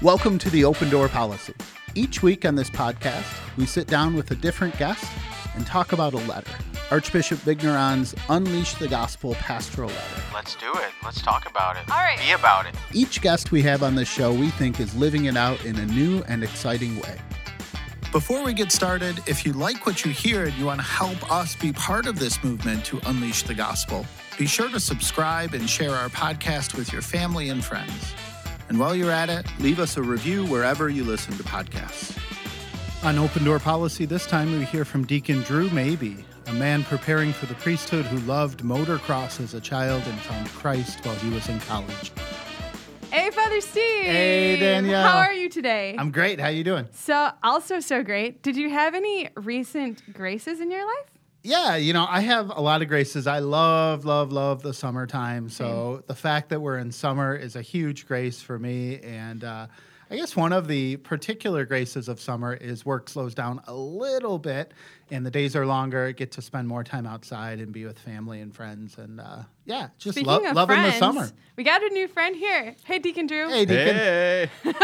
Welcome 0.00 0.38
to 0.38 0.50
the 0.50 0.64
Open 0.64 0.90
Door 0.90 1.08
Policy. 1.08 1.54
Each 1.96 2.22
week 2.22 2.44
on 2.44 2.54
this 2.54 2.70
podcast, 2.70 3.26
we 3.56 3.66
sit 3.66 3.88
down 3.88 4.14
with 4.14 4.30
a 4.30 4.36
different 4.36 4.78
guest 4.78 5.04
and 5.56 5.66
talk 5.66 5.90
about 5.90 6.12
a 6.12 6.18
letter. 6.18 6.52
Archbishop 6.92 7.40
Vigneron's 7.40 8.14
Unleash 8.28 8.74
the 8.74 8.86
Gospel 8.86 9.34
pastoral 9.34 9.88
letter. 9.88 10.22
Let's 10.32 10.54
do 10.54 10.72
it. 10.72 10.92
Let's 11.02 11.20
talk 11.20 11.50
about 11.50 11.74
it. 11.74 11.90
All 11.90 11.96
right. 11.96 12.16
Be 12.20 12.30
about 12.30 12.66
it. 12.66 12.76
Each 12.94 13.20
guest 13.20 13.50
we 13.50 13.60
have 13.62 13.82
on 13.82 13.96
this 13.96 14.08
show 14.08 14.32
we 14.32 14.50
think 14.50 14.78
is 14.78 14.94
living 14.94 15.24
it 15.24 15.36
out 15.36 15.64
in 15.64 15.74
a 15.74 15.86
new 15.86 16.22
and 16.28 16.44
exciting 16.44 17.00
way. 17.00 17.18
Before 18.12 18.44
we 18.44 18.52
get 18.52 18.70
started, 18.70 19.20
if 19.26 19.44
you 19.44 19.52
like 19.52 19.84
what 19.84 20.04
you 20.04 20.12
hear 20.12 20.44
and 20.44 20.54
you 20.54 20.66
want 20.66 20.78
to 20.78 20.86
help 20.86 21.28
us 21.32 21.56
be 21.56 21.72
part 21.72 22.06
of 22.06 22.20
this 22.20 22.44
movement 22.44 22.84
to 22.84 23.00
unleash 23.06 23.42
the 23.42 23.52
gospel, 23.52 24.06
be 24.38 24.46
sure 24.46 24.70
to 24.70 24.78
subscribe 24.78 25.54
and 25.54 25.68
share 25.68 25.90
our 25.90 26.08
podcast 26.08 26.76
with 26.76 26.92
your 26.92 27.02
family 27.02 27.48
and 27.48 27.64
friends. 27.64 28.14
And 28.68 28.78
while 28.78 28.94
you're 28.94 29.10
at 29.10 29.30
it, 29.30 29.46
leave 29.60 29.80
us 29.80 29.96
a 29.96 30.02
review 30.02 30.44
wherever 30.46 30.88
you 30.88 31.02
listen 31.04 31.36
to 31.38 31.42
podcasts. 31.42 32.16
On 33.04 33.16
Open 33.16 33.44
Door 33.44 33.60
Policy, 33.60 34.04
this 34.04 34.26
time 34.26 34.58
we 34.58 34.64
hear 34.64 34.84
from 34.84 35.06
Deacon 35.06 35.42
Drew 35.42 35.70
Maybe, 35.70 36.16
a 36.46 36.52
man 36.52 36.84
preparing 36.84 37.32
for 37.32 37.46
the 37.46 37.54
priesthood 37.54 38.04
who 38.06 38.18
loved 38.20 38.60
motocross 38.62 39.40
as 39.40 39.54
a 39.54 39.60
child 39.60 40.02
and 40.06 40.18
found 40.20 40.48
Christ 40.48 41.04
while 41.04 41.14
he 41.16 41.30
was 41.30 41.48
in 41.48 41.60
college. 41.60 42.12
Hey, 43.10 43.30
Father 43.30 43.60
Steve. 43.62 44.04
Hey, 44.04 44.56
Danielle. 44.60 45.02
How 45.02 45.18
are 45.18 45.32
you 45.32 45.48
today? 45.48 45.96
I'm 45.98 46.10
great. 46.10 46.38
How 46.38 46.48
you 46.48 46.64
doing? 46.64 46.86
so 46.92 47.30
also 47.42 47.80
so 47.80 48.02
great. 48.02 48.42
Did 48.42 48.56
you 48.56 48.68
have 48.68 48.94
any 48.94 49.30
recent 49.34 50.12
graces 50.12 50.60
in 50.60 50.70
your 50.70 50.84
life? 50.84 51.17
Yeah, 51.48 51.76
you 51.76 51.94
know, 51.94 52.06
I 52.06 52.20
have 52.20 52.50
a 52.54 52.60
lot 52.60 52.82
of 52.82 52.88
graces. 52.88 53.26
I 53.26 53.38
love, 53.38 54.04
love, 54.04 54.32
love 54.32 54.60
the 54.62 54.74
summertime. 54.74 55.48
So 55.48 56.02
the 56.06 56.14
fact 56.14 56.50
that 56.50 56.60
we're 56.60 56.76
in 56.76 56.92
summer 56.92 57.34
is 57.34 57.56
a 57.56 57.62
huge 57.62 58.06
grace 58.06 58.42
for 58.42 58.58
me. 58.58 59.00
And 59.00 59.42
uh, 59.44 59.66
I 60.10 60.16
guess 60.16 60.36
one 60.36 60.52
of 60.52 60.68
the 60.68 60.96
particular 60.98 61.64
graces 61.64 62.06
of 62.08 62.20
summer 62.20 62.52
is 62.52 62.84
work 62.84 63.08
slows 63.08 63.34
down 63.34 63.62
a 63.66 63.72
little 63.74 64.38
bit 64.38 64.72
and 65.10 65.24
the 65.24 65.30
days 65.30 65.56
are 65.56 65.64
longer. 65.64 66.08
I 66.08 66.12
get 66.12 66.32
to 66.32 66.42
spend 66.42 66.68
more 66.68 66.84
time 66.84 67.06
outside 67.06 67.60
and 67.60 67.72
be 67.72 67.86
with 67.86 67.98
family 67.98 68.42
and 68.42 68.54
friends. 68.54 68.98
And 68.98 69.18
uh, 69.18 69.44
yeah, 69.64 69.88
just 69.98 70.16
Speaking 70.16 70.30
lo- 70.30 70.44
of 70.50 70.54
loving 70.54 70.76
friends, 70.76 70.94
the 70.94 70.98
summer. 70.98 71.30
we 71.56 71.64
got 71.64 71.82
a 71.82 71.88
new 71.88 72.08
friend 72.08 72.36
here. 72.36 72.74
Hey, 72.84 72.98
Deacon 72.98 73.26
Drew. 73.26 73.48
Hey, 73.48 73.64
Deacon. 73.64 73.94
Hey, 73.94 74.50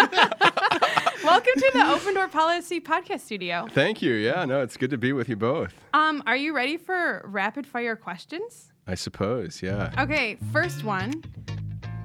Welcome 1.24 1.52
to 1.56 1.70
the 1.72 1.90
Open 1.90 2.14
Door 2.14 2.28
Policy 2.28 2.80
podcast 2.80 3.20
studio. 3.20 3.66
thank 3.72 4.02
you. 4.02 4.12
Yeah, 4.14 4.44
no, 4.44 4.60
it's 4.60 4.76
good 4.76 4.90
to 4.90 4.98
be 4.98 5.12
with 5.12 5.28
you 5.28 5.36
both. 5.36 5.72
Um, 5.94 6.22
are 6.26 6.36
you 6.36 6.54
ready 6.54 6.76
for 6.76 7.22
rapid 7.24 7.66
fire 7.66 7.96
questions? 7.96 8.70
I 8.86 8.94
suppose, 8.94 9.62
yeah. 9.62 9.90
Okay, 9.98 10.36
first 10.52 10.84
one. 10.84 11.24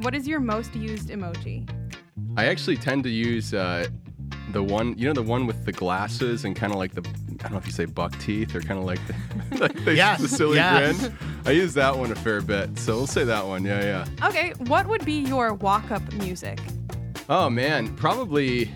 What 0.01 0.15
is 0.15 0.25
your 0.27 0.39
most 0.39 0.73
used 0.75 1.09
emoji? 1.09 1.69
I 2.37 2.45
actually 2.45 2.77
tend 2.77 3.03
to 3.03 3.09
use 3.09 3.53
uh, 3.53 3.87
the 4.53 4.63
one, 4.63 4.97
you 4.97 5.07
know, 5.07 5.13
the 5.13 5.21
one 5.23 5.45
with 5.45 5.65
the 5.65 5.73
glasses 5.73 6.45
and 6.45 6.55
kind 6.55 6.71
of 6.71 6.79
like 6.79 6.93
the, 6.93 7.01
I 7.41 7.43
don't 7.43 7.51
know 7.51 7.57
if 7.57 7.65
you 7.65 7.73
say 7.73 7.85
buck 7.85 8.17
teeth 8.19 8.55
or 8.55 8.61
kind 8.61 8.79
of 8.79 8.85
like 8.85 8.99
the, 9.07 9.57
like 9.57 9.83
the, 9.83 9.95
Yes, 9.95 10.21
the 10.21 10.29
silly 10.29 10.55
yes. 10.57 10.97
grin. 10.99 11.13
I 11.45 11.51
use 11.51 11.73
that 11.73 11.97
one 11.97 12.11
a 12.11 12.15
fair 12.15 12.39
bit, 12.41 12.79
so 12.79 12.95
we'll 12.95 13.07
say 13.07 13.25
that 13.25 13.45
one. 13.45 13.65
Yeah, 13.65 13.81
yeah. 13.83 14.27
Okay, 14.27 14.51
what 14.67 14.87
would 14.87 15.03
be 15.03 15.19
your 15.21 15.53
walk-up 15.55 16.13
music? 16.13 16.59
Oh 17.27 17.49
man, 17.49 17.95
probably 17.95 18.71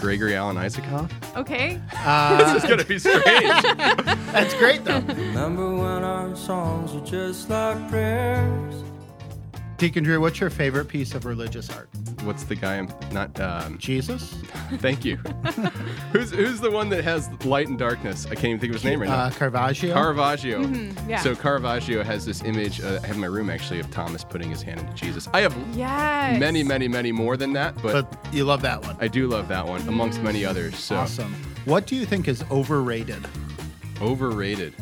Gregory 0.00 0.34
Alan 0.34 0.56
Isakov. 0.56 1.10
Okay. 1.36 1.80
Uh, 1.94 2.52
This 2.54 2.62
is 2.64 2.68
gonna 2.70 2.84
be 2.84 2.98
strange. 2.98 3.22
that's 4.32 4.54
great, 4.54 4.84
though. 4.84 5.00
Remember 5.00 5.70
when 5.70 6.02
our 6.04 6.34
songs 6.34 6.92
were 6.92 7.00
just 7.06 7.48
like 7.50 7.88
prayers? 7.90 8.74
Deacon 9.76 10.04
Drew, 10.04 10.20
what's 10.20 10.40
your 10.40 10.50
favorite 10.50 10.86
piece 10.88 11.14
of 11.14 11.24
religious 11.24 11.70
art? 11.70 11.88
What's 12.24 12.44
the 12.44 12.54
guy? 12.54 12.76
I'm 12.76 12.88
not. 13.12 13.38
Um, 13.40 13.78
Jesus? 13.78 14.32
thank 14.78 15.04
you. 15.04 15.16
who's 16.12 16.30
who's 16.30 16.60
the 16.60 16.70
one 16.70 16.88
that 16.90 17.02
has 17.04 17.30
light 17.44 17.68
and 17.68 17.78
darkness? 17.78 18.26
I 18.26 18.34
can't 18.34 18.44
even 18.46 18.60
think 18.60 18.70
of 18.70 18.74
his 18.76 18.84
name 18.84 19.00
right 19.00 19.08
now. 19.08 19.16
Uh, 19.24 19.30
Caravaggio? 19.30 19.94
Caravaggio. 19.94 20.60
yeah. 21.08 21.20
So 21.20 21.34
Caravaggio 21.34 22.02
has 22.04 22.26
this 22.26 22.42
image. 22.44 22.80
Uh, 22.80 23.00
I 23.02 23.06
have 23.06 23.16
in 23.16 23.20
my 23.20 23.26
room 23.26 23.48
actually 23.48 23.80
of 23.80 23.90
Thomas 23.90 24.22
putting 24.24 24.50
his 24.50 24.60
hand 24.62 24.80
into 24.80 24.92
Jesus. 24.94 25.28
I 25.32 25.40
have 25.40 25.56
Yes. 25.74 26.38
many, 26.38 26.62
many, 26.62 26.88
many 26.88 27.10
more 27.12 27.36
than 27.36 27.52
that, 27.54 27.74
but, 27.82 28.10
but 28.10 28.34
you 28.34 28.44
love 28.44 28.60
that 28.62 28.82
one. 28.82 28.96
I 29.00 29.08
do 29.08 29.26
love 29.26 29.48
that 29.48 29.66
one 29.66 29.80
amongst 29.88 30.20
many 30.20 30.44
others. 30.44 30.76
So 30.76 30.96
Awesome. 30.96 31.34
What 31.64 31.86
do 31.86 31.96
you 31.96 32.04
think 32.06 32.28
is 32.28 32.44
overrated? 32.50 33.26
overrated. 34.00 34.74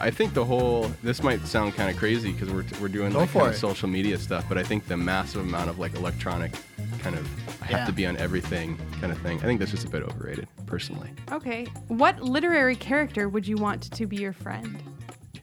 I 0.00 0.10
think 0.10 0.34
the 0.34 0.44
whole. 0.44 0.90
This 1.02 1.22
might 1.22 1.44
sound 1.46 1.74
kind 1.74 1.90
of 1.90 1.96
crazy 1.96 2.32
because 2.32 2.50
we're 2.50 2.64
we're 2.80 2.88
doing 2.88 3.12
Go 3.12 3.20
like 3.20 3.32
kind 3.32 3.48
of 3.48 3.56
social 3.56 3.88
media 3.88 4.18
stuff, 4.18 4.44
but 4.48 4.56
I 4.58 4.62
think 4.62 4.86
the 4.86 4.96
massive 4.96 5.40
amount 5.40 5.70
of 5.70 5.78
like 5.78 5.94
electronic 5.94 6.52
kind 7.00 7.16
of 7.16 7.28
I 7.62 7.66
have 7.66 7.80
Yeah. 7.80 7.86
to 7.86 7.92
be 7.92 8.06
on 8.06 8.16
everything 8.16 8.78
kind 9.00 9.12
of 9.12 9.18
thing. 9.18 9.38
I 9.38 9.42
think 9.42 9.58
that's 9.58 9.72
just 9.72 9.84
a 9.84 9.90
bit 9.90 10.02
overrated, 10.02 10.46
personally. 10.66 11.10
Okay. 11.32 11.64
What 11.88 12.20
literary 12.22 12.76
character 12.76 13.28
would 13.28 13.46
you 13.46 13.56
want 13.56 13.90
to 13.92 14.06
be 14.06 14.16
your 14.16 14.32
friend? 14.32 14.80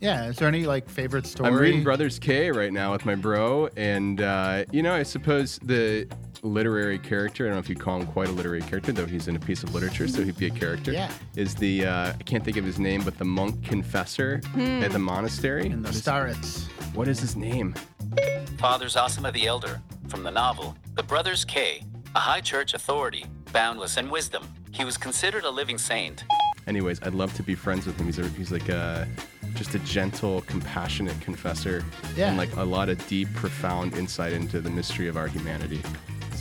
Yeah, 0.01 0.27
is 0.27 0.37
there 0.37 0.47
any 0.47 0.65
like 0.65 0.89
favorite 0.89 1.25
story? 1.25 1.49
I'm 1.49 1.55
reading 1.57 1.83
Brothers 1.83 2.19
K 2.19 2.51
right 2.51 2.71
now 2.71 2.91
with 2.91 3.05
my 3.05 3.15
bro, 3.15 3.69
and 3.77 4.21
uh, 4.21 4.65
you 4.71 4.83
know, 4.83 4.93
I 4.93 5.03
suppose 5.03 5.57
the 5.63 6.07
literary 6.45 6.99
character. 6.99 7.45
I 7.45 7.47
don't 7.47 7.55
know 7.55 7.59
if 7.59 7.69
you 7.69 7.75
call 7.75 7.99
him 7.99 8.07
quite 8.07 8.29
a 8.29 8.31
literary 8.31 8.61
character, 8.61 8.91
though 8.91 9.05
he's 9.05 9.27
in 9.27 9.35
a 9.35 9.39
piece 9.39 9.63
of 9.63 9.73
literature, 9.73 10.07
so 10.07 10.23
he'd 10.23 10.37
be 10.37 10.47
a 10.47 10.51
character. 10.51 10.91
Yeah. 10.91 11.11
Is 11.35 11.55
the 11.55 11.85
uh, 11.85 12.13
I 12.19 12.23
can't 12.23 12.43
think 12.43 12.57
of 12.57 12.65
his 12.65 12.79
name, 12.79 13.03
but 13.03 13.17
the 13.17 13.25
monk 13.25 13.63
confessor 13.63 14.41
at 14.57 14.91
the 14.91 14.99
monastery. 14.99 15.65
in 15.67 15.81
the 15.81 15.89
Starets. 15.89 16.67
What 16.93 17.07
is 17.07 17.19
his 17.19 17.35
name? 17.35 17.73
Father 18.57 18.85
Zosima 18.87 19.31
the 19.33 19.47
Elder, 19.47 19.81
from 20.07 20.23
the 20.23 20.31
novel 20.31 20.75
The 20.93 21.03
Brothers 21.03 21.43
K, 21.43 21.83
a 22.15 22.19
high 22.19 22.41
church 22.41 22.73
authority, 22.73 23.25
boundless 23.51 23.97
in 23.97 24.09
wisdom. 24.09 24.43
He 24.71 24.85
was 24.85 24.97
considered 24.97 25.43
a 25.43 25.49
living 25.49 25.77
saint. 25.77 26.23
Anyways, 26.67 27.01
I'd 27.03 27.13
love 27.13 27.33
to 27.35 27.43
be 27.43 27.53
friends 27.55 27.85
with 27.85 27.99
him. 27.99 28.05
He's 28.07 28.17
a, 28.19 28.27
he's 28.29 28.51
like 28.51 28.69
a 28.69 29.07
just 29.53 29.73
a 29.75 29.79
gentle, 29.79 30.41
compassionate 30.41 31.19
confessor, 31.21 31.83
Yeah. 32.17 32.27
and 32.29 32.37
like 32.37 32.53
a 32.57 32.63
lot 32.63 32.89
of 32.89 33.05
deep, 33.07 33.31
profound 33.35 33.93
insight 33.93 34.33
into 34.33 34.59
the 34.59 34.69
mystery 34.69 35.07
of 35.07 35.15
our 35.15 35.27
humanity. 35.27 35.81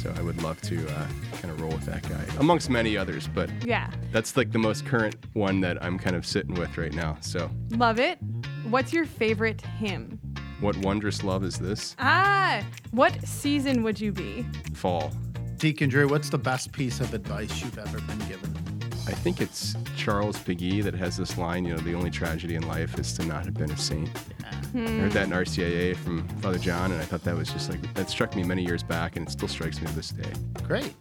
So 0.05 0.13
I 0.19 0.21
would 0.21 0.43
love 0.43 0.61
to 0.63 0.87
uh, 0.87 1.07
kind 1.41 1.51
of 1.51 1.59
roll 1.63 1.73
with 1.73 1.87
that 1.87 2.03
guy, 2.07 2.23
amongst 2.39 2.69
many 2.69 2.95
others. 2.95 3.27
But 3.27 3.49
Yeah. 3.65 3.91
that's 4.13 4.37
like 4.37 4.53
the 4.53 4.59
most 4.59 4.85
current 4.85 5.17
one 5.33 5.61
that 5.63 5.83
I'm 5.83 5.99
kind 5.99 6.15
of 6.15 6.27
sitting 6.27 6.55
with 6.57 6.77
right 6.77 6.93
now. 6.93 7.17
So, 7.23 7.51
Love 7.71 7.99
it. 7.99 8.19
What's 8.69 8.93
your 8.93 9.07
favorite 9.07 9.63
hymn? 9.63 10.21
what 10.61 10.77
wondrous 10.79 11.23
love 11.25 11.43
is 11.43 11.59
this? 11.59 11.97
Ah, 11.99 12.63
what 12.91 13.13
season 13.27 13.83
would 13.83 13.99
you 14.01 14.13
be? 14.13 14.47
Fall. 14.75 15.11
Deacon 15.57 15.89
Drew, 15.89 16.07
what's 16.09 16.29
the 16.31 16.39
best 16.39 16.71
piece 16.73 17.01
of 17.01 17.13
advice 17.15 17.63
you've 17.63 17.79
ever 17.79 18.01
been 18.03 18.19
given? 18.29 18.55
I 19.07 19.13
think 19.13 19.43
it's 19.43 19.75
Charles 19.97 20.39
Péguy 20.39 20.83
that 20.83 20.95
has 20.95 21.17
this 21.17 21.37
line, 21.37 21.67
you 21.67 21.75
know, 21.75 21.81
the 21.81 21.95
only 21.95 22.11
tragedy 22.11 22.55
in 22.55 22.67
life 22.67 22.99
is 22.99 23.13
to 23.15 23.25
not 23.27 23.45
have 23.45 23.53
been 23.55 23.71
a 23.71 23.77
saint. 23.77 24.09
I 24.43 24.55
heard 24.55 24.89
hmm. 24.89 25.09
that 25.11 25.27
in 25.27 25.31
RCIA 25.31 25.95
from 25.97 26.27
Father 26.41 26.59
John, 26.59 26.91
and 26.91 27.01
I 27.01 27.05
thought 27.05 27.23
that 27.25 27.37
was 27.37 27.53
just 27.53 27.71
like, 27.71 27.95
that 27.95 28.09
struck 28.09 28.35
me 28.35 28.43
many 28.43 28.65
years 28.65 28.83
back, 28.83 29.17
and 29.17 29.29
it 29.29 29.31
still 29.31 29.49
strikes 29.49 29.79
me 29.81 29.89
to 29.89 29.93
this 29.95 30.09
day. 30.09 30.31
Great. 30.63 30.95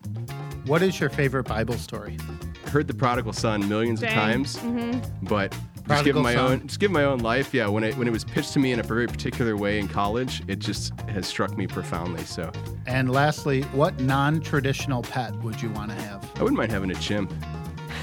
What 0.65 0.81
is 0.81 0.99
your 0.99 1.09
favorite 1.09 1.45
Bible 1.45 1.75
story? 1.75 2.17
I 2.65 2.69
heard 2.69 2.87
the 2.87 2.93
prodigal 2.93 3.33
son 3.33 3.67
millions 3.69 4.01
Dang. 4.01 4.09
of 4.09 4.15
times, 4.15 4.57
mm-hmm. 4.57 5.25
but 5.25 5.57
just 5.87 6.05
give 6.05 6.15
my 6.15 6.33
son. 6.33 6.51
own, 6.51 6.67
just 6.67 6.79
given 6.79 6.93
my 6.93 7.03
own 7.03 7.19
life, 7.19 7.53
yeah. 7.53 7.67
When 7.67 7.83
it 7.83 7.97
when 7.97 8.07
it 8.07 8.11
was 8.11 8.23
pitched 8.23 8.53
to 8.53 8.59
me 8.59 8.71
in 8.71 8.79
a 8.79 8.83
very 8.83 9.07
particular 9.07 9.57
way 9.57 9.79
in 9.79 9.87
college, 9.87 10.41
it 10.47 10.59
just 10.59 10.97
has 11.09 11.27
struck 11.27 11.57
me 11.57 11.67
profoundly. 11.67 12.23
So 12.23 12.51
And 12.85 13.11
lastly, 13.11 13.63
what 13.73 13.99
non-traditional 13.99 15.01
pet 15.03 15.35
would 15.41 15.61
you 15.61 15.69
want 15.71 15.91
to 15.91 15.97
have? 15.97 16.29
I 16.35 16.43
wouldn't 16.43 16.57
mind 16.57 16.71
having 16.71 16.91
a 16.91 16.95
chimp. 16.95 17.33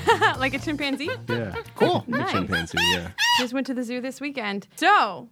like 0.39 0.55
a 0.55 0.59
chimpanzee? 0.59 1.11
Yeah, 1.29 1.55
Cool. 1.77 2.05
a 2.13 2.25
chimpanzee. 2.31 2.79
Yeah. 2.95 3.11
Just 3.39 3.53
went 3.53 3.67
to 3.69 3.75
the 3.75 3.83
zoo 3.83 4.01
this 4.01 4.21
weekend. 4.21 4.69
So, 4.77 5.29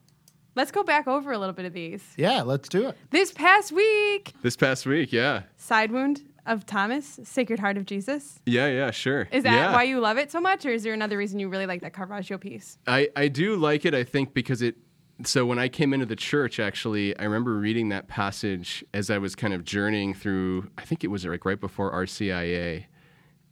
let's 0.55 0.71
go 0.71 0.83
back 0.83 1.06
over 1.06 1.33
a 1.33 1.39
little 1.39 1.53
bit 1.55 1.65
of 1.65 1.73
these. 1.73 2.03
Yeah, 2.17 2.43
let's 2.43 2.69
do 2.69 2.88
it. 2.88 2.97
This 3.11 3.32
past 3.32 3.73
week, 3.73 4.32
This 4.43 4.56
past 4.56 4.87
week, 4.87 5.12
yeah, 5.12 5.43
side 5.56 5.91
wound 5.93 6.23
of 6.47 6.65
Thomas, 6.65 7.20
Sacred 7.25 7.59
Heart 7.61 7.76
of 7.76 7.85
Jesus. 7.87 8.41
yeah, 8.47 8.69
yeah, 8.69 8.91
sure. 8.91 9.29
Is 9.31 9.44
that 9.44 9.53
Yeah. 9.55 9.73
why 9.73 9.82
you 9.82 10.00
love 10.00 10.17
it 10.19 10.31
so 10.31 10.41
much, 10.41 10.65
or 10.65 10.71
is 10.71 10.82
there 10.82 10.94
another 10.94 11.19
reason 11.19 11.38
you 11.38 11.49
really 11.49 11.67
like 11.67 11.82
that 11.82 11.93
Caravaggio 11.93 12.38
piece? 12.38 12.79
I, 12.87 13.09
I 13.17 13.29
do 13.29 13.56
like 13.56 13.85
it, 13.85 13.94
I 13.94 14.05
think, 14.05 14.32
because 14.35 14.62
it. 14.62 14.76
So 15.25 15.44
when 15.44 15.59
I 15.59 15.69
came 15.69 15.93
into 15.93 16.06
the 16.06 16.14
church, 16.17 16.61
actually, 16.61 17.19
I 17.19 17.25
remember 17.25 17.55
reading 17.55 17.88
that 17.88 18.06
passage 18.06 18.85
as 18.94 19.11
I 19.11 19.19
was 19.19 19.35
kind 19.35 19.53
of 19.53 19.64
journeying 19.64 20.14
through, 20.14 20.71
I 20.79 20.82
think 20.85 21.03
it 21.03 21.09
was 21.09 21.26
like 21.26 21.44
right 21.44 21.59
before 21.61 21.93
RCIA. 21.93 22.85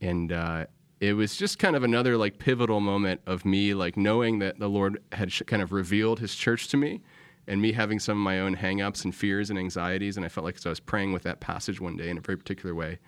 And 0.01 0.31
uh, 0.31 0.67
it 1.01 1.13
was 1.13 1.37
just 1.37 1.59
kind 1.59 1.77
of 1.77 1.85
another 1.85 2.17
like 2.17 2.39
pivotal 2.39 2.81
moment 2.81 3.21
of 3.27 3.45
me, 3.45 3.75
like 3.75 3.97
knowing 3.97 4.39
that 4.39 4.59
the 4.59 4.69
Lord 4.69 5.03
had 5.13 5.31
sh- 5.31 5.43
kind 5.47 5.63
of 5.63 5.73
revealed 5.73 6.21
his 6.21 6.35
church 6.35 6.69
to 6.69 6.77
me 6.77 7.03
and 7.47 7.61
me 7.61 7.73
having 7.73 7.99
some 7.99 8.19
of 8.19 8.25
my 8.25 8.41
own 8.41 8.57
hangups 8.57 9.05
and 9.05 9.15
fears 9.15 9.51
and 9.51 9.59
anxieties. 9.59 10.17
And 10.17 10.25
I 10.25 10.29
felt 10.29 10.45
like 10.45 10.57
as 10.57 10.67
I 10.67 10.71
was 10.71 10.81
praying 10.81 11.13
with 11.13 11.23
that 11.25 11.41
passage 11.41 11.81
one 11.81 11.97
day 11.97 12.09
in 12.09 12.19
a 12.19 12.23
very 12.23 12.39
particular 12.39 12.75
way, 12.75 12.99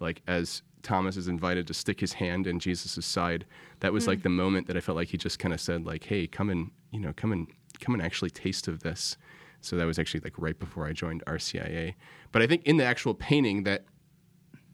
like 0.00 0.22
as 0.26 0.62
Thomas 0.82 1.16
is 1.16 1.28
invited 1.28 1.66
to 1.66 1.74
stick 1.74 2.00
his 2.00 2.14
hand 2.14 2.46
in 2.46 2.58
Jesus' 2.58 3.04
side, 3.04 3.44
that 3.80 3.92
was 3.92 4.06
like 4.06 4.18
hmm. 4.18 4.24
the 4.24 4.30
moment 4.30 4.66
that 4.66 4.76
I 4.76 4.80
felt 4.80 4.96
like 4.96 5.08
he 5.08 5.18
just 5.18 5.38
kind 5.38 5.52
of 5.52 5.60
said, 5.60 5.84
like, 5.84 6.04
"Hey, 6.04 6.26
come 6.26 6.50
and 6.50 6.70
you 6.92 7.00
know, 7.00 7.12
come 7.14 7.32
and 7.32 7.46
come 7.80 7.94
and 7.94 8.02
actually 8.02 8.30
taste 8.30 8.68
of 8.68 8.80
this." 8.80 9.16
So 9.60 9.76
that 9.76 9.86
was 9.86 9.98
actually 9.98 10.20
like 10.20 10.34
right 10.38 10.58
before 10.58 10.86
I 10.86 10.92
joined 10.92 11.22
RCIA. 11.26 11.94
But 12.32 12.42
I 12.42 12.46
think 12.46 12.64
in 12.64 12.76
the 12.76 12.84
actual 12.84 13.12
painting 13.12 13.64
that 13.64 13.84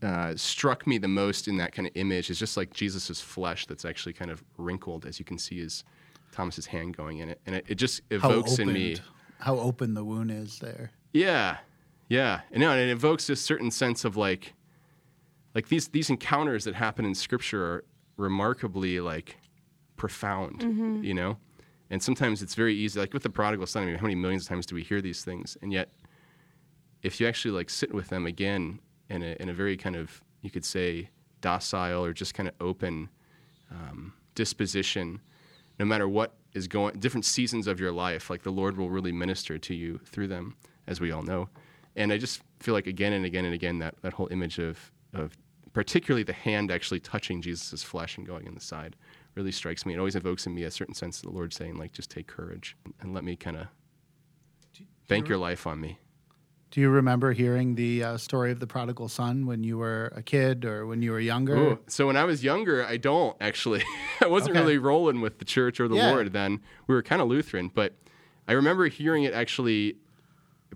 uh, 0.05 0.37
struck 0.37 0.87
me 0.87 0.99
the 0.99 1.09
most 1.09 1.49
in 1.49 1.57
that 1.57 1.73
kind 1.73 1.89
of 1.89 1.97
image 1.97 2.29
is 2.29 2.39
just 2.39 2.57
like 2.57 2.73
Jesus's 2.73 3.21
flesh 3.21 3.67
that's 3.67 3.85
actually 3.85 4.13
kind 4.13 4.31
of 4.31 4.45
wrinkled, 4.59 5.07
as 5.07 5.19
you 5.19 5.25
can 5.25 5.39
see 5.39 5.59
his 5.59 5.83
Thomas's 6.31 6.67
hand 6.67 6.97
going 6.97 7.19
in 7.19 7.29
it, 7.31 7.41
and 7.47 7.57
it, 7.57 7.65
it 7.69 7.75
just 7.77 8.03
How 8.11 8.17
evokes 8.31 8.59
in 8.59 8.73
me. 8.73 8.97
how 9.39 9.59
open 9.59 9.95
the 9.95 10.05
wound 10.05 10.31
is 10.31 10.59
there. 10.59 10.91
Yeah, 11.13 11.59
yeah, 12.09 12.41
and, 12.53 12.61
no, 12.61 12.71
and 12.71 12.81
it 12.81 12.91
evokes 12.91 13.27
this 13.27 13.41
certain 13.41 13.71
sense 13.71 14.05
of 14.05 14.17
like, 14.17 14.53
like 15.55 15.69
these 15.69 15.89
these 15.89 16.11
encounters 16.11 16.65
that 16.65 16.75
happen 16.75 17.05
in 17.05 17.15
Scripture 17.15 17.65
are 17.65 17.85
remarkably 18.17 19.01
like 19.01 19.37
profound, 19.97 21.05
you 21.05 21.15
know. 21.15 21.39
And 21.91 22.03
sometimes 22.03 22.43
it's 22.43 22.55
very 22.55 22.75
easy, 22.75 22.99
like 22.99 23.13
with 23.13 23.23
the 23.23 23.31
prodigal 23.31 23.67
son. 23.67 23.85
I 23.85 23.87
mean, 23.87 23.97
how 23.97 24.03
many 24.03 24.17
millions 24.17 24.43
of 24.43 24.49
times 24.49 24.67
do 24.67 24.75
we 24.75 24.83
hear 24.83 25.01
these 25.01 25.23
things? 25.23 25.57
And 25.63 25.73
yet, 25.73 25.91
if 27.03 27.21
you 27.21 27.29
actually 27.29 27.53
like 27.53 27.71
sit 27.71 27.95
with 27.95 28.09
them 28.09 28.27
again 28.27 28.81
in 29.11 29.23
a 29.23 29.37
in 29.41 29.49
a 29.49 29.55
very 29.55 29.77
kind 29.77 29.97
of 29.97 30.23
you 30.43 30.51
could 30.51 30.65
say 30.65 31.09
docile 31.41 32.05
or 32.05 32.13
just 32.13 32.35
kind 32.35 32.49
of 32.49 32.55
open 32.61 33.09
um, 33.71 34.15
disposition, 34.35 35.21
no 35.79 35.85
matter 35.85 36.09
what 36.09 36.35
is 36.55 36.69
going, 36.69 36.99
different 36.99 37.25
seasons 37.25 37.67
of 37.67 37.81
your 37.81 37.93
life, 37.93 38.31
like 38.31 38.43
the 38.43 38.51
Lord 38.51 38.77
will 38.77 38.89
really 38.89 39.13
minister 39.13 39.59
to 39.59 39.75
you 39.75 39.99
through 40.07 40.29
them, 40.29 40.57
as 40.87 41.01
we 41.01 41.11
all 41.11 41.23
know. 41.23 41.49
And 41.97 42.13
I 42.13 42.19
just 42.19 42.43
feel 42.61 42.75
like 42.75 42.87
again 42.87 43.13
and 43.13 43.25
again 43.25 43.45
and 43.45 43.55
again 43.55 43.79
that, 43.81 43.95
that 44.03 44.13
whole 44.13 44.29
image 44.31 44.59
of, 44.59 44.91
of 45.13 45.37
particularly 45.73 46.23
the 46.23 46.33
hand 46.33 46.71
actually 46.71 47.01
touching 47.01 47.43
Jesus' 47.43 47.83
flesh 47.83 48.17
and 48.17 48.27
going 48.27 48.47
in 48.47 48.55
the 48.55 48.61
side 48.61 48.97
really 49.35 49.53
strikes 49.53 49.85
me. 49.85 49.95
It 49.95 49.99
always 49.99 50.17
evokes 50.17 50.47
in 50.47 50.55
me 50.55 50.63
a 50.63 50.71
certain 50.71 50.95
sense 50.95 51.19
of 51.19 51.25
the 51.25 51.31
Lord 51.31 51.53
saying, 51.53 51.77
like, 51.77 51.93
just 51.93 52.11
take 52.11 52.27
courage 52.27 52.77
and 53.01 53.13
let 53.13 53.25
me 53.25 53.37
kind 53.37 53.57
of 53.57 53.67
bank 55.09 55.29
your 55.29 55.39
life 55.39 55.67
on 55.67 55.81
me. 55.81 55.99
Do 56.75 56.81
you 56.81 56.91
remember 56.91 57.31
hearing 57.33 57.77
the 57.77 58.03
uh, 58.03 58.17
story 58.17 58.51
of 58.51 58.59
the 58.59 58.67
prodigal 58.67 59.09
son 59.09 59.47
when 59.47 59.63
you 59.63 59.79
were 59.79 60.13
a 60.17 60.25
kid 60.25 60.65
or 60.65 60.87
when 60.89 61.03
you 61.03 61.13
were 61.13 61.21
younger? 61.21 61.57
Ooh, 61.57 61.79
so 61.87 62.09
when 62.09 62.17
I 62.17 62.25
was 62.25 62.43
younger, 62.43 62.85
I 62.85 62.97
don't 62.97 63.37
actually. 63.41 63.85
I 64.21 64.27
wasn't 64.27 64.57
Okay. 64.57 64.61
really 64.61 64.79
rolling 64.79 65.21
with 65.21 65.39
the 65.39 65.45
church 65.45 65.79
or 65.79 65.87
the 65.87 65.95
Yeah. 65.95 66.11
Lord 66.11 66.33
then. 66.33 66.59
We 66.89 66.97
were 66.97 67.03
kind 67.05 67.23
of 67.23 67.29
Lutheran, 67.29 67.71
but 67.73 67.95
I 68.49 68.55
remember 68.55 68.89
hearing 68.89 69.23
it 69.23 69.33
actually 69.35 69.99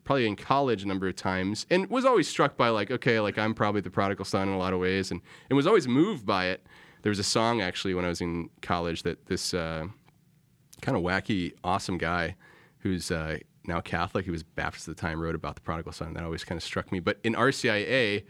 probably 0.05 0.29
in 0.29 0.37
college 0.37 0.85
a 0.85 0.87
number 0.87 1.09
of 1.09 1.17
times 1.17 1.67
and 1.69 1.91
was 1.91 2.05
always 2.05 2.29
struck 2.29 2.57
by 2.57 2.69
like, 2.69 2.93
okay, 2.93 3.19
like 3.19 3.37
I'm 3.37 3.53
probably 3.53 3.81
the 3.81 3.91
prodigal 3.91 4.25
son 4.25 4.47
in 4.47 4.55
a 4.55 4.59
lot 4.59 4.73
of 4.73 4.79
ways 4.79 5.11
and, 5.11 5.21
and 5.51 5.57
was 5.57 5.67
always 5.67 5.89
moved 5.89 6.25
by 6.25 6.47
it. 6.47 6.65
There 7.03 7.11
was 7.11 7.19
a 7.19 7.25
song 7.25 7.61
actually 7.61 7.95
when 7.95 8.05
I 8.05 8.09
was 8.09 8.21
in 8.21 8.51
college 8.63 9.03
that 9.03 9.27
this 9.27 9.53
uh, 9.53 9.89
kind 10.81 10.97
of 10.97 11.03
wacky, 11.03 11.55
awesome 11.65 11.99
guy 11.99 12.37
who's 12.83 13.11
uh, 13.11 13.39
now 13.69 13.81
Catholic, 13.81 14.25
he 14.25 14.31
was 14.31 14.43
Baptist 14.43 14.89
at 14.89 14.97
the 14.97 15.01
time, 15.01 15.21
wrote 15.21 15.35
about 15.35 15.55
the 15.55 15.61
prodigal 15.61 15.93
son. 15.93 16.15
That 16.15 16.25
always 16.25 16.43
kind 16.45 16.57
of 16.59 16.63
struck 16.65 16.91
me. 16.91 16.99
But 17.01 17.19
in 17.23 17.35
RCIA, 17.35 18.25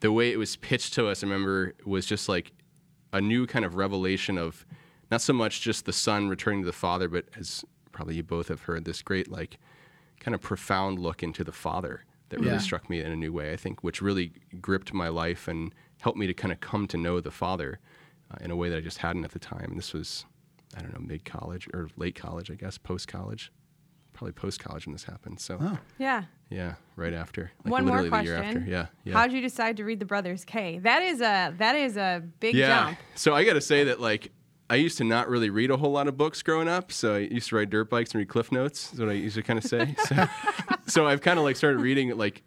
the 0.00 0.12
way 0.12 0.32
it 0.32 0.38
was 0.38 0.56
pitched 0.56 0.94
to 0.94 1.08
us, 1.08 1.22
I 1.22 1.26
remember, 1.26 1.74
was 1.84 2.06
just 2.06 2.28
like 2.28 2.52
a 3.12 3.20
new 3.20 3.46
kind 3.46 3.64
of 3.64 3.74
revelation 3.74 4.38
of 4.38 4.64
not 5.10 5.20
so 5.20 5.32
much 5.32 5.60
just 5.60 5.84
the 5.84 5.92
son 5.92 6.28
returning 6.28 6.62
to 6.62 6.66
the 6.66 6.72
father, 6.72 7.08
but 7.08 7.26
as 7.36 7.64
probably 7.92 8.14
you 8.16 8.22
both 8.22 8.48
have 8.48 8.62
heard, 8.62 8.84
this 8.84 9.02
great, 9.02 9.30
like, 9.30 9.58
kind 10.20 10.34
of 10.34 10.40
profound 10.40 10.98
look 10.98 11.22
into 11.22 11.44
the 11.44 11.52
father 11.52 12.04
that 12.28 12.40
really 12.40 12.52
Yeah. 12.52 12.58
struck 12.58 12.88
me 12.90 13.00
in 13.00 13.10
a 13.12 13.16
new 13.16 13.32
way, 13.32 13.52
I 13.52 13.56
think, 13.56 13.82
which 13.84 14.00
really 14.02 14.32
gripped 14.60 14.92
my 14.92 15.08
life 15.08 15.46
and 15.48 15.74
helped 16.00 16.18
me 16.18 16.26
to 16.26 16.34
kind 16.34 16.52
of 16.52 16.60
come 16.60 16.86
to 16.88 16.96
know 16.96 17.20
the 17.20 17.30
father 17.30 17.78
uh, 18.30 18.36
in 18.40 18.50
a 18.50 18.56
way 18.56 18.68
that 18.68 18.76
I 18.78 18.80
just 18.80 18.98
hadn't 18.98 19.24
at 19.24 19.30
the 19.30 19.38
time. 19.38 19.66
And 19.70 19.78
this 19.78 19.92
was, 19.92 20.24
I 20.76 20.80
don't 20.80 20.92
know, 20.92 21.00
mid 21.06 21.24
college 21.24 21.68
or 21.72 21.88
late 21.96 22.14
college, 22.16 22.50
I 22.50 22.54
guess, 22.54 22.76
post 22.78 23.06
college. 23.08 23.52
Probably 24.16 24.32
post 24.32 24.60
college 24.60 24.86
when 24.86 24.94
this 24.94 25.04
happened. 25.04 25.40
So, 25.40 25.58
oh. 25.60 25.78
Yeah. 25.98 26.24
yeah, 26.48 26.76
right 26.96 27.12
after. 27.12 27.52
Like 27.64 27.72
One 27.72 27.84
more 27.84 28.00
literally 28.00 28.22
the 28.22 28.24
year 28.24 28.36
question. 28.38 28.58
after. 28.62 28.70
Yeah. 28.70 28.86
yeah. 29.04 29.12
How'd 29.12 29.32
you 29.32 29.42
decide 29.42 29.76
to 29.76 29.84
read 29.84 30.00
the 30.00 30.06
Brothers 30.06 30.42
K? 30.46 30.78
That 30.78 31.02
is 31.02 31.20
a 31.20 31.54
that 31.58 31.76
is 31.76 31.98
a 31.98 32.22
big 32.40 32.54
yeah. 32.54 32.86
jump. 32.86 32.98
So 33.14 33.34
I 33.34 33.44
got 33.44 33.52
to 33.52 33.60
say 33.60 33.84
that 33.84 34.00
like 34.00 34.32
I 34.70 34.76
used 34.76 34.96
to 34.98 35.04
not 35.04 35.28
really 35.28 35.50
read 35.50 35.70
a 35.70 35.76
whole 35.76 35.92
lot 35.92 36.08
of 36.08 36.16
books 36.16 36.42
growing 36.42 36.66
up. 36.66 36.90
So 36.92 37.16
I 37.16 37.18
used 37.18 37.50
to 37.50 37.56
ride 37.56 37.68
dirt 37.68 37.90
bikes 37.90 38.12
and 38.12 38.20
read 38.20 38.28
Cliff 38.30 38.50
Notes. 38.50 38.94
Is 38.94 39.00
what 39.00 39.10
I 39.10 39.12
used 39.12 39.36
to 39.36 39.42
kind 39.42 39.58
of 39.58 39.64
say. 39.64 39.94
so, 40.06 40.28
so 40.86 41.06
I've 41.06 41.20
kind 41.20 41.38
of 41.38 41.44
like 41.44 41.56
started 41.56 41.80
reading 41.80 42.16
like 42.16 42.42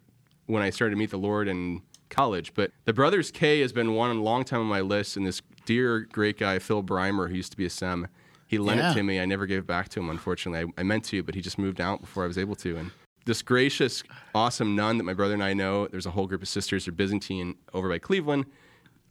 when 0.46 0.64
I 0.64 0.70
started 0.70 0.96
to 0.96 0.98
meet 0.98 1.10
the 1.10 1.18
Lord 1.18 1.46
in 1.46 1.82
college. 2.08 2.52
But 2.54 2.72
the 2.84 2.92
Brothers 2.92 3.30
K 3.30 3.60
has 3.60 3.72
been 3.72 3.94
one 3.94 4.10
a 4.10 4.20
long 4.20 4.44
time 4.44 4.60
on 4.60 4.66
my 4.66 4.80
list. 4.80 5.16
And 5.16 5.24
this 5.24 5.40
dear 5.66 6.00
great 6.00 6.36
guy 6.36 6.58
Phil 6.58 6.82
Breimer, 6.82 7.28
who 7.28 7.36
used 7.36 7.52
to 7.52 7.56
be 7.56 7.64
a 7.64 7.70
SEM, 7.70 8.08
he 8.50 8.58
lent 8.58 8.80
Yeah. 8.80 8.90
it 8.90 8.94
to 8.94 9.02
me. 9.04 9.20
I 9.20 9.26
never 9.26 9.46
gave 9.46 9.60
it 9.60 9.66
back 9.68 9.88
to 9.90 10.00
him, 10.00 10.10
unfortunately. 10.10 10.72
I, 10.76 10.80
I 10.80 10.82
meant 10.82 11.04
to, 11.04 11.22
but 11.22 11.36
he 11.36 11.40
just 11.40 11.56
moved 11.56 11.80
out 11.80 12.00
before 12.00 12.24
I 12.24 12.26
was 12.26 12.36
able 12.36 12.56
to. 12.56 12.76
And 12.76 12.90
this 13.24 13.42
gracious, 13.42 14.02
awesome 14.34 14.74
nun 14.74 14.98
that 14.98 15.04
my 15.04 15.14
brother 15.14 15.34
and 15.34 15.44
I 15.44 15.52
know, 15.54 15.86
there's 15.86 16.06
a 16.06 16.10
whole 16.10 16.26
group 16.26 16.42
of 16.42 16.48
sisters, 16.48 16.84
they're 16.86 16.92
Byzantine 16.92 17.54
over 17.72 17.88
by 17.88 17.98
Cleveland. 17.98 18.46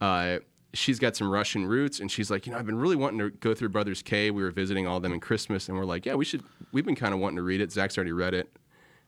Uh, 0.02 0.40
she's 0.74 1.00
got 1.00 1.16
some 1.16 1.30
Russian 1.30 1.66
roots, 1.66 2.02
and 2.02 2.12
she's 2.12 2.30
like, 2.30 2.46
you 2.46 2.52
know, 2.52 2.60
I've 2.60 2.66
been 2.66 2.78
really 2.80 2.98
wanting 2.98 3.20
to 3.20 3.30
go 3.30 3.54
through 3.54 3.70
Brothers 3.70 4.02
K. 4.02 4.30
We 4.30 4.44
were 4.44 4.52
visiting 4.52 4.86
all 4.88 4.98
of 4.98 5.04
them 5.04 5.14
in 5.14 5.22
Christmas, 5.22 5.70
and 5.70 5.78
we're 5.78 5.86
like, 5.86 6.06
yeah, 6.06 6.16
we 6.16 6.26
should. 6.26 6.44
We've 6.74 6.86
been 6.86 6.96
kind 6.96 7.14
of 7.14 7.20
wanting 7.22 7.38
to 7.38 7.44
read 7.44 7.62
it. 7.62 7.72
Zach's 7.72 7.98
already 7.98 8.12
read 8.12 8.34
it, 8.34 8.50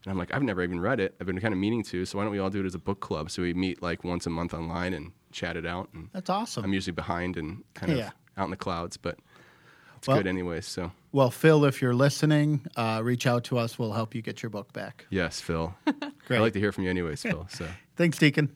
and 0.06 0.12
I'm 0.12 0.18
like, 0.18 0.34
I've 0.34 0.44
never 0.44 0.64
even 0.64 0.80
read 0.80 1.00
it. 1.02 1.14
I've 1.20 1.28
been 1.28 1.40
kind 1.42 1.54
of 1.54 1.60
meaning 1.60 1.84
to. 1.84 2.06
So 2.06 2.18
why 2.18 2.24
don't 2.24 2.32
we 2.32 2.40
all 2.40 2.50
do 2.50 2.62
it 2.62 2.66
as 2.66 2.76
a 2.76 2.80
book 2.80 3.00
club? 3.02 3.30
So 3.32 3.42
we 3.42 3.54
meet 3.54 3.82
like 3.82 4.04
once 4.06 4.26
a 4.28 4.30
month 4.30 4.54
online 4.54 4.94
and 4.94 5.12
chat 5.34 5.56
it 5.58 5.66
out. 5.66 5.90
And 5.94 6.10
That's 6.14 6.30
awesome. 6.30 6.64
I'm 6.64 6.74
usually 6.74 6.94
behind 6.94 7.36
and 7.38 7.64
kind 7.74 7.92
Yeah. 7.98 8.08
of 8.08 8.14
out 8.38 8.46
in 8.46 8.52
the 8.52 8.58
clouds, 8.58 8.98
but 8.98 9.18
it's 10.02 10.08
Well- 10.08 10.18
good 10.18 10.26
anyway. 10.26 10.62
So 10.62 10.92
well, 11.12 11.30
Phil, 11.30 11.64
if 11.66 11.80
you're 11.80 11.94
listening, 11.94 12.66
uh, 12.76 13.02
reach 13.04 13.28
out 13.28 13.44
to 13.46 13.60
us. 13.60 13.78
We'll 13.78 13.92
help 13.94 14.16
you 14.16 14.24
get 14.24 14.42
your 14.42 14.50
book 14.50 14.74
back. 14.74 15.06
yes, 15.12 15.40
Phil. 15.40 15.76
Great. 16.28 16.38
I 16.38 16.42
like 16.42 16.54
to 16.54 16.60
hear 16.60 16.72
from 16.72 16.86
you 16.86 16.90
anyways, 16.90 17.22
Phil. 17.22 17.46
So 17.52 17.68
Thanks, 17.98 18.18
Deacon. 18.18 18.50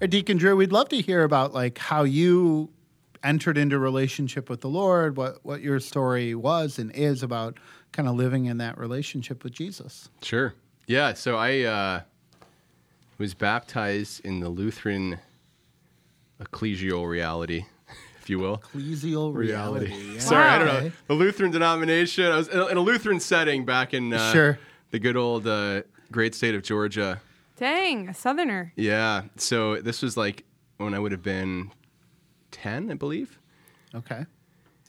Or 0.00 0.06
Deacon 0.06 0.36
Drew, 0.36 0.54
we'd 0.54 0.70
love 0.70 0.88
to 0.90 1.00
hear 1.00 1.24
about 1.24 1.54
like 1.54 1.78
how 1.78 2.04
you 2.04 2.70
entered 3.24 3.56
into 3.58 3.78
relationship 3.78 4.48
with 4.50 4.60
the 4.60 4.68
Lord, 4.68 5.16
what 5.16 5.44
what 5.44 5.60
your 5.60 5.80
story 5.80 6.34
was 6.36 6.78
and 6.78 6.92
is 6.94 7.22
about 7.24 7.58
kind 7.90 8.06
of 8.08 8.14
living 8.14 8.44
in 8.44 8.58
that 8.58 8.78
relationship 8.78 9.42
with 9.42 9.54
Jesus. 9.54 10.08
Sure. 10.22 10.54
Yeah. 10.86 11.14
So 11.14 11.36
I 11.36 11.62
uh, 11.62 12.00
was 13.18 13.34
baptized 13.34 14.24
in 14.24 14.38
the 14.40 14.48
Lutheran 14.50 15.18
ecclesial 16.42 17.08
reality, 17.08 17.64
if 18.20 18.28
you 18.30 18.38
will. 18.38 18.58
Ecclesial 18.74 19.34
reality. 19.34 19.94
yeah. 20.14 20.18
Sorry, 20.20 20.48
I 20.48 20.58
don't 20.58 20.66
know. 20.84 20.92
The 21.08 21.14
Lutheran 21.14 21.50
denomination. 21.50 22.24
I 22.26 22.36
was 22.36 22.48
in 22.48 22.58
a, 22.58 22.66
in 22.66 22.76
a 22.76 22.80
Lutheran 22.80 23.20
setting 23.20 23.64
back 23.64 23.94
in 23.94 24.12
uh, 24.12 24.32
Sure. 24.32 24.58
the 24.90 24.98
good 24.98 25.16
old 25.16 25.46
uh, 25.46 25.82
great 26.12 26.34
state 26.34 26.54
of 26.54 26.62
Georgia. 26.62 27.20
Dang, 27.56 28.08
a 28.08 28.14
southerner. 28.14 28.72
Yeah. 28.76 29.22
So 29.36 29.80
this 29.80 30.02
was 30.02 30.16
like 30.16 30.44
when 30.78 30.92
I 30.94 30.98
would 30.98 31.12
have 31.12 31.22
been 31.22 31.70
10, 32.50 32.90
I 32.90 32.94
believe. 32.94 33.38
Okay. 33.94 34.26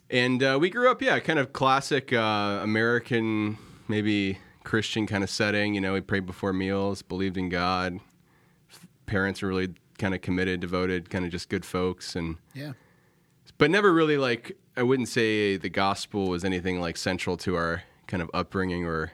And 0.10 0.42
uh, 0.42 0.58
we 0.60 0.70
grew 0.70 0.90
up, 0.90 1.02
yeah, 1.02 1.20
kind 1.20 1.38
of 1.40 1.54
classic 1.54 2.12
uh, 2.14 2.60
American, 2.64 3.58
maybe 3.88 4.38
Christian 4.64 5.06
kind 5.08 5.24
of 5.24 5.30
setting. 5.30 5.74
You 5.76 5.82
know, 5.82 5.94
we 5.94 6.02
prayed 6.02 6.26
before 6.26 6.54
meals, 6.54 7.02
believed 7.04 7.38
in 7.38 7.50
God. 7.50 8.00
Parents 9.06 9.42
were 9.44 9.50
really 9.50 9.74
kind 9.98 10.14
of 10.14 10.22
committed, 10.22 10.60
devoted, 10.60 11.10
kind 11.10 11.26
of 11.26 11.32
just 11.32 11.50
good 11.50 11.66
folks, 11.66 12.16
and 12.16 12.38
Yeah. 12.54 12.74
but 13.58 13.70
never 13.72 13.94
really 13.94 14.18
like 14.18 14.58
I 14.78 14.84
wouldn't 14.84 15.08
say 15.08 15.56
the 15.58 15.70
gospel 15.70 16.28
was 16.28 16.44
anything 16.44 16.82
like 16.82 16.98
central 16.98 17.38
to 17.38 17.56
our 17.56 17.84
kind 18.08 18.22
of 18.22 18.30
upbringing, 18.34 18.84
or 18.86 19.14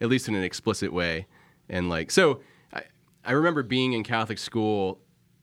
at 0.00 0.08
least 0.08 0.28
in 0.28 0.34
an 0.34 0.44
explicit 0.44 0.92
way. 0.92 1.26
And 1.68 1.88
like 1.88 2.10
so, 2.10 2.40
I 2.72 2.82
I 3.24 3.32
remember 3.32 3.62
being 3.62 3.92
in 3.92 4.04
Catholic 4.04 4.38
school 4.38 5.00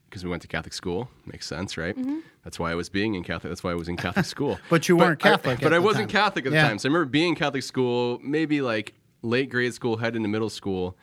because 0.09 0.23
we 0.23 0.29
went 0.29 0.41
to 0.43 0.47
Catholic 0.47 0.73
school. 0.73 1.09
Makes 1.25 1.47
sense, 1.47 1.77
right? 1.77 1.97
Mm-hmm. 1.97 2.19
That's 2.43 2.59
why 2.59 2.71
I 2.71 2.75
was 2.75 2.89
being 2.89 3.15
in 3.15 3.23
Catholic. 3.23 3.49
That's 3.51 3.63
why 3.63 3.71
I 3.71 3.75
was 3.75 3.87
in 3.89 3.97
Catholic 3.97 4.25
school. 4.35 4.57
But 4.69 4.87
you 4.89 4.95
weren't 4.97 5.25
I- 5.25 5.29
Catholic 5.31 5.59
but 5.59 5.67
at 5.67 5.73
I 5.73 5.79
wasn't 5.79 6.09
time. 6.09 6.21
Catholic 6.23 6.45
at 6.45 6.51
the 6.51 6.57
time. 6.61 6.79
So 6.79 6.87
I 6.87 6.91
remember 6.91 7.09
being 7.09 7.29
in 7.29 7.35
Catholic 7.35 7.63
school, 7.63 8.19
maybe 8.23 8.61
like 8.61 8.93
late 9.21 9.49
grade 9.49 9.73
school, 9.73 9.97
head 9.97 10.15
into 10.15 10.27
middle 10.29 10.49
school, 10.49 10.97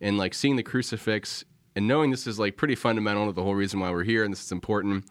and 0.00 0.16
like 0.18 0.34
seeing 0.34 0.56
the 0.56 0.62
crucifix 0.62 1.44
and 1.76 1.86
knowing 1.88 2.10
this 2.10 2.26
is 2.26 2.38
like 2.38 2.56
pretty 2.56 2.74
fundamental 2.74 3.26
to 3.26 3.32
the 3.32 3.42
whole 3.42 3.54
reason 3.54 3.80
why 3.80 3.90
we're 3.90 4.04
here 4.04 4.24
and 4.24 4.32
this 4.32 4.44
is 4.44 4.52
important. 4.52 5.04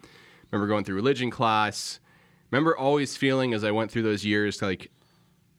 Remember 0.51 0.67
going 0.67 0.84
through 0.84 0.96
religion 0.96 1.29
class. 1.29 2.00
Remember 2.51 2.77
always 2.77 3.17
feeling 3.17 3.53
as 3.53 3.63
I 3.63 3.72
went 3.72 3.91
through 3.91 4.03
those 4.03 4.24
years 4.24 4.62
like 4.62 4.91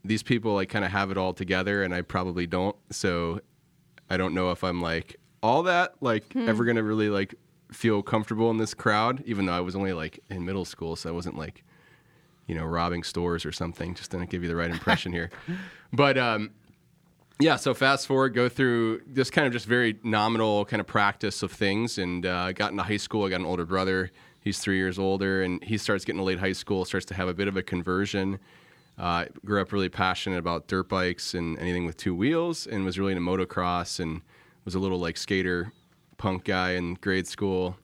these 0.04 0.22
people 0.22 0.54
like 0.54 0.68
kind 0.68 0.84
of 0.84 0.90
have 0.90 1.10
it 1.10 1.16
all 1.16 1.32
together 1.32 1.82
and 1.82 1.94
I 1.94 2.02
probably 2.02 2.46
don't. 2.46 2.76
So 2.90 3.40
I 4.10 4.16
don't 4.16 4.34
know 4.34 4.50
if 4.50 4.62
I'm 4.62 4.80
like 4.80 5.16
all 5.42 5.62
that 5.64 5.94
like 6.00 6.24
ever 6.36 6.64
gonna 6.64 6.82
really 6.82 7.08
like 7.08 7.34
feel 7.72 8.02
comfortable 8.02 8.50
in 8.50 8.56
this 8.56 8.74
crowd, 8.74 9.22
even 9.26 9.46
though 9.46 9.52
I 9.52 9.60
was 9.60 9.74
only 9.74 9.92
like 9.92 10.20
in 10.30 10.44
middle 10.44 10.64
school, 10.64 10.96
so 10.96 11.08
I 11.08 11.12
wasn't 11.12 11.36
like 11.36 11.64
you 12.46 12.54
know 12.54 12.64
robbing 12.64 13.02
stores 13.02 13.44
or 13.44 13.52
something. 13.52 13.94
Just 13.94 14.10
didn't 14.10 14.30
give 14.30 14.42
you 14.42 14.48
the 14.48 14.56
right 14.56 14.70
impression 14.70 15.12
here. 15.12 15.30
But 15.92 16.18
um, 16.18 16.50
yeah, 17.40 17.56
so 17.56 17.74
fast 17.74 18.06
forward, 18.06 18.34
go 18.34 18.48
through 18.48 19.02
this 19.06 19.30
kind 19.30 19.46
of 19.46 19.52
just 19.52 19.66
very 19.66 19.98
nominal 20.02 20.64
kind 20.64 20.80
of 20.80 20.86
practice 20.86 21.42
of 21.42 21.50
things, 21.52 21.98
and 21.98 22.24
uh, 22.24 22.52
got 22.52 22.70
into 22.70 22.82
high 22.82 22.96
school. 22.96 23.24
I 23.24 23.30
got 23.30 23.40
an 23.40 23.46
older 23.46 23.66
brother. 23.66 24.10
He's 24.40 24.58
three 24.58 24.76
years 24.76 24.98
older, 24.98 25.42
and 25.42 25.62
he 25.64 25.78
starts 25.78 26.04
getting 26.04 26.18
to 26.18 26.24
late 26.24 26.38
high 26.38 26.52
school, 26.52 26.84
starts 26.84 27.06
to 27.06 27.14
have 27.14 27.28
a 27.28 27.34
bit 27.34 27.48
of 27.48 27.56
a 27.56 27.62
conversion. 27.62 28.38
Uh, 28.96 29.24
grew 29.44 29.60
up 29.60 29.72
really 29.72 29.88
passionate 29.88 30.38
about 30.38 30.68
dirt 30.68 30.88
bikes 30.88 31.34
and 31.34 31.58
anything 31.58 31.84
with 31.86 31.96
two 31.96 32.14
wheels, 32.14 32.66
and 32.66 32.84
was 32.84 32.98
really 32.98 33.12
into 33.12 33.22
motocross 33.22 33.98
and 33.98 34.20
was 34.64 34.74
a 34.74 34.78
little 34.78 34.98
like 34.98 35.16
skater 35.16 35.72
punk 36.16 36.44
guy 36.44 36.72
in 36.72 36.94
grade 36.94 37.26
school. 37.26 37.76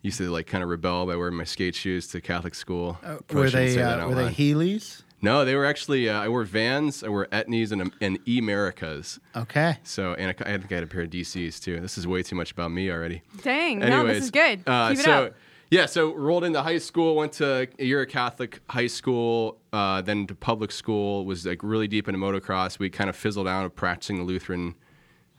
Used 0.00 0.18
to 0.18 0.28
like 0.30 0.48
kind 0.48 0.64
of 0.64 0.68
rebel 0.68 1.06
by 1.06 1.14
wearing 1.14 1.36
my 1.36 1.44
skate 1.44 1.76
shoes 1.76 2.08
to 2.08 2.20
Catholic 2.20 2.56
school. 2.56 2.98
Probably 3.28 3.36
were 3.36 3.50
they 3.50 3.80
uh, 3.80 4.08
were 4.08 4.14
they. 4.16 4.30
Heelys? 4.30 5.02
No, 5.22 5.44
they 5.44 5.54
were 5.54 5.64
actually. 5.64 6.08
Uh, 6.08 6.20
I 6.20 6.28
wore 6.28 6.42
Vans, 6.44 7.04
I 7.04 7.08
wore 7.08 7.26
Etnies, 7.28 7.70
and 7.70 7.92
and 8.00 8.18
E 8.28 8.38
Americas. 8.40 9.20
Okay. 9.36 9.78
So, 9.84 10.14
and 10.14 10.28
I, 10.28 10.50
I 10.52 10.58
think 10.58 10.72
I 10.72 10.74
had 10.74 10.84
a 10.84 10.88
pair 10.88 11.02
of 11.02 11.10
DCs 11.10 11.60
too. 11.62 11.78
This 11.80 11.96
is 11.96 12.06
way 12.06 12.22
too 12.24 12.34
much 12.34 12.50
about 12.50 12.72
me 12.72 12.90
already. 12.90 13.22
Dang, 13.42 13.78
no, 13.78 14.04
this 14.06 14.24
is 14.24 14.30
good. 14.32 14.62
Uh, 14.66 14.88
Keep 14.90 14.98
it 14.98 15.02
so, 15.02 15.24
up. 15.26 15.34
yeah, 15.70 15.86
so 15.86 16.12
rolled 16.12 16.42
into 16.42 16.60
high 16.60 16.78
school, 16.78 17.14
went 17.14 17.32
to 17.34 17.68
a 17.78 17.84
year 17.84 18.02
of 18.02 18.08
Catholic 18.08 18.60
high 18.68 18.88
school, 18.88 19.58
uh, 19.72 20.02
then 20.02 20.26
to 20.26 20.34
public 20.34 20.72
school. 20.72 21.24
Was 21.24 21.46
like 21.46 21.62
really 21.62 21.86
deep 21.86 22.08
into 22.08 22.18
motocross. 22.18 22.80
We 22.80 22.90
kind 22.90 23.08
of 23.08 23.14
fizzled 23.14 23.46
out 23.46 23.64
of 23.64 23.76
practicing 23.76 24.18
the 24.18 24.24
Lutheran 24.24 24.74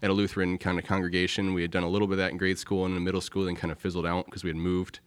at 0.02 0.10
a 0.10 0.14
Lutheran 0.14 0.58
kind 0.58 0.80
of 0.80 0.86
congregation. 0.86 1.54
We 1.54 1.62
had 1.62 1.72
done 1.72 1.84
a 1.84 1.90
little 1.90 2.08
bit 2.08 2.14
of 2.14 2.18
that 2.20 2.32
in 2.32 2.38
grade 2.38 2.58
school 2.58 2.86
and 2.86 2.96
in 2.96 3.04
middle 3.04 3.22
school, 3.22 3.46
then 3.46 3.56
kind 3.56 3.72
of 3.72 3.80
fizzled 3.80 4.06
out 4.06 4.26
because 4.26 4.44
we 4.46 4.50
had 4.50 4.58
moved. 4.58 5.02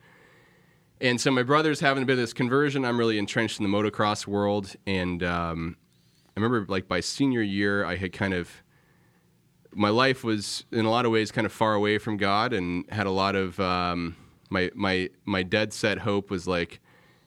And 1.00 1.20
so 1.20 1.30
my 1.30 1.42
brother's 1.42 1.80
having 1.80 2.02
a 2.02 2.06
bit 2.06 2.14
of 2.14 2.18
this 2.18 2.32
conversion. 2.32 2.84
I'm 2.84 2.98
really 2.98 3.18
entrenched 3.18 3.60
in 3.60 3.70
the 3.70 3.76
motocross 3.76 4.26
world, 4.26 4.74
and 4.86 5.22
um, 5.22 5.76
I 6.36 6.40
remember 6.40 6.64
like 6.72 6.88
by 6.88 7.00
senior 7.00 7.42
year, 7.42 7.84
I 7.84 7.96
had 7.96 8.12
kind 8.12 8.32
of 8.32 8.50
my 9.72 9.90
life 9.90 10.24
was 10.24 10.64
in 10.72 10.86
a 10.86 10.90
lot 10.90 11.04
of 11.04 11.12
ways 11.12 11.30
kind 11.30 11.44
of 11.44 11.52
far 11.52 11.74
away 11.74 11.98
from 11.98 12.16
God, 12.16 12.54
and 12.54 12.90
had 12.90 13.06
a 13.06 13.10
lot 13.10 13.36
of 13.36 13.60
um, 13.60 14.16
my 14.48 14.70
my 14.74 15.10
my 15.26 15.42
dead 15.42 15.74
set 15.74 15.98
hope 15.98 16.30
was 16.30 16.48
like 16.48 16.80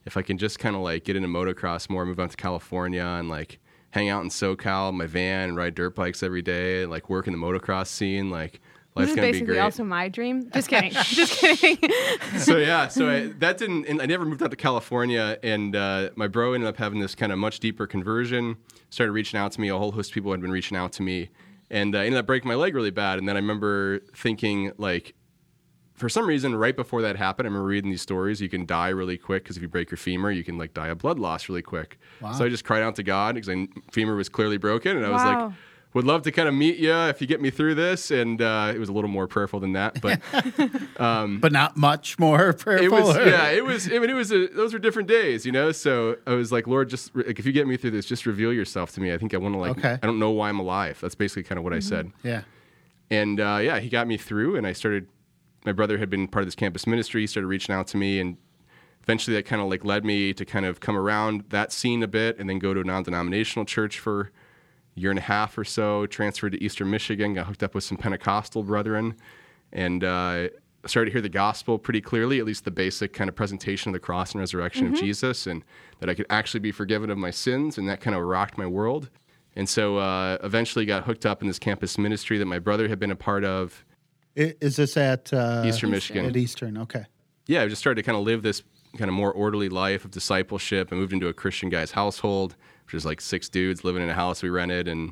if 0.05 0.17
I 0.17 0.23
can 0.23 0.39
just 0.39 0.57
kind 0.57 0.75
of 0.75 0.81
like 0.81 1.03
get 1.03 1.15
into 1.15 1.27
motocross 1.27 1.91
more, 1.91 2.05
move 2.05 2.19
out 2.19 2.31
to 2.31 2.37
California, 2.37 3.03
and 3.03 3.29
like 3.29 3.59
hang 3.91 4.09
out 4.09 4.23
in 4.23 4.29
SoCal, 4.29 4.91
my 4.93 5.05
van, 5.05 5.55
ride 5.55 5.75
dirt 5.75 5.93
bikes 5.95 6.23
every 6.23 6.41
day, 6.41 6.81
and 6.81 6.91
like 6.91 7.07
work 7.07 7.27
in 7.27 7.33
the 7.33 7.39
motocross 7.39 7.87
scene, 7.87 8.31
like. 8.31 8.61
This 9.01 9.09
is 9.09 9.15
gonna 9.15 9.27
be 9.27 9.31
basically 9.31 9.53
great 9.53 9.59
also 9.59 9.83
my 9.83 10.09
dream. 10.09 10.49
Just 10.51 10.69
kidding. 10.69 10.91
Just 11.03 11.39
kidding. 11.39 11.77
so 12.37 12.57
yeah, 12.57 12.87
so 12.87 13.09
I, 13.09 13.27
that 13.39 13.57
didn't. 13.57 13.85
And 13.87 14.01
I 14.01 14.05
never 14.05 14.25
moved 14.25 14.43
out 14.43 14.51
to 14.51 14.57
California, 14.57 15.37
and 15.43 15.75
uh, 15.75 16.09
my 16.15 16.27
bro 16.27 16.53
ended 16.53 16.67
up 16.69 16.77
having 16.77 16.99
this 16.99 17.15
kind 17.15 17.31
of 17.31 17.37
much 17.37 17.59
deeper 17.59 17.87
conversion. 17.87 18.57
Started 18.89 19.11
reaching 19.11 19.39
out 19.39 19.51
to 19.53 19.61
me. 19.61 19.69
A 19.69 19.77
whole 19.77 19.91
host 19.91 20.11
of 20.11 20.13
people 20.13 20.31
had 20.31 20.41
been 20.41 20.51
reaching 20.51 20.77
out 20.77 20.91
to 20.93 21.03
me, 21.03 21.29
and 21.69 21.95
uh, 21.95 21.99
ended 21.99 22.19
up 22.19 22.25
breaking 22.25 22.47
my 22.47 22.55
leg 22.55 22.75
really 22.75 22.91
bad. 22.91 23.19
And 23.19 23.27
then 23.27 23.35
I 23.35 23.39
remember 23.39 23.99
thinking 24.15 24.71
like. 24.77 25.13
For 25.95 26.07
some 26.07 26.25
reason, 26.27 26.55
right 26.55 26.77
before 26.77 27.01
that 27.01 27.17
happened, 27.17 27.45
I 27.45 27.49
remember 27.49 27.67
reading 27.67 27.91
these 27.91 28.01
stories. 28.01 28.39
You 28.39 28.47
can 28.47 28.65
die 28.65 28.87
really 28.87 29.17
quick 29.17 29.43
because 29.43 29.57
if 29.57 29.61
you 29.61 29.67
break 29.67 29.91
your 29.91 29.97
femur, 29.97 30.31
you 30.31 30.45
can 30.45 30.57
like 30.57 30.73
die 30.73 30.87
of 30.87 30.99
blood 30.99 31.19
loss 31.19 31.49
really 31.49 31.61
quick. 31.61 31.99
So 32.37 32.45
I 32.45 32.47
just 32.47 32.63
cried 32.63 32.83
out 32.83 32.95
to 32.95 33.03
God 33.03 33.35
because 33.35 33.49
my 33.49 33.67
femur 33.91 34.15
was 34.15 34.29
clearly 34.29 34.55
broken, 34.55 34.95
and 34.95 35.05
I 35.05 35.09
was 35.09 35.21
like, 35.21 35.51
"Would 35.93 36.05
love 36.05 36.21
to 36.23 36.31
kind 36.31 36.47
of 36.47 36.53
meet 36.53 36.77
you 36.77 36.93
if 36.93 37.19
you 37.21 37.27
get 37.27 37.41
me 37.41 37.49
through 37.49 37.75
this." 37.75 38.11
And 38.11 38.41
uh, 38.41 38.71
it 38.73 38.79
was 38.79 38.89
a 38.89 38.93
little 38.93 39.09
more 39.09 39.27
prayerful 39.27 39.59
than 39.59 39.73
that, 39.73 40.01
but 40.01 40.21
But 40.97 41.51
not 41.51 41.77
much 41.77 42.19
more 42.19 42.53
prayerful. 42.53 42.85
it 42.85 42.91
was 42.91 43.17
or- 43.17 43.25
yeah 43.27 43.49
it 43.49 43.63
was 43.63 43.87
i 43.91 43.99
mean 43.99 44.09
it 44.09 44.13
was 44.13 44.31
a, 44.31 44.47
those 44.47 44.73
were 44.73 44.79
different 44.79 45.07
days 45.07 45.45
you 45.45 45.51
know 45.51 45.71
so 45.71 46.17
i 46.27 46.33
was 46.33 46.51
like 46.51 46.67
lord 46.67 46.89
just 46.89 47.15
like 47.15 47.39
if 47.39 47.45
you 47.45 47.51
get 47.51 47.67
me 47.67 47.77
through 47.77 47.91
this 47.91 48.05
just 48.05 48.25
reveal 48.25 48.51
yourself 48.53 48.91
to 48.91 49.01
me 49.01 49.13
i 49.13 49.17
think 49.17 49.33
i 49.33 49.37
want 49.37 49.53
to 49.53 49.59
like 49.59 49.71
Okay. 49.77 49.93
i 50.01 50.05
don't 50.05 50.19
know 50.19 50.31
why 50.31 50.49
i'm 50.49 50.59
alive 50.59 50.99
that's 51.01 51.15
basically 51.15 51.43
kind 51.43 51.57
of 51.57 51.63
what 51.63 51.73
i 51.73 51.79
said 51.79 52.11
Yeah. 52.23 52.41
and 53.09 53.39
uh, 53.39 53.59
yeah 53.61 53.79
he 53.79 53.89
got 53.89 54.07
me 54.07 54.17
through 54.17 54.55
and 54.55 54.67
i 54.67 54.73
started 54.73 55.07
my 55.65 55.71
brother 55.71 55.97
had 55.97 56.09
been 56.09 56.27
part 56.27 56.43
of 56.43 56.47
this 56.47 56.55
campus 56.55 56.85
ministry 56.87 57.21
he 57.21 57.27
started 57.27 57.47
reaching 57.47 57.73
out 57.73 57.87
to 57.87 57.97
me 57.97 58.19
and 58.19 58.37
eventually 59.03 59.35
that 59.35 59.45
kind 59.45 59.61
of 59.61 59.69
like 59.69 59.83
led 59.85 60.03
me 60.05 60.33
to 60.33 60.45
kind 60.45 60.65
of 60.65 60.79
come 60.79 60.97
around 60.97 61.43
that 61.49 61.71
scene 61.71 62.03
a 62.03 62.07
bit 62.07 62.37
and 62.39 62.49
then 62.49 62.59
go 62.59 62.73
to 62.73 62.81
a 62.81 62.83
non-denominational 62.83 63.65
church 63.65 63.99
for 63.99 64.31
year 64.99 65.09
and 65.09 65.19
a 65.19 65.23
half 65.23 65.57
or 65.57 65.63
so 65.63 66.05
transferred 66.07 66.51
to 66.51 66.63
eastern 66.63 66.89
michigan 66.89 67.33
got 67.33 67.45
hooked 67.45 67.63
up 67.63 67.73
with 67.75 67.83
some 67.83 67.97
pentecostal 67.97 68.63
brethren 68.63 69.15
and 69.71 70.03
uh, 70.03 70.47
started 70.85 71.09
to 71.09 71.11
hear 71.11 71.21
the 71.21 71.29
gospel 71.29 71.77
pretty 71.77 72.01
clearly 72.01 72.39
at 72.39 72.45
least 72.45 72.65
the 72.65 72.71
basic 72.71 73.13
kind 73.13 73.29
of 73.29 73.35
presentation 73.35 73.89
of 73.89 73.93
the 73.93 73.99
cross 73.99 74.31
and 74.33 74.39
resurrection 74.39 74.87
of 74.87 74.93
jesus 74.93 75.47
and 75.47 75.63
that 75.99 76.09
i 76.09 76.13
could 76.13 76.25
actually 76.29 76.59
be 76.59 76.71
forgiven 76.71 77.09
of 77.09 77.17
my 77.17 77.31
sins 77.31 77.77
and 77.77 77.87
that 77.89 78.01
kind 78.01 78.15
of 78.15 78.23
rocked 78.23 78.57
my 78.57 78.67
world 78.67 79.09
and 79.55 79.67
so 79.67 79.97
uh, 79.97 80.37
eventually 80.43 80.85
got 80.85 81.03
hooked 81.03 81.25
up 81.25 81.41
in 81.41 81.47
this 81.47 81.59
campus 81.59 81.97
ministry 81.97 82.37
that 82.37 82.45
my 82.45 82.59
brother 82.59 82.87
had 82.87 82.99
been 82.99 83.11
a 83.11 83.15
part 83.15 83.43
of 83.43 83.83
Is 84.35 84.75
this 84.77 84.95
at 84.95 85.33
uh, 85.33 85.63
eastern 85.65 85.91
michigan 85.91 86.25
At 86.25 86.37
Eastern. 86.37 86.77
Okay. 86.77 87.05
yeah, 87.47 87.63
I 87.63 87.67
just 87.67 87.81
started 87.81 88.01
to 88.01 88.05
kind 88.05 88.17
of 88.17 88.23
live 88.23 88.41
this 88.41 88.63
kind 88.97 89.09
of 89.09 89.13
more 89.13 89.31
orderly 89.31 89.69
life 89.69 90.05
of 90.05 90.11
discipleship. 90.11 90.89
I 90.91 90.95
moved 90.95 91.13
into 91.13 91.27
a 91.27 91.33
Christian 91.33 91.69
guy's 91.69 91.91
household, 91.91 92.55
which 92.89 92.95
was 92.95 93.05
like 93.05 93.21
six 93.21 93.49
dudes 93.49 93.83
living 93.83 94.01
in 94.01 94.09
a 94.09 94.15
house 94.15 94.41
we 94.41 94.49
rented, 94.49 94.87
and 94.87 95.09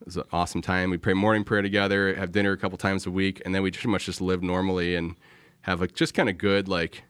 it 0.00 0.04
was 0.04 0.18
an 0.18 0.24
awesome 0.32 0.60
time. 0.60 0.90
We 0.90 0.98
pray 0.98 1.14
morning 1.14 1.44
prayer 1.44 1.62
together, 1.62 2.14
have 2.14 2.30
dinner 2.30 2.52
a 2.52 2.58
couple 2.58 2.76
times 2.76 3.06
a 3.06 3.10
week, 3.10 3.40
and 3.46 3.54
then 3.54 3.62
we 3.62 3.70
pretty 3.70 3.88
much 3.88 4.04
just 4.04 4.20
live 4.20 4.42
normally 4.42 4.94
and 4.94 5.16
have 5.62 5.80
like 5.80 5.94
just 5.94 6.12
kind 6.12 6.28
of 6.28 6.36
good 6.36 6.68
like. 6.68 7.04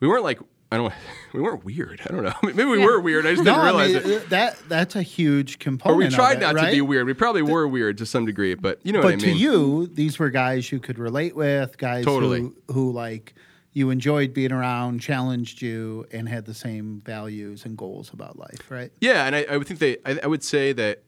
We 0.00 0.08
weren't 0.08 0.24
like 0.24 0.40
I 0.72 0.78
don't. 0.78 0.92
We 1.32 1.42
weren't 1.42 1.62
weird. 1.64 2.00
I 2.08 2.12
don't 2.12 2.24
know. 2.24 2.32
Maybe 2.42 2.64
we 2.64 2.78
were 2.84 2.98
weird. 2.98 3.24
I 3.24 3.34
just 3.34 3.44
No, 3.44 3.52
didn't 3.52 3.60
I 3.60 3.66
realize 3.66 4.04
mean, 4.04 4.12
it. 4.14 4.30
that 4.30 4.58
that's 4.68 4.96
a 4.96 5.02
huge 5.02 5.60
component. 5.60 5.94
Or 5.94 5.96
we 5.96 6.08
tried 6.12 6.38
it, 6.38 6.40
not 6.40 6.54
to 6.54 6.70
be 6.72 6.80
weird. 6.80 7.06
We 7.06 7.14
probably 7.14 7.42
were 7.42 7.68
weird 7.68 7.98
to 7.98 8.06
some 8.06 8.26
degree, 8.26 8.54
but 8.54 8.80
you 8.82 8.92
know 8.92 9.00
But 9.00 9.14
what 9.14 9.22
I 9.22 9.26
mean. 9.26 9.36
to 9.36 9.40
you, 9.40 9.86
these 9.86 10.18
were 10.18 10.30
guys 10.30 10.72
you 10.72 10.80
could 10.80 10.98
relate 10.98 11.36
with, 11.36 11.78
guys 11.78 12.04
Totally. 12.04 12.40
who 12.40 12.56
who 12.72 12.90
like 12.92 13.34
you 13.72 13.90
enjoyed 13.90 14.32
being 14.34 14.52
around, 14.52 15.00
challenged 15.00 15.62
you, 15.62 16.06
and 16.12 16.28
had 16.28 16.46
the 16.46 16.54
same 16.54 17.00
values 17.04 17.64
and 17.64 17.76
goals 17.76 18.12
about 18.12 18.38
life, 18.38 18.70
right? 18.70 18.90
Yeah, 19.00 19.24
and 19.26 19.36
I, 19.36 19.46
I 19.50 19.56
would 19.56 19.66
think 19.66 19.80
they. 19.80 19.98
I, 20.04 20.18
I 20.24 20.26
would 20.26 20.42
say 20.42 20.72
that 20.72 21.02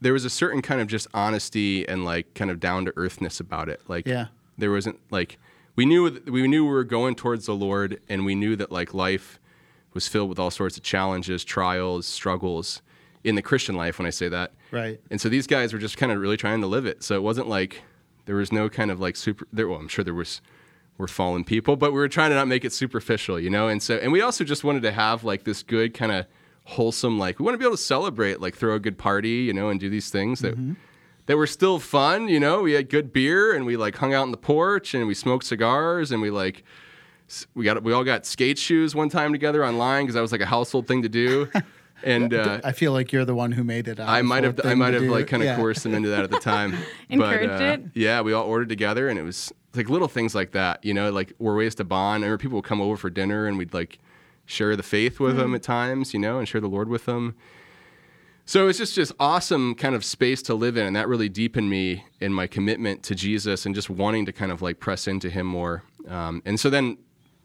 there 0.00 0.12
was 0.12 0.24
a 0.24 0.30
certain 0.30 0.62
kind 0.62 0.80
of 0.80 0.88
just 0.88 1.06
honesty 1.14 1.86
and 1.88 2.04
like 2.04 2.34
kind 2.34 2.50
of 2.50 2.58
down 2.58 2.84
to 2.86 2.92
earthness 2.96 3.38
about 3.38 3.68
it. 3.68 3.80
Like, 3.86 4.06
Yeah. 4.06 4.26
there 4.58 4.70
wasn't 4.72 4.98
like 5.10 5.38
we 5.76 5.84
knew 5.86 6.20
we 6.26 6.48
knew 6.48 6.64
we 6.64 6.70
were 6.72 6.84
going 6.84 7.14
towards 7.14 7.46
the 7.46 7.54
Lord, 7.54 8.00
and 8.08 8.24
we 8.24 8.34
knew 8.34 8.56
that 8.56 8.72
like 8.72 8.92
life 8.94 9.38
was 9.94 10.08
filled 10.08 10.28
with 10.30 10.38
all 10.38 10.50
sorts 10.50 10.76
of 10.76 10.82
challenges, 10.82 11.44
trials, 11.44 12.06
struggles 12.06 12.80
in 13.22 13.34
the 13.36 13.42
Christian 13.42 13.76
life. 13.76 13.98
When 13.98 14.06
I 14.06 14.10
say 14.10 14.28
that, 14.30 14.52
Right. 14.72 15.00
and 15.10 15.20
so 15.20 15.28
these 15.28 15.46
guys 15.46 15.72
were 15.72 15.78
just 15.78 15.96
kind 15.98 16.10
of 16.10 16.18
really 16.18 16.36
trying 16.38 16.60
to 16.62 16.66
live 16.66 16.86
it. 16.86 17.04
So 17.04 17.14
it 17.14 17.22
wasn't 17.22 17.46
like 17.48 17.82
there 18.24 18.36
was 18.36 18.50
no 18.50 18.68
kind 18.68 18.90
of 18.90 18.98
like 19.00 19.14
super. 19.16 19.46
There, 19.52 19.68
well, 19.68 19.78
I'm 19.78 19.88
sure 19.88 20.02
there 20.04 20.14
was. 20.14 20.40
We're 20.98 21.06
fallen 21.08 21.42
people, 21.44 21.76
but 21.76 21.92
we 21.92 21.98
were 21.98 22.08
trying 22.08 22.30
to 22.30 22.36
not 22.36 22.48
make 22.48 22.64
it 22.64 22.72
superficial, 22.72 23.40
you 23.40 23.50
know. 23.50 23.66
And 23.68 23.82
so, 23.82 23.96
and 23.96 24.12
we 24.12 24.20
also 24.20 24.44
just 24.44 24.62
wanted 24.62 24.82
to 24.82 24.92
have 24.92 25.24
like 25.24 25.44
this 25.44 25.62
good 25.62 25.94
kind 25.94 26.12
of 26.12 26.26
wholesome, 26.64 27.18
like 27.18 27.38
we 27.38 27.44
want 27.44 27.54
to 27.54 27.58
be 27.58 27.64
able 27.64 27.76
to 27.76 27.82
celebrate, 27.82 28.40
like 28.40 28.56
throw 28.56 28.74
a 28.74 28.78
good 28.78 28.98
party, 28.98 29.30
you 29.30 29.52
know, 29.52 29.68
and 29.68 29.80
do 29.80 29.88
these 29.90 30.10
things 30.10 30.40
that 30.40 30.54
that 31.26 31.36
were 31.36 31.46
still 31.46 31.78
fun, 31.78 32.28
you 32.28 32.38
know. 32.38 32.62
We 32.62 32.72
had 32.72 32.88
good 32.88 33.12
beer 33.12 33.54
and 33.54 33.64
we 33.66 33.76
like 33.76 33.96
hung 33.96 34.12
out 34.14 34.22
on 34.22 34.30
the 34.30 34.36
porch 34.36 34.94
and 34.94 35.06
we 35.06 35.14
smoked 35.14 35.44
cigars 35.44 36.12
and 36.12 36.20
we 36.22 36.30
like 36.30 36.62
we 37.54 37.64
got 37.64 37.82
we 37.82 37.92
all 37.92 38.04
got 38.04 38.26
skate 38.26 38.58
shoes 38.58 38.94
one 38.94 39.08
time 39.08 39.32
together 39.32 39.64
online 39.64 40.04
because 40.04 40.14
that 40.14 40.20
was 40.20 40.32
like 40.32 40.42
a 40.42 40.46
household 40.46 40.86
thing 40.86 41.02
to 41.02 41.08
do. 41.08 41.50
And 42.04 42.34
uh, 42.34 42.60
I 42.64 42.72
feel 42.72 42.90
like 42.90 43.12
you're 43.12 43.24
the 43.24 43.34
one 43.34 43.52
who 43.52 43.62
made 43.62 43.86
it. 43.86 44.00
I 44.00 44.22
might 44.22 44.42
have 44.42 44.56
household 44.56 44.72
I 44.72 44.74
might 44.74 44.94
have 44.94 45.04
do. 45.04 45.10
like 45.12 45.28
kind 45.28 45.40
of 45.40 45.46
Yeah. 45.46 45.54
coerced 45.54 45.84
them 45.84 45.94
into 45.94 46.08
that 46.08 46.24
at 46.24 46.30
the 46.32 46.40
time. 46.40 46.76
Encouraged 47.08 47.48
but, 47.52 47.62
uh, 47.62 47.72
it? 47.74 47.82
Yeah, 47.94 48.22
we 48.22 48.32
all 48.32 48.44
ordered 48.44 48.68
together, 48.68 49.08
and 49.08 49.20
it 49.20 49.22
was 49.22 49.52
like 49.74 49.88
little 49.88 50.08
things 50.08 50.34
like 50.34 50.52
that. 50.52 50.84
You 50.84 50.94
know, 50.94 51.10
like 51.10 51.32
were 51.38 51.56
ways 51.56 51.74
to 51.76 51.84
bond. 51.84 52.24
I 52.24 52.26
remember 52.26 52.42
people 52.42 52.56
would 52.58 52.64
come 52.64 52.80
over 52.80 52.96
for 52.96 53.10
dinner, 53.10 53.46
and 53.46 53.58
we'd 53.58 53.74
like 53.74 53.98
share 54.46 54.74
the 54.76 54.82
faith 54.82 55.20
with 55.20 55.32
Mm-hmm. 55.32 55.40
them 55.40 55.54
at 55.54 55.62
times. 55.62 56.12
You 56.14 56.20
know, 56.20 56.38
and 56.38 56.48
share 56.48 56.60
the 56.60 56.68
Lord 56.68 56.88
with 56.88 57.06
them. 57.06 57.34
So 58.44 58.66
it's 58.68 58.78
just 58.78 58.94
just 58.96 59.12
awesome 59.20 59.74
kind 59.76 59.94
of 59.94 60.04
space 60.04 60.42
to 60.42 60.54
live 60.54 60.76
in, 60.76 60.84
and 60.86 60.96
that 60.96 61.06
really 61.08 61.28
deepened 61.28 61.70
me 61.70 62.04
in 62.20 62.32
my 62.32 62.46
commitment 62.48 63.02
to 63.04 63.14
Jesus 63.14 63.64
and 63.66 63.74
just 63.74 63.88
wanting 63.88 64.26
to 64.26 64.32
kind 64.32 64.50
of 64.50 64.60
like 64.60 64.80
press 64.80 65.06
into 65.06 65.30
Him 65.30 65.46
more. 65.46 65.84
Um, 66.08 66.42
and 66.44 66.58
so 66.58 66.68
then, 66.68 66.98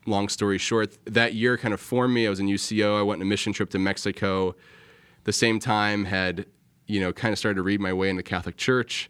long 0.07 0.27
story 0.27 0.57
short, 0.57 0.98
that 1.05 1.36
year 1.36 1.55
kind 1.57 1.74
of 1.74 1.79
formed 1.79 2.13
me. 2.15 2.25
I 2.25 2.29
was 2.31 2.39
in 2.39 2.48
UCO. 2.48 2.98
I 2.98 3.03
went 3.03 3.19
on 3.19 3.22
a 3.22 3.29
mission 3.29 3.53
trip 3.53 3.69
to 3.69 3.79
Mexico. 3.79 4.55
The 5.25 5.34
same 5.34 5.60
time, 5.60 6.05
had 6.05 6.48
you 6.88 7.00
know 7.00 7.13
kind 7.13 7.31
of 7.31 7.38
started 7.38 7.57
to 7.57 7.62
read 7.63 7.79
my 7.79 7.93
way 7.93 8.10
in 8.10 8.15
the 8.15 8.24
Catholic 8.24 8.57
Church, 8.57 9.10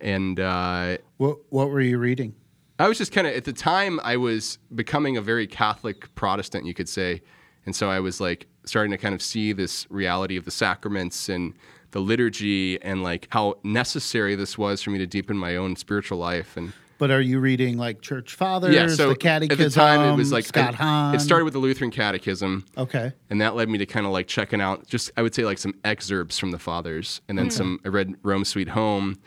and 0.00 0.40
uh, 0.40 0.98
What 1.18 1.38
What 1.50 1.70
were 1.70 1.80
you 1.80 1.98
reading? 1.98 2.34
I 2.78 2.86
was 2.88 2.98
just 2.98 3.12
kind 3.12 3.26
of 3.26 3.34
at 3.34 3.44
the 3.44 3.52
time 3.52 3.98
I 4.04 4.16
was 4.16 4.58
becoming 4.74 5.16
a 5.16 5.20
very 5.20 5.46
Catholic 5.46 6.14
Protestant, 6.14 6.64
you 6.64 6.74
could 6.74 6.88
say, 6.88 7.22
and 7.66 7.74
so 7.74 7.90
I 7.90 8.00
was 8.00 8.20
like 8.20 8.46
starting 8.64 8.92
to 8.92 8.98
kind 8.98 9.14
of 9.14 9.22
see 9.22 9.52
this 9.52 9.86
reality 9.90 10.36
of 10.36 10.44
the 10.44 10.50
sacraments 10.50 11.28
and 11.28 11.54
the 11.90 12.00
liturgy 12.00 12.80
and 12.82 13.02
like 13.02 13.26
how 13.30 13.54
necessary 13.64 14.34
this 14.34 14.56
was 14.58 14.82
for 14.82 14.90
me 14.90 14.98
to 14.98 15.06
deepen 15.06 15.36
my 15.36 15.56
own 15.56 15.74
spiritual 15.74 16.18
life 16.18 16.56
and 16.56 16.72
But 16.98 17.10
are 17.10 17.20
you 17.20 17.40
reading 17.40 17.78
like 17.78 18.02
church 18.02 18.34
fathers, 18.34 18.74
yeah 18.74 18.88
so 18.88 19.08
the 19.08 19.16
catechism? 19.16 19.64
at 19.64 19.70
the 19.70 19.74
time 19.74 20.12
it 20.12 20.16
was 20.16 20.30
like 20.30 20.44
Scott 20.44 20.74
Hahn. 20.74 21.14
it 21.14 21.20
started 21.20 21.44
with 21.44 21.54
the 21.54 21.58
lutheran 21.60 21.90
catechism 21.90 22.66
Okay. 22.76 23.12
and 23.30 23.40
that 23.40 23.54
led 23.54 23.70
me 23.70 23.78
to 23.78 23.86
kind 23.86 24.04
of 24.04 24.12
like 24.12 24.26
checking 24.26 24.60
out 24.60 24.86
just 24.86 25.10
i 25.16 25.22
would 25.22 25.34
say 25.34 25.44
like 25.44 25.56
some 25.58 25.74
excerpts 25.84 26.38
from 26.38 26.50
the 26.50 26.58
fathers 26.58 27.22
and 27.26 27.38
then 27.38 27.46
hmm. 27.46 27.50
some 27.50 27.80
i 27.86 27.88
read 27.88 28.14
rome 28.22 28.44
sweet 28.44 28.68
home 28.68 29.18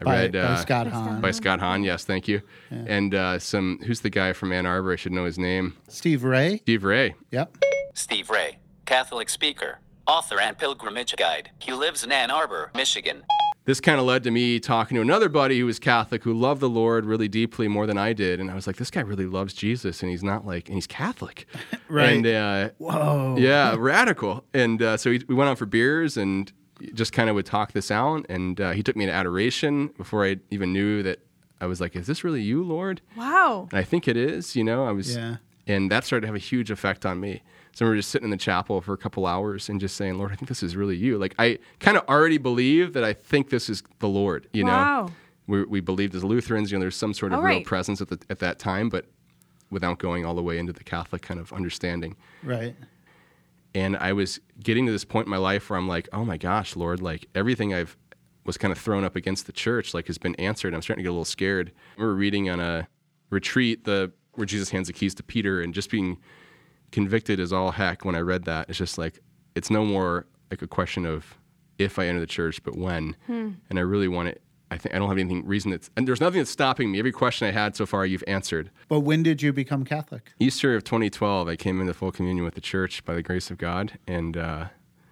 i 0.00 0.04
By, 0.04 0.16
read 0.22 0.32
by 0.32 0.38
uh, 0.38 0.56
Scott 0.56 0.86
Hahn. 0.88 1.20
by 1.20 1.30
scott 1.30 1.60
hahn 1.60 1.82
yes 1.82 2.04
thank 2.04 2.28
you 2.28 2.42
and 2.70 3.14
uh, 3.14 3.38
some 3.38 3.78
who's 3.86 4.00
the 4.00 4.10
guy 4.10 4.32
from 4.32 4.52
ann 4.52 4.66
arbor 4.66 4.92
i 4.92 4.96
should 4.96 5.12
know 5.12 5.24
his 5.24 5.38
name 5.38 5.76
Steve 5.88 6.22
Ray. 6.24 6.58
steve 6.58 6.84
ray 6.84 7.14
Yep. 7.30 7.56
Steve 7.94 8.30
Ray, 8.30 8.58
Catholic 8.86 9.28
speaker, 9.28 9.80
author, 10.06 10.38
and 10.40 10.56
pilgrimage 10.56 11.16
guide. 11.16 11.50
He 11.58 11.72
lives 11.72 12.04
in 12.04 12.12
Ann 12.12 12.30
Arbor, 12.30 12.70
Michigan. 12.76 13.24
this 13.64 13.80
kind 13.80 13.98
of 13.98 14.06
led 14.06 14.22
to 14.22 14.30
me 14.30 14.60
talking 14.60 14.94
to 14.94 15.00
another 15.00 15.28
buddy 15.28 15.58
who 15.58 15.66
was 15.66 15.80
Catholic 15.80 16.22
who 16.22 16.32
loved 16.32 16.60
the 16.60 16.68
Lord 16.68 17.04
really 17.04 17.26
deeply 17.26 17.66
more 17.66 17.88
than 17.88 17.98
I 17.98 18.12
did. 18.12 18.38
And 18.38 18.52
I 18.52 18.54
was 18.54 18.68
like, 18.68 18.76
this 18.76 18.90
guy 18.92 19.00
really 19.00 19.26
loves 19.26 19.52
Jesus 19.52 20.00
and 20.00 20.10
he's 20.12 20.22
not 20.22 20.46
like, 20.46 20.68
and 20.68 20.76
he's 20.76 20.86
Catholic. 20.86 21.46
Right. 21.88 22.10
And, 22.18 22.26
uh, 22.26 22.68
Whoa. 22.78 23.34
yeah, 23.38 23.74
radical. 23.76 24.44
And 24.54 24.80
uh, 24.80 24.96
so 24.96 25.10
we, 25.10 25.24
we 25.26 25.34
went 25.34 25.48
out 25.50 25.58
for 25.58 25.66
beers 25.66 26.16
and 26.18 26.52
just 26.94 27.12
kind 27.12 27.28
of 27.28 27.34
would 27.34 27.46
talk 27.46 27.72
this 27.72 27.90
out. 27.90 28.26
And 28.28 28.60
uh, 28.60 28.70
he 28.72 28.82
took 28.82 28.96
me 28.96 29.06
to 29.06 29.12
adoration 29.12 29.88
before 29.96 30.24
I 30.24 30.36
even 30.50 30.72
knew 30.72 31.02
that 31.02 31.18
I 31.60 31.66
was 31.66 31.80
like, 31.80 31.96
is 31.96 32.06
this 32.06 32.22
really 32.24 32.42
you, 32.42 32.62
Lord? 32.62 33.00
Wow. 33.16 33.68
And 33.70 33.78
I 33.78 33.82
think 33.84 34.06
it 34.08 34.16
is, 34.16 34.54
you 34.56 34.62
know, 34.64 34.84
I 34.86 34.92
was, 34.92 35.16
Yeah. 35.16 35.36
and 35.66 35.90
that 35.90 36.04
started 36.04 36.22
to 36.22 36.26
have 36.28 36.36
a 36.36 36.38
huge 36.40 36.70
effect 36.70 37.04
on 37.04 37.18
me. 37.20 37.42
So 37.72 37.84
we 37.84 37.90
were 37.90 37.96
just 37.96 38.10
sitting 38.10 38.26
in 38.26 38.30
the 38.30 38.36
chapel 38.36 38.80
for 38.80 38.92
a 38.92 38.96
couple 38.96 39.26
hours 39.26 39.68
and 39.68 39.78
just 39.80 39.96
saying, 39.96 40.18
Lord, 40.18 40.32
I 40.32 40.34
think 40.34 40.48
this 40.48 40.62
is 40.62 40.74
really 40.76 40.96
you. 40.96 41.16
Like 41.18 41.34
I 41.38 41.58
kind 41.80 41.96
of 41.96 42.04
already 42.08 42.38
believe 42.38 42.92
that 42.94 43.04
I 43.04 43.12
think 43.12 43.50
this 43.50 43.68
is 43.68 43.82
the 44.00 44.08
Lord, 44.08 44.48
you 44.52 44.64
Wow. 44.64 45.06
know. 45.06 45.12
We, 45.46 45.64
we 45.64 45.80
believed 45.80 46.14
as 46.14 46.22
Lutherans, 46.24 46.70
you 46.70 46.76
know, 46.78 46.82
there's 46.82 46.96
some 46.96 47.14
sort 47.14 47.32
of 47.32 47.38
Oh, 47.38 47.42
real 47.42 47.56
right. 47.58 47.64
presence 47.66 48.00
at, 48.00 48.08
the, 48.08 48.18
at 48.28 48.38
that 48.40 48.58
time, 48.58 48.88
but 48.88 49.06
without 49.70 49.98
going 49.98 50.24
all 50.24 50.34
the 50.34 50.42
way 50.42 50.58
into 50.58 50.72
the 50.72 50.84
Catholic 50.84 51.22
kind 51.22 51.38
of 51.40 51.52
understanding. 51.52 52.16
Right. 52.42 52.74
And 53.78 53.96
I 53.96 54.12
was 54.12 54.40
getting 54.60 54.86
to 54.86 54.92
this 54.92 55.04
point 55.04 55.28
in 55.28 55.30
my 55.30 55.36
life 55.36 55.70
where 55.70 55.78
I'm 55.78 55.86
like, 55.86 56.08
oh 56.12 56.24
my 56.24 56.36
gosh, 56.36 56.74
Lord, 56.74 57.00
like 57.00 57.26
everything 57.36 57.72
I've 57.72 57.96
was 58.44 58.58
kind 58.58 58.72
of 58.72 58.78
thrown 58.78 59.04
up 59.04 59.14
against 59.14 59.46
the 59.46 59.52
church, 59.52 59.94
like 59.94 60.08
has 60.08 60.18
been 60.18 60.34
answered. 60.34 60.74
I'm 60.74 60.82
starting 60.82 61.04
to 61.04 61.06
get 61.06 61.10
a 61.10 61.12
little 61.12 61.24
scared. 61.24 61.68
I 61.68 62.00
remember 62.00 62.18
reading 62.18 62.50
on 62.50 62.58
a 62.58 62.88
retreat 63.30 63.84
the 63.84 64.10
where 64.34 64.46
Jesus 64.46 64.70
hands 64.70 64.88
the 64.88 64.92
keys 64.92 65.14
to 65.14 65.22
Peter 65.22 65.60
and 65.60 65.72
just 65.72 65.90
being 65.90 66.18
convicted 66.90 67.38
as 67.38 67.52
all 67.52 67.70
heck 67.70 68.04
when 68.04 68.16
I 68.16 68.20
read 68.20 68.46
that. 68.46 68.68
It's 68.68 68.78
just 68.78 68.98
like 68.98 69.20
it's 69.54 69.70
no 69.70 69.84
more 69.84 70.26
like 70.50 70.60
a 70.62 70.66
question 70.66 71.06
of 71.06 71.38
if 71.78 72.00
I 72.00 72.08
enter 72.08 72.18
the 72.18 72.26
church, 72.26 72.60
but 72.64 72.76
when. 72.76 73.14
Hmm. 73.26 73.50
And 73.70 73.78
I 73.78 73.82
really 73.82 74.08
want 74.08 74.28
it. 74.28 74.42
I 74.70 74.76
think 74.78 74.94
I 74.94 74.98
don't 74.98 75.08
have 75.08 75.18
anything 75.18 75.46
reason 75.46 75.70
that's 75.70 75.90
and 75.96 76.06
there's 76.06 76.20
nothing 76.20 76.38
that's 76.40 76.50
stopping 76.50 76.90
me. 76.92 76.98
Every 76.98 77.12
question 77.12 77.48
I 77.48 77.52
had 77.52 77.74
so 77.76 77.86
far, 77.86 78.04
you've 78.04 78.24
answered. 78.26 78.70
But 78.88 79.00
when 79.00 79.22
did 79.22 79.40
you 79.42 79.52
become 79.52 79.84
Catholic? 79.84 80.32
Easter 80.38 80.74
of 80.74 80.84
2012, 80.84 81.48
I 81.48 81.56
came 81.56 81.80
into 81.80 81.94
full 81.94 82.12
communion 82.12 82.44
with 82.44 82.54
the 82.54 82.60
church 82.60 83.04
by 83.04 83.14
the 83.14 83.22
grace 83.22 83.50
of 83.50 83.56
God, 83.58 83.98
and 84.06 84.36
uh, 84.36 84.66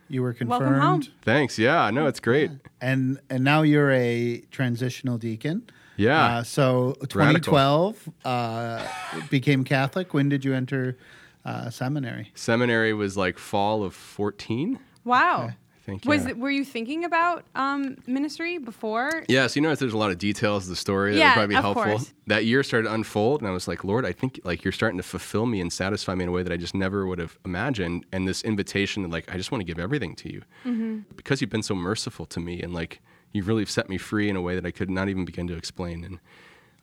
You 0.09 0.23
were 0.23 0.35
confirmed. 0.35 0.61
Welcome 0.63 0.81
home. 0.81 1.03
thanks. 1.23 1.59
Yeah, 1.59 1.91
no, 1.91 2.07
it's 2.07 2.21
great. 2.21 2.51
And 2.81 3.19
and 3.31 3.43
now 3.45 3.63
you're 3.63 3.93
a 3.93 4.41
transitional 4.51 5.17
deacon. 5.19 5.63
Yeah. 5.99 6.39
Uh, 6.39 6.43
so 6.43 6.95
2012 7.09 8.09
uh, 8.27 8.87
became 9.31 9.65
Catholic. 9.65 10.13
When 10.13 10.29
did 10.29 10.45
you 10.45 10.53
enter 10.53 10.99
uh, 11.47 11.71
seminary? 11.71 12.33
Seminary 12.35 12.93
was 12.93 13.17
like 13.17 13.39
fall 13.39 13.83
of 13.83 13.95
14, 13.95 14.79
Wow. 15.05 15.51
I 15.51 15.57
think. 15.87 16.05
Was 16.05 16.25
yeah. 16.25 16.31
it, 16.31 16.39
were 16.39 16.51
you 16.51 16.65
thinking 16.65 17.05
about 17.05 17.45
um, 17.55 17.97
ministry 18.07 18.59
before? 18.59 19.23
Yes, 19.29 19.57
you 19.57 19.63
notice 19.63 19.79
there's 19.79 19.93
a 19.95 19.99
lot 19.99 20.11
of 20.11 20.19
details 20.19 20.65
of 20.65 20.71
the 20.71 20.77
story 20.77 21.13
that 21.13 21.19
Yeah, 21.19 21.29
would 21.31 21.35
probably 21.35 21.55
be 21.57 21.61
helpful. 21.63 21.85
course. 21.85 22.13
That 22.27 22.45
year 22.45 22.63
started 22.63 22.89
to 22.89 22.95
unfold, 22.95 23.41
and 23.41 23.49
I 23.49 23.53
was 23.53 23.67
like, 23.69 23.85
Lord, 23.85 24.05
I 24.05 24.13
think 24.13 24.41
like 24.45 24.65
you're 24.65 24.73
starting 24.73 24.99
to 24.99 25.03
fulfill 25.03 25.47
me 25.47 25.61
and 25.61 25.73
satisfy 25.73 26.15
me 26.15 26.25
in 26.25 26.29
a 26.29 26.33
way 26.33 26.43
that 26.43 26.53
I 26.53 26.57
just 26.57 26.75
never 26.75 27.07
would 27.07 27.19
have 27.19 27.39
imagined. 27.45 28.05
And 28.13 28.29
this 28.29 28.43
invitation, 28.43 29.09
like, 29.11 29.33
I 29.33 29.37
just 29.39 29.51
want 29.53 29.61
to 29.61 29.65
give 29.65 29.79
everything 29.79 30.15
to 30.17 30.33
you 30.33 30.43
Mm-hmm. 30.67 30.99
because 31.17 31.41
you've 31.41 31.51
been 31.51 31.63
so 31.63 31.75
merciful 31.75 32.27
to 32.27 32.41
me, 32.41 32.61
and 32.61 32.75
like 32.75 33.01
you've 33.33 33.49
really 33.49 33.65
set 33.67 33.89
me 33.89 33.97
free 33.99 34.29
in 34.29 34.37
a 34.37 34.41
way 34.43 34.55
that 34.55 34.67
I 34.67 34.71
could 34.71 34.91
not 34.91 35.09
even 35.09 35.25
begin 35.25 35.47
to 35.49 35.55
explain. 35.57 36.05
And 36.05 36.19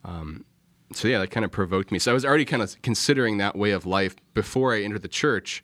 um, 0.05 0.45
so 0.93 1.07
yeah, 1.07 1.19
that 1.19 1.31
kind 1.31 1.43
of 1.43 1.51
provoked 1.51 1.91
me. 1.91 1.99
So 1.99 2.11
I 2.11 2.13
was 2.13 2.23
already 2.25 2.45
kind 2.45 2.61
of 2.61 2.79
considering 2.81 3.37
that 3.37 3.55
way 3.55 3.71
of 3.71 3.85
life 3.85 4.15
before 4.33 4.73
I 4.73 4.81
entered 4.83 5.01
the 5.01 5.07
church. 5.07 5.63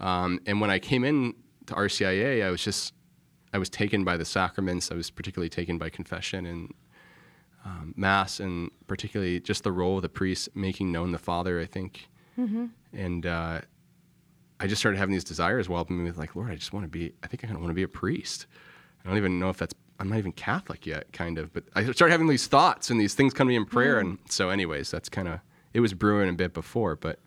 Um, 0.00 0.40
and 0.46 0.60
when 0.60 0.70
I 0.70 0.78
came 0.78 1.04
in 1.04 1.34
to 1.66 1.74
RCIA, 1.74 2.44
I 2.44 2.50
was 2.50 2.62
just 2.62 2.94
I 3.52 3.58
was 3.58 3.68
taken 3.70 4.04
by 4.04 4.16
the 4.16 4.24
sacraments. 4.24 4.90
I 4.90 4.94
was 4.94 5.10
particularly 5.10 5.48
taken 5.48 5.78
by 5.78 5.88
confession 5.88 6.46
and 6.46 6.74
um, 7.64 7.94
mass, 7.96 8.38
and 8.40 8.70
particularly 8.86 9.40
just 9.40 9.64
the 9.64 9.72
role 9.72 9.96
of 9.96 10.02
the 10.02 10.08
priest 10.08 10.48
making 10.54 10.92
known 10.92 11.12
the 11.12 11.18
Father. 11.18 11.60
I 11.60 11.66
think, 11.66 12.08
and 12.92 13.26
uh, 13.26 13.60
I 14.60 14.66
just 14.66 14.80
started 14.80 14.98
having 14.98 15.12
these 15.12 15.24
desires 15.24 15.68
while 15.68 15.84
me 15.88 16.04
with 16.04 16.18
like, 16.18 16.36
Lord, 16.36 16.50
I 16.50 16.54
just 16.54 16.72
want 16.72 16.84
to 16.84 16.88
be. 16.88 17.12
I 17.22 17.26
think 17.26 17.44
I 17.44 17.46
kind 17.46 17.56
of 17.56 17.62
want 17.62 17.70
to 17.70 17.74
be 17.74 17.82
a 17.82 17.88
priest. 17.88 18.46
I 19.04 19.08
don't 19.08 19.18
even 19.18 19.38
know 19.38 19.50
if 19.50 19.56
that's. 19.58 19.74
I'm 19.98 20.10
not 20.10 20.18
even 20.18 20.32
Catholic 20.32 20.86
yet, 20.86 21.10
kind 21.12 21.38
of. 21.38 21.52
But 21.52 21.64
I 21.74 21.82
started 21.92 22.12
having 22.12 22.28
these 22.28 22.46
thoughts 22.46 22.90
and 22.90 23.00
these 23.00 23.14
things 23.14 23.32
come 23.32 23.46
to 23.46 23.50
me 23.50 23.56
in 23.56 23.64
prayer, 23.64 23.98
and 23.98 24.18
so, 24.28 24.50
anyways, 24.50 24.90
that's 24.90 25.08
kind 25.08 25.28
of. 25.28 25.40
It 25.72 25.80
was 25.80 25.92
brewing 25.94 26.28
a 26.28 26.32
bit 26.34 26.54
before, 26.54 26.96
but 26.96 27.18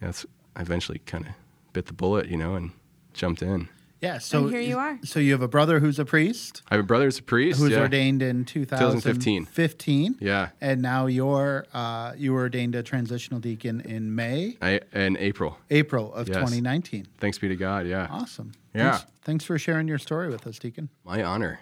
that's. 0.00 0.26
I 0.56 0.62
eventually 0.62 0.98
kind 0.98 1.26
of 1.26 1.32
bit 1.72 1.86
the 1.86 1.92
bullet, 1.92 2.26
you 2.26 2.36
know, 2.36 2.54
and 2.56 2.72
jumped 3.18 3.42
in. 3.42 3.68
Yeah. 4.00 4.18
So 4.18 4.46
here 4.46 4.60
you 4.60 4.78
are. 4.78 5.00
So 5.02 5.18
you 5.18 5.32
have 5.32 5.42
a 5.42 5.48
brother 5.48 5.80
who's 5.80 5.98
a 5.98 6.04
priest 6.04 6.62
I 6.70 6.76
have 6.76 6.84
a 6.84 6.86
brother 6.86 7.06
who's 7.06 7.18
a 7.18 7.22
priest. 7.22 7.58
who's 7.58 7.72
yeah. 7.72 7.80
ordained 7.80 8.22
in 8.22 8.44
2015. 8.44 9.46
2015. 9.46 10.16
Yeah. 10.20 10.50
And 10.60 10.80
now 10.80 11.06
you're 11.06 11.66
uh, 11.74 12.12
you 12.16 12.32
were 12.32 12.42
ordained 12.42 12.76
a 12.76 12.82
transitional 12.84 13.40
deacon 13.40 13.80
in 13.80 14.14
May, 14.14 14.56
I, 14.62 14.80
in 14.92 15.16
April. 15.18 15.58
April 15.70 16.14
of 16.14 16.28
Yes. 16.28 16.36
2019. 16.36 17.08
Thanks 17.18 17.38
be 17.38 17.48
to 17.48 17.56
God. 17.56 17.86
Yeah. 17.88 18.06
Awesome. 18.08 18.52
Yeah. 18.72 18.92
Thanks, 18.92 19.06
thanks 19.22 19.44
for 19.44 19.58
sharing 19.58 19.88
your 19.88 19.98
story 19.98 20.28
with 20.28 20.46
us, 20.46 20.58
Deacon. 20.60 20.90
My 21.04 21.24
honor. 21.24 21.58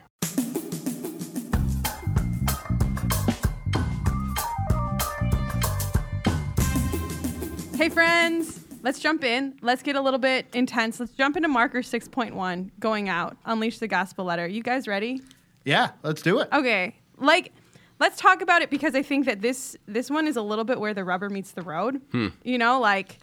Hey, 7.77 7.91
friends, 7.91 8.66
let's 8.87 9.01
jump 9.01 9.25
in. 9.25 9.59
Let's 9.63 9.83
get 9.83 9.97
a 9.97 10.01
little 10.01 10.21
bit 10.21 10.47
intense. 10.53 11.01
Let's 11.01 11.11
jump 11.11 11.37
into 11.37 11.49
marker 11.49 11.81
6.1 11.81 12.71
going 12.79 13.09
out, 13.09 13.37
unleash 13.45 13.81
the 13.81 13.89
gospel 13.89 14.25
letter. 14.25 14.47
You 14.47 14.63
guys 14.63 14.87
ready? 14.87 15.21
Yeah, 15.65 15.91
let's 16.05 16.23
do 16.23 16.39
it. 16.39 16.49
Okay. 16.53 16.95
Like, 17.19 17.53
let's 17.99 18.17
talk 18.17 18.43
about 18.43 18.63
it 18.63 18.71
because 18.71 18.95
I 18.95 19.03
think 19.03 19.27
that 19.27 19.43
this 19.43 19.77
this 19.87 20.09
one 20.09 20.29
is 20.29 20.37
a 20.37 20.43
little 20.43 20.63
bit 20.63 20.79
where 20.79 20.95
the 20.95 21.03
rubber 21.03 21.29
meets 21.29 21.51
the 21.51 21.63
road. 21.63 22.01
Hmm. 22.13 22.29
You 22.45 22.59
know, 22.59 22.79
like 22.79 23.19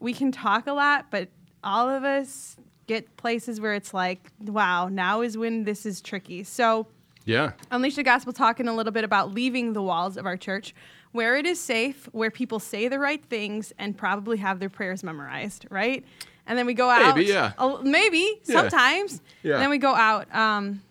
we 0.00 0.12
can 0.12 0.32
talk 0.32 0.66
a 0.66 0.72
lot, 0.72 1.06
but 1.12 1.28
all 1.62 1.88
of 1.88 2.02
us 2.02 2.56
get 2.88 3.16
places 3.16 3.60
where 3.60 3.74
it's 3.74 3.94
like, 3.94 4.32
wow, 4.40 4.88
now 4.88 5.20
is 5.20 5.38
when 5.38 5.62
this 5.62 5.86
is 5.86 6.00
tricky. 6.00 6.42
So, 6.42 6.88
Yeah. 7.24 7.52
Unleash 7.70 7.94
the 7.94 8.02
Gospel 8.02 8.32
talking 8.32 8.66
a 8.66 8.74
little 8.74 8.90
bit 8.90 9.04
about 9.04 9.32
leaving 9.32 9.72
the 9.72 9.82
walls 9.82 10.16
of 10.16 10.26
our 10.26 10.36
church 10.36 10.74
where 11.12 11.36
it 11.36 11.46
is 11.46 11.58
safe, 11.60 12.08
where 12.12 12.30
people 12.30 12.58
say 12.60 12.88
the 12.88 12.98
right 12.98 13.24
things 13.24 13.72
and 13.78 13.96
probably 13.96 14.36
have 14.38 14.60
their 14.60 14.68
prayers 14.70 15.02
memorized, 15.02 15.66
right? 15.70 16.04
And 16.46 16.58
then 16.58 16.66
we 16.66 16.74
go 16.74 16.88
out. 16.88 17.16
Maybe, 17.16 17.28
yeah. 17.30 17.52
maybe 17.82 18.40
Yeah. 18.44 18.60
sometimes. 18.60 19.20
Yeah. 19.42 19.54
And 19.54 19.62
then 19.62 19.70
we 19.70 19.78
go 19.78 19.94
out. 19.94 20.32
Um, 20.34 20.82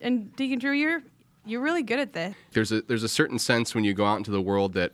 and 0.00 0.34
Deacon 0.36 0.58
Drew, 0.58 0.72
you're 0.72 1.02
you're 1.44 1.60
really 1.62 1.82
good 1.82 1.98
at 1.98 2.12
this. 2.12 2.34
There's 2.52 2.70
a 2.72 2.82
there's 2.82 3.02
a 3.02 3.08
certain 3.08 3.38
sense 3.38 3.74
when 3.74 3.82
you 3.84 3.94
go 3.94 4.04
out 4.04 4.16
into 4.18 4.30
the 4.30 4.40
world 4.42 4.74
that 4.74 4.92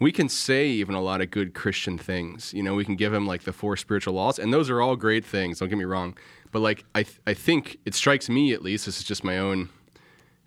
we 0.00 0.10
can 0.12 0.28
say 0.30 0.66
even 0.68 0.94
a 0.94 1.00
lot 1.02 1.20
of 1.20 1.30
good 1.30 1.52
Christian 1.54 1.98
things. 1.98 2.54
You 2.54 2.62
know, 2.62 2.74
we 2.74 2.84
can 2.84 2.96
give 2.96 3.12
him 3.12 3.26
like 3.26 3.42
the 3.42 3.52
four 3.52 3.76
spiritual 3.76 4.14
laws, 4.14 4.38
and 4.38 4.52
those 4.52 4.70
are 4.70 4.80
all 4.80 4.96
great 4.96 5.24
things. 5.26 5.58
Don't 5.58 5.68
get 5.68 5.76
me 5.78 5.84
wrong, 5.84 6.16
but 6.52 6.60
like 6.60 6.84
I 6.94 7.02
th- 7.02 7.20
I 7.26 7.34
think 7.34 7.78
it 7.84 7.94
strikes 7.94 8.28
me 8.28 8.52
at 8.52 8.62
least. 8.62 8.86
This 8.86 8.98
is 8.98 9.04
just 9.04 9.22
my 9.24 9.38
own 9.38 9.68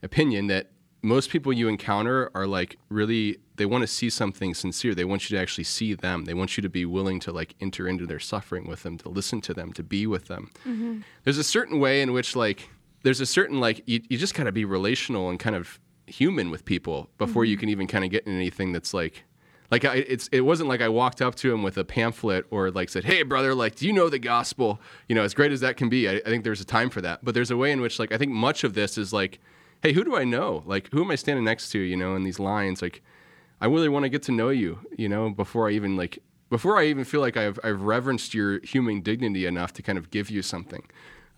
opinion 0.01 0.47
that 0.47 0.71
most 1.03 1.29
people 1.29 1.53
you 1.53 1.67
encounter 1.67 2.31
are 2.33 2.47
like 2.47 2.77
really 2.89 3.37
they 3.57 3.65
want 3.65 3.83
to 3.83 3.87
see 3.87 4.09
something 4.09 4.53
sincere. 4.55 4.95
They 4.95 5.05
want 5.05 5.29
you 5.29 5.37
to 5.37 5.41
actually 5.41 5.65
see 5.65 5.93
them. 5.93 6.25
They 6.25 6.33
want 6.33 6.57
you 6.57 6.63
to 6.63 6.69
be 6.69 6.85
willing 6.85 7.19
to 7.19 7.31
like 7.31 7.55
enter 7.59 7.87
into 7.87 8.07
their 8.07 8.19
suffering 8.19 8.67
with 8.67 8.83
them 8.83 8.97
to 8.99 9.09
listen 9.09 9.41
to 9.41 9.53
them 9.53 9.73
to 9.73 9.83
be 9.83 10.07
with 10.07 10.25
them. 10.25 10.49
Mm-hmm. 10.61 11.01
There's 11.23 11.37
a 11.37 11.43
certain 11.43 11.79
way 11.79 12.01
in 12.01 12.13
which 12.13 12.35
like 12.35 12.69
there's 13.03 13.21
a 13.21 13.25
certain 13.25 13.59
like 13.59 13.83
you, 13.85 14.01
you 14.09 14.17
just 14.17 14.33
got 14.33 14.45
to 14.45 14.51
be 14.51 14.65
relational 14.65 15.29
and 15.29 15.39
kind 15.39 15.55
of 15.55 15.79
human 16.07 16.49
with 16.49 16.65
people 16.65 17.09
before 17.17 17.45
you 17.45 17.55
mm-hmm. 17.55 17.59
can 17.59 17.69
even 17.69 17.87
kind 17.87 18.05
of 18.05 18.09
get 18.09 18.25
in 18.25 18.33
anything 18.33 18.71
that's 18.71 18.93
like 18.93 19.25
like 19.73 19.85
I, 19.85 19.95
it's 19.95 20.29
it 20.31 20.41
wasn't 20.41 20.69
like 20.69 20.81
I 20.81 20.89
walked 20.89 21.21
up 21.21 21.35
to 21.35 21.51
him 21.51 21.63
with 21.63 21.77
a 21.77 21.83
pamphlet 21.83 22.45
or 22.51 22.69
like 22.69 22.89
said, 22.89 23.05
"Hey, 23.05 23.23
brother, 23.23 23.55
like, 23.55 23.75
do 23.75 23.87
you 23.87 23.93
know 23.93 24.07
the 24.07 24.19
gospel?" 24.19 24.79
You 25.09 25.15
know, 25.15 25.23
as 25.23 25.33
great 25.33 25.51
as 25.51 25.61
that 25.61 25.77
can 25.77 25.89
be, 25.89 26.07
I, 26.07 26.13
I 26.17 26.29
think 26.29 26.43
there's 26.43 26.61
a 26.61 26.65
time 26.65 26.91
for 26.91 27.01
that. 27.01 27.25
But 27.25 27.33
there's 27.33 27.49
a 27.49 27.57
way 27.57 27.71
in 27.71 27.81
which, 27.81 27.97
like, 27.97 28.11
I 28.11 28.19
think 28.19 28.31
much 28.31 28.63
of 28.63 28.75
this 28.75 28.99
is 28.99 29.11
like, 29.11 29.39
"Hey, 29.83 29.93
who 29.93 30.03
do 30.03 30.15
I 30.15 30.23
know? 30.23 30.63
Like, 30.65 30.89
who 30.91 31.03
am 31.03 31.11
I 31.11 31.15
standing 31.15 31.45
next 31.45 31.69
to?" 31.71 31.79
You 31.79 31.95
know, 31.97 32.15
in 32.15 32.23
these 32.23 32.39
lines, 32.39 32.81
like, 32.81 33.03
I 33.61 33.67
really 33.67 33.89
want 33.89 34.03
to 34.03 34.09
get 34.09 34.23
to 34.23 34.31
know 34.31 34.49
you. 34.49 34.79
You 34.97 35.09
know, 35.09 35.29
before 35.29 35.69
I 35.69 35.73
even 35.73 35.95
like 35.95 36.19
before 36.49 36.79
I 36.79 36.85
even 36.85 37.03
feel 37.03 37.21
like 37.21 37.37
I've 37.37 37.59
I've 37.63 37.81
reverenced 37.81 38.33
your 38.33 38.59
human 38.63 39.01
dignity 39.01 39.45
enough 39.45 39.73
to 39.73 39.81
kind 39.81 39.97
of 39.97 40.09
give 40.09 40.29
you 40.29 40.41
something. 40.41 40.83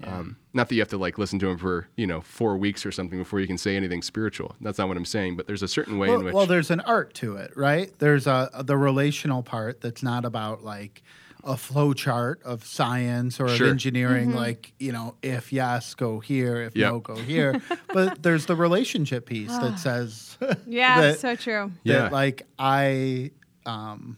Um, 0.04 0.36
not 0.54 0.68
that 0.68 0.76
you 0.76 0.82
have 0.82 0.90
to 0.90 0.98
like 0.98 1.18
listen 1.18 1.40
to 1.40 1.48
him 1.48 1.58
for 1.58 1.88
you 1.96 2.06
know 2.06 2.20
four 2.20 2.58
weeks 2.58 2.86
or 2.86 2.92
something 2.92 3.18
before 3.18 3.40
you 3.40 3.48
can 3.48 3.58
say 3.58 3.78
anything 3.78 4.02
spiritual. 4.02 4.56
That's 4.60 4.78
not 4.78 4.90
what 4.90 4.98
I'm 4.98 5.06
saying. 5.06 5.38
But 5.38 5.48
there's 5.48 5.64
a 5.64 5.70
certain 5.70 5.98
way 5.98 6.10
Well, 6.10 6.20
in 6.20 6.26
which 6.26 6.34
well, 6.34 6.46
there's 6.46 6.70
an 6.70 6.82
art 6.82 7.14
to 7.16 7.38
it, 7.38 7.56
right? 7.56 7.98
There's 8.00 8.28
a 8.28 8.50
the 8.66 8.78
relational 8.78 9.42
part 9.42 9.80
that's 9.82 10.04
not 10.04 10.26
about 10.26 10.64
like 10.64 11.02
a 11.46 11.56
flow 11.56 11.94
chart 11.94 12.42
of 12.44 12.66
science 12.66 13.40
or 13.40 13.48
Sure. 13.50 13.68
of 13.68 13.72
engineering, 13.72 14.34
like 14.34 14.74
you 14.80 14.92
know, 14.92 15.16
if 15.22 15.54
yes, 15.54 15.94
go 15.94 16.20
here, 16.20 16.62
if 16.64 16.76
Yep. 16.76 16.92
no, 16.92 17.00
go 17.00 17.16
here. 17.16 17.62
but 17.94 18.24
there's 18.24 18.46
the 18.48 18.56
relationship 18.56 19.28
piece 19.28 19.56
that 19.60 19.78
says, 19.80 20.38
Yeah, 20.66 21.02
that, 21.02 21.20
so 21.20 21.36
true. 21.36 21.72
that 21.86 21.92
Yeah. 21.92 22.10
like 22.10 22.48
I, 22.58 23.32
um, 23.66 24.18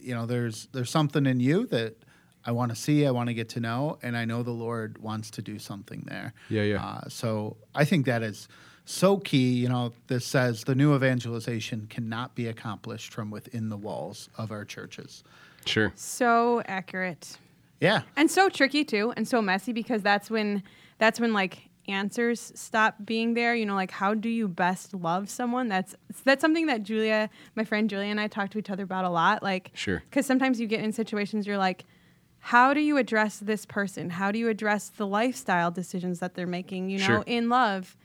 you 0.00 0.14
know, 0.14 0.26
there's 0.26 0.68
there's 0.72 0.90
something 0.90 1.26
in 1.26 1.40
you 1.40 1.66
that 1.66 1.96
I 2.44 2.52
want 2.52 2.70
to 2.70 2.76
see, 2.76 3.06
I 3.06 3.10
want 3.12 3.28
to 3.28 3.34
get 3.34 3.48
to 3.50 3.60
know, 3.60 3.98
and 4.02 4.16
I 4.16 4.24
know 4.24 4.42
the 4.42 4.50
Lord 4.50 4.98
wants 4.98 5.30
to 5.32 5.42
do 5.42 5.58
something 5.58 6.04
there. 6.08 6.32
Yeah, 6.48 6.62
yeah. 6.62 6.84
Uh, 6.84 7.08
so 7.08 7.56
I 7.74 7.84
think 7.84 8.06
that 8.06 8.22
is 8.22 8.48
so 8.84 9.18
key. 9.18 9.52
You 9.54 9.68
know, 9.68 9.92
this 10.08 10.24
says 10.26 10.64
the 10.64 10.74
new 10.74 10.94
evangelization 10.94 11.86
cannot 11.88 12.34
be 12.34 12.48
accomplished 12.48 13.12
from 13.12 13.30
within 13.30 13.68
the 13.68 13.76
walls 13.76 14.28
of 14.36 14.50
our 14.50 14.64
churches. 14.64 15.22
Sure. 15.66 15.92
So 15.94 16.62
accurate. 16.66 17.38
Yeah. 17.80 18.02
and 18.16 18.30
so 18.30 18.48
tricky 18.48 18.84
too 18.84 19.12
and 19.16 19.26
so 19.26 19.42
messy 19.42 19.72
because 19.72 20.02
that's 20.02 20.30
when 20.30 20.62
that's 20.98 21.18
when 21.18 21.32
like 21.32 21.68
answers 21.88 22.52
stop 22.54 22.94
being 23.04 23.34
there 23.34 23.56
you 23.56 23.66
know 23.66 23.74
like 23.74 23.90
how 23.90 24.14
do 24.14 24.28
you 24.28 24.46
best 24.46 24.94
love 24.94 25.28
someone 25.28 25.66
that's 25.66 25.96
that's 26.22 26.40
something 26.40 26.66
that 26.66 26.84
julia 26.84 27.28
my 27.56 27.64
friend 27.64 27.90
julia 27.90 28.06
and 28.06 28.20
i 28.20 28.28
talk 28.28 28.50
to 28.50 28.58
each 28.58 28.70
other 28.70 28.84
about 28.84 29.04
a 29.04 29.08
lot 29.10 29.42
like 29.42 29.72
Sure. 29.74 30.00
because 30.08 30.24
sometimes 30.24 30.60
you 30.60 30.68
get 30.68 30.78
in 30.78 30.92
situations 30.92 31.44
you're 31.44 31.58
like 31.58 31.84
how 32.38 32.72
do 32.72 32.78
you 32.78 32.98
address 32.98 33.38
this 33.38 33.66
person 33.66 34.10
how 34.10 34.30
do 34.30 34.38
you 34.38 34.48
address 34.48 34.88
the 34.90 35.06
lifestyle 35.08 35.72
decisions 35.72 36.20
that 36.20 36.34
they're 36.34 36.46
making 36.46 36.88
you 36.88 36.98
know 37.00 37.04
Sure. 37.06 37.24
in 37.26 37.48
love 37.48 37.96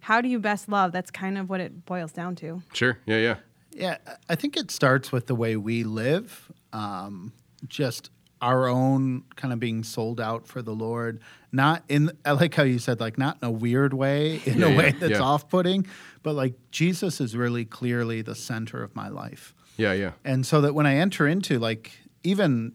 how 0.00 0.20
do 0.20 0.26
you 0.28 0.40
best 0.40 0.68
love 0.68 0.90
that's 0.90 1.12
kind 1.12 1.38
of 1.38 1.48
what 1.48 1.60
it 1.60 1.86
boils 1.86 2.10
down 2.10 2.34
to 2.34 2.60
Sure. 2.72 2.98
Yeah, 3.06 3.18
yeah. 3.18 3.36
Yeah, 3.70 3.98
I 4.28 4.34
think 4.34 4.56
it 4.56 4.72
starts 4.72 5.12
with 5.12 5.28
the 5.28 5.34
way 5.36 5.56
we 5.56 5.82
live, 5.84 6.50
um, 6.72 7.32
just 7.68 8.10
our 8.40 8.66
own 8.68 9.22
kind 9.36 9.52
of 9.52 9.60
being 9.60 9.84
sold 9.84 10.20
out 10.20 10.46
for 10.48 10.62
the 10.62 10.72
Lord. 10.74 11.20
Not 11.52 11.84
in, 11.88 12.10
I 12.24 12.32
like 12.32 12.54
how 12.54 12.64
you 12.64 12.78
said, 12.80 12.98
like, 12.98 13.16
not 13.16 13.38
in 13.40 13.46
a 13.48 13.50
weird 13.52 13.94
way, 13.94 14.40
in 14.46 14.58
Yeah, 14.58 14.66
a 14.66 14.70
yeah, 14.70 14.76
way 14.78 14.90
that's 14.92 15.12
yeah. 15.12 15.20
off 15.20 15.48
putting, 15.48 15.86
but 16.22 16.34
like 16.34 16.54
Jesus 16.70 17.20
is 17.20 17.36
really 17.36 17.64
clearly 17.64 18.20
the 18.22 18.34
center 18.34 18.82
of 18.82 18.96
my 18.96 19.08
life. 19.08 19.54
Yeah, 19.76 19.92
yeah. 19.92 20.12
And 20.24 20.44
so 20.44 20.60
that 20.62 20.74
when 20.74 20.86
I 20.86 20.96
enter 20.96 21.26
into 21.28 21.58
like 21.58 21.92
even 22.24 22.72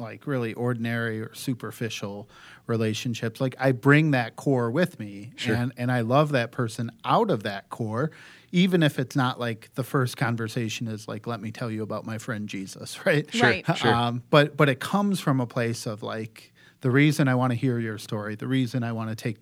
like 0.00 0.26
really 0.26 0.54
ordinary 0.54 1.20
or 1.20 1.34
superficial 1.34 2.28
relationships, 2.66 3.40
like 3.40 3.56
I 3.58 3.72
bring 3.72 4.12
that 4.12 4.36
core 4.36 4.70
with 4.70 4.98
me 4.98 5.32
Sure. 5.36 5.54
and 5.54 5.72
and 5.76 5.90
I 5.90 6.00
love 6.02 6.30
that 6.32 6.52
person 6.52 6.90
out 7.04 7.30
of 7.30 7.42
that 7.44 7.68
core 7.70 8.10
even 8.50 8.82
if 8.82 8.98
it's 8.98 9.14
not 9.14 9.38
like 9.38 9.68
the 9.74 9.84
first 9.84 10.16
conversation 10.16 10.88
is 10.88 11.06
like 11.06 11.26
let 11.26 11.40
me 11.40 11.50
tell 11.50 11.70
you 11.70 11.82
about 11.82 12.06
my 12.06 12.16
friend 12.18 12.48
Jesus, 12.48 12.98
right? 13.06 13.32
Sure, 13.32 13.48
Right. 13.50 13.76
sure. 13.76 13.92
Um, 13.94 14.22
but 14.30 14.56
but 14.56 14.68
it 14.68 14.80
comes 14.80 15.20
from 15.20 15.40
a 15.40 15.46
place 15.46 15.86
of 15.86 16.02
like 16.02 16.52
the 16.80 16.90
reason 16.90 17.28
I 17.28 17.34
want 17.34 17.50
to 17.52 17.56
hear 17.58 17.78
your 17.78 17.98
story, 17.98 18.36
the 18.36 18.46
reason 18.46 18.82
I 18.82 18.92
want 18.92 19.10
to 19.10 19.16
take 19.16 19.36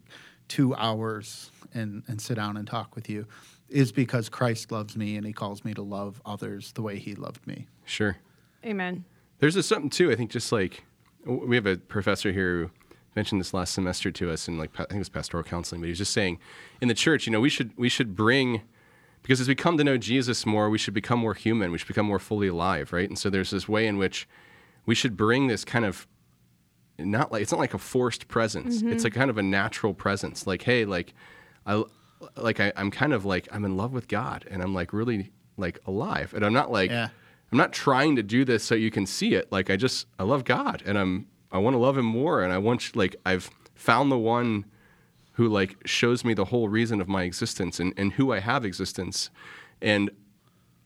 2 0.49 0.75
hours 0.75 1.51
and 1.75 2.03
and 2.09 2.21
sit 2.21 2.35
down 2.37 2.57
and 2.57 2.67
talk 2.67 2.95
with 2.97 3.09
you 3.09 3.27
is 3.69 3.91
because 3.93 4.29
Christ 4.29 4.71
loves 4.71 4.97
me 4.97 5.17
and 5.17 5.27
he 5.27 5.33
calls 5.33 5.65
me 5.65 5.75
to 5.75 5.83
love 5.83 6.21
others 6.25 6.73
the 6.73 6.83
way 6.83 6.99
he 6.99 7.15
loved 7.17 7.47
me. 7.47 7.67
Sure. 7.85 8.17
amen 8.65 9.05
There's 9.39 9.55
this 9.55 9.67
something 9.67 9.91
too. 9.91 10.11
I 10.11 10.15
think 10.15 10.31
just 10.31 10.53
like 10.53 10.85
we 11.25 11.57
have 11.57 11.67
a 11.67 11.77
professor 11.77 12.33
here 12.33 12.51
who 12.53 12.71
mentioned 13.15 13.41
this 13.41 13.55
last 13.55 13.75
semester 13.75 14.11
to 14.11 14.31
us 14.31 14.49
in 14.49 14.59
like 14.59 14.71
I 14.75 14.85
think 14.85 14.93
it 14.93 14.99
was 14.99 15.09
pastoral 15.09 15.43
counseling, 15.43 15.81
but 15.81 15.87
he 15.87 15.91
was 15.91 15.99
just 15.99 16.13
saying 16.13 16.39
in 16.81 16.89
the 16.89 16.95
church, 16.95 17.27
you 17.27 17.33
know, 17.33 17.41
we 17.41 17.49
should 17.49 17.73
we 17.77 17.89
should 17.89 18.15
bring 18.15 18.63
because 19.23 19.41
as 19.41 19.49
we 19.49 19.55
come 19.55 19.77
to 19.79 19.85
know 19.85 19.97
Jesus 19.97 20.47
more, 20.47 20.71
we 20.71 20.79
should 20.79 20.95
become 20.95 21.19
more 21.19 21.35
human. 21.35 21.73
We 21.73 21.79
should 21.79 21.89
become 21.89 22.07
more 22.07 22.21
fully 22.21 22.47
alive, 22.47 22.93
right? 22.93 23.09
And 23.09 23.19
so 23.19 23.29
there's 23.29 23.51
this 23.51 23.69
way 23.69 23.87
in 23.87 23.99
which 23.99 24.29
we 24.85 24.95
should 24.95 25.17
bring 25.17 25.49
this 25.49 25.65
kind 25.65 25.85
of 25.85 26.07
not 26.99 27.33
like 27.33 27.43
it's 27.43 27.53
not 27.53 27.59
like 27.59 27.75
a 27.75 27.79
forced 27.79 28.29
presence. 28.29 28.79
Mm-hmm. 28.79 28.93
It's 28.93 29.05
like 29.05 29.15
kind 29.15 29.31
of 29.31 29.39
a 29.39 29.43
natural 29.43 29.95
presence. 29.95 30.47
Like, 30.47 30.63
hey, 30.63 30.85
like 30.85 31.13
I 31.67 31.83
like 32.37 32.61
I, 32.61 32.73
I'm 32.77 32.91
kind 32.91 33.13
of 33.13 33.25
like 33.25 33.49
I'm 33.51 33.65
in 33.65 33.77
love 33.77 33.93
with 33.93 34.09
God 34.09 34.47
and 34.51 34.63
I'm 34.63 34.75
like 34.75 34.93
really 34.93 35.33
like 35.57 35.79
alive. 35.87 36.33
And 36.35 36.45
I'm 36.45 36.53
not 36.53 36.71
like 36.71 36.91
Yeah. 36.91 37.09
I'm 37.53 37.59
not 37.59 37.73
trying 37.73 38.17
to 38.17 38.23
do 38.23 38.45
this 38.45 38.65
so 38.65 38.75
you 38.75 38.91
can 38.91 39.07
see 39.07 39.35
it. 39.35 39.51
Like 39.53 39.71
I 39.71 39.77
just 39.77 40.07
I 40.19 40.25
love 40.25 40.45
God 40.45 40.83
and 40.85 40.99
I'm 40.99 41.27
I 41.53 41.59
want 41.59 41.75
to 41.75 41.79
love 41.79 41.97
him 41.97 42.05
more 42.07 42.43
and 42.43 42.53
I 42.53 42.59
want 42.59 42.95
like 42.97 43.17
I've 43.25 43.51
found 43.75 44.11
the 44.11 44.19
one 44.19 44.65
who 45.33 45.49
like 45.49 45.77
shows 45.87 46.25
me 46.25 46.35
the 46.35 46.47
whole 46.47 46.69
reason 46.69 47.01
of 47.01 47.09
my 47.09 47.23
existence 47.25 47.79
and, 47.79 47.93
and 47.97 48.13
who 48.15 48.33
I 48.33 48.41
have 48.41 48.65
existence. 48.65 49.31
And 49.81 50.11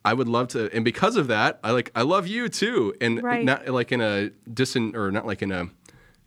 I 0.04 0.12
would 0.14 0.28
love 0.28 0.48
to 0.48 0.70
and 0.74 0.84
because 0.84 1.16
of 1.16 1.28
that, 1.28 1.60
I 1.64 1.70
like 1.70 1.90
I 1.94 2.02
love 2.02 2.26
you 2.26 2.48
too. 2.48 2.94
And 3.00 3.22
Right. 3.22 3.44
not 3.44 3.68
like 3.68 3.90
in 3.92 4.00
a 4.00 4.30
distant 4.52 4.96
or 4.96 5.10
not 5.10 5.26
like 5.26 5.40
in 5.42 5.52
a 5.52 5.68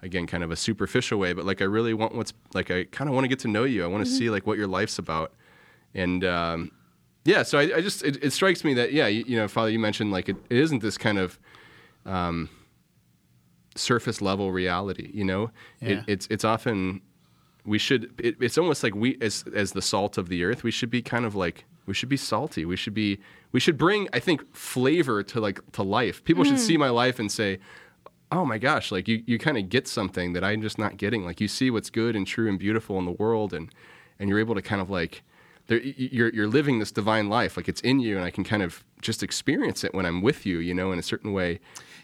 again 0.02 0.26
kind 0.28 0.44
of 0.44 0.52
a 0.52 0.56
superficial 0.56 1.20
way, 1.20 1.34
but 1.34 1.46
like 1.46 1.62
I 1.62 1.66
really 1.66 1.94
want 1.94 2.16
what's 2.16 2.34
like 2.54 2.72
I 2.72 2.86
kind 2.86 3.08
of 3.08 3.14
want 3.14 3.26
to 3.26 3.30
get 3.30 3.40
to 3.40 3.48
know 3.48 3.64
you. 3.66 3.84
I 3.84 3.88
want 3.88 4.06
to 4.06 4.12
see 4.12 4.30
like 4.30 4.48
what 4.48 4.58
your 4.58 4.68
life's 4.68 4.98
about. 5.00 5.34
And 5.94 6.24
um 6.24 6.72
yeah, 7.26 7.44
so 7.44 7.58
I, 7.60 7.78
I 7.78 7.82
just 7.82 8.04
it, 8.04 8.24
it 8.24 8.32
strikes 8.32 8.64
me 8.64 8.74
that 8.76 8.92
yeah, 8.94 9.08
you, 9.08 9.24
you 9.28 9.38
know, 9.38 9.48
Father, 9.48 9.70
you 9.70 9.80
mentioned 9.80 10.12
like 10.12 10.30
it, 10.30 10.38
it 10.50 10.58
isn't 10.58 10.82
this 10.82 10.98
kind 10.98 11.18
of 11.18 11.40
um, 12.06 12.50
surface 13.76 14.22
level 14.22 14.52
reality. 14.52 15.10
You 15.14 15.26
know, 15.26 15.52
Yeah. 15.82 15.90
it, 15.90 16.04
it's 16.08 16.28
it's 16.30 16.44
often 16.44 17.02
we 17.66 17.78
should. 17.78 18.14
It, 18.20 18.36
it's 18.42 18.58
almost 18.58 18.84
like 18.84 18.96
we 18.96 19.18
as 19.22 19.44
as 19.56 19.72
the 19.72 19.82
salt 19.82 20.18
of 20.18 20.30
the 20.30 20.44
earth. 20.44 20.64
We 20.64 20.72
should 20.72 20.90
be 20.90 21.02
kind 21.02 21.26
of 21.26 21.36
like 21.36 21.66
we 21.86 21.94
should 21.94 22.10
be 22.10 22.18
salty. 22.18 22.66
We 22.66 22.76
should 22.76 22.94
be 22.94 23.20
we 23.52 23.60
should 23.60 23.78
bring 23.78 24.08
I 24.14 24.20
think 24.20 24.54
flavor 24.56 25.24
to 25.24 25.40
like 25.40 25.60
to 25.74 25.84
life. 25.84 26.24
People 26.24 26.44
should 26.44 26.60
see 26.60 26.78
my 26.78 26.90
life 26.90 27.20
and 27.20 27.32
say. 27.32 27.60
Oh 28.32 28.46
my 28.46 28.58
gosh! 28.58 28.92
Like 28.92 29.08
you, 29.08 29.22
you 29.28 29.38
kind 29.38 29.60
of 29.60 29.70
get 29.70 29.88
something 29.88 30.34
that 30.34 30.44
I'm 30.44 30.64
just 30.64 30.80
not 30.80 30.98
getting. 30.98 31.24
Like 31.24 31.40
you 31.40 31.48
see 31.48 31.70
what's 31.70 31.92
good 31.92 32.16
and 32.16 32.26
true 32.26 32.50
and 32.50 32.58
beautiful 32.58 32.98
in 32.98 33.06
the 33.06 33.12
world, 33.12 33.54
and 33.54 33.70
and 34.18 34.28
you're 34.28 34.40
able 34.40 34.56
to 34.56 34.62
kind 34.64 34.82
of 34.82 34.90
like 34.90 35.22
there, 35.74 35.94
you're 35.98 36.30
you're 36.34 36.48
living 36.48 36.80
this 36.80 36.92
divine 36.92 37.30
life 37.30 37.58
like 37.58 37.68
it's 37.68 37.82
in 37.82 38.00
you 38.00 38.16
and 38.16 38.26
i 38.26 38.32
can 38.32 38.44
kind 38.44 38.64
of 38.64 38.84
just 39.02 39.24
experience 39.24 39.84
it 39.84 39.94
when 39.94 40.06
i'm 40.06 40.22
with 40.22 40.46
you 40.46 40.60
you 40.60 40.74
know 40.74 40.92
in 40.92 41.00
a 41.00 41.04
certain 41.04 41.34
way 41.34 41.60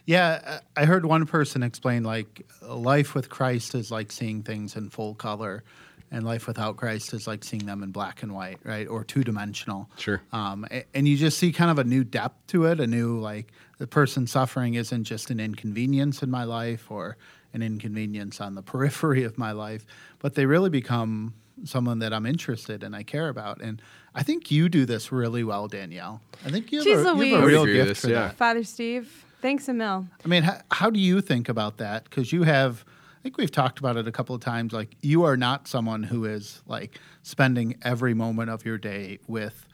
Yeah, 0.05 0.60
I 0.75 0.82
I 0.82 0.86
heard 0.86 1.05
one 1.05 1.25
person 1.25 1.62
explain 1.62 2.03
like 2.03 2.32
life 2.62 3.13
with 3.13 3.29
Christ 3.29 3.75
is 3.75 3.91
like 3.91 4.12
seeing 4.12 4.43
things 4.43 4.75
in 4.75 4.89
full 4.89 5.13
color, 5.13 5.63
and 6.10 6.25
life 6.25 6.47
without 6.47 6.77
Christ 6.77 7.13
is 7.13 7.27
like 7.27 7.43
seeing 7.43 7.65
them 7.65 7.84
in 7.84 7.91
black 7.91 8.23
and 8.23 8.32
white, 8.34 8.60
right, 8.63 8.88
or 8.88 9.03
two 9.03 9.23
dimensional. 9.23 9.88
Sure. 9.97 10.21
Um, 10.32 10.65
and 10.95 11.08
you 11.08 11.15
just 11.15 11.38
see 11.38 11.51
kind 11.51 11.69
of 11.69 11.77
a 11.77 11.84
new 11.84 12.03
depth 12.03 12.47
to 12.47 12.65
it, 12.65 12.79
a 12.79 12.88
new 12.88 13.19
like 13.19 13.51
the 13.77 13.88
person 13.88 14.25
suffering 14.25 14.75
isn't 14.75 15.03
just 15.03 15.29
an 15.29 15.39
inconvenience 15.39 16.23
in 16.23 16.32
my 16.32 16.45
life 16.45 16.89
or 16.89 17.17
an 17.53 17.62
inconvenience 17.62 18.41
on 18.41 18.55
the 18.55 18.63
periphery 18.63 19.23
of 19.25 19.38
my 19.38 19.51
life, 19.51 19.86
but 20.19 20.34
they 20.34 20.45
really 20.45 20.69
become 20.71 21.34
someone 21.65 22.00
that 22.00 22.13
I'm 22.13 22.26
interested 22.26 22.84
in, 22.84 22.93
I 22.93 23.04
care 23.04 23.30
about, 23.30 23.62
and 23.62 23.82
I 24.15 24.24
think 24.24 24.52
you 24.52 24.69
do 24.69 24.86
this 24.86 25.12
really 25.12 25.43
well, 25.43 25.67
Danielle. 25.67 26.22
I 26.45 26.50
think 26.50 26.72
you 26.72 26.80
have, 26.80 26.88
Jeez 26.88 26.91
a, 26.91 26.98
you 27.00 27.06
have 27.06 27.17
Louise. 27.17 27.34
a 27.34 27.36
I 27.36 27.39
would 27.39 27.48
real 27.48 27.62
agree 27.63 27.74
gift 27.74 27.88
this, 27.89 28.02
for 28.02 28.10
yeah. 28.10 28.28
that. 28.28 28.36
father 28.36 28.63
steve 28.63 29.26
thanks 29.41 29.67
a 29.67 29.74
mill 29.74 30.08
I 30.24 30.28
mean, 30.28 30.43
how, 30.43 30.62
how 30.72 30.89
do 30.89 31.00
you 31.00 31.22
think 31.22 31.50
about 31.50 31.78
that? 31.78 32.04
Because 32.06 32.32
you 32.34 32.43
have, 32.43 32.84
I 33.19 33.22
think 33.24 33.38
we've 33.38 33.52
talked 33.52 33.80
about 33.80 33.98
it 33.98 34.08
a 34.08 34.12
couple 34.12 34.34
of 34.36 34.41
times. 34.41 34.74
Like, 34.74 34.95
you 35.02 35.24
are 35.24 35.36
not 35.38 35.67
someone 35.67 36.04
who 36.04 36.26
is 36.26 36.62
like 36.67 37.00
spending 37.24 37.76
every 37.82 38.13
moment 38.13 38.50
of 38.50 38.65
your 38.65 38.78
day 38.78 39.19
with 39.28 39.67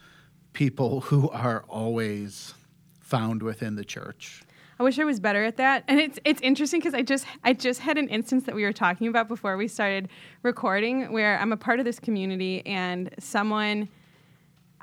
people 0.52 1.02
who 1.02 1.28
are 1.30 1.64
always 1.68 2.54
found 3.00 3.42
within 3.42 3.76
the 3.76 3.84
church. 3.84 4.42
I 4.78 4.82
wish 4.82 4.98
I 4.98 5.04
was 5.04 5.20
better 5.20 5.44
at 5.44 5.56
that. 5.56 5.84
And 5.88 5.98
it's 5.98 6.18
it's 6.24 6.40
interesting 6.42 6.80
because 6.80 6.94
I 6.94 7.02
just 7.02 7.26
I 7.44 7.52
just 7.54 7.80
had 7.80 7.96
an 7.96 8.08
instance 8.08 8.44
that 8.44 8.54
we 8.54 8.62
were 8.62 8.72
talking 8.72 9.08
about 9.08 9.28
before 9.28 9.56
we 9.56 9.68
started 9.68 10.08
recording 10.42 11.12
where 11.12 11.38
I'm 11.38 11.52
a 11.52 11.56
part 11.56 11.78
of 11.78 11.84
this 11.84 11.98
community 11.98 12.64
and 12.66 13.10
someone 13.18 13.88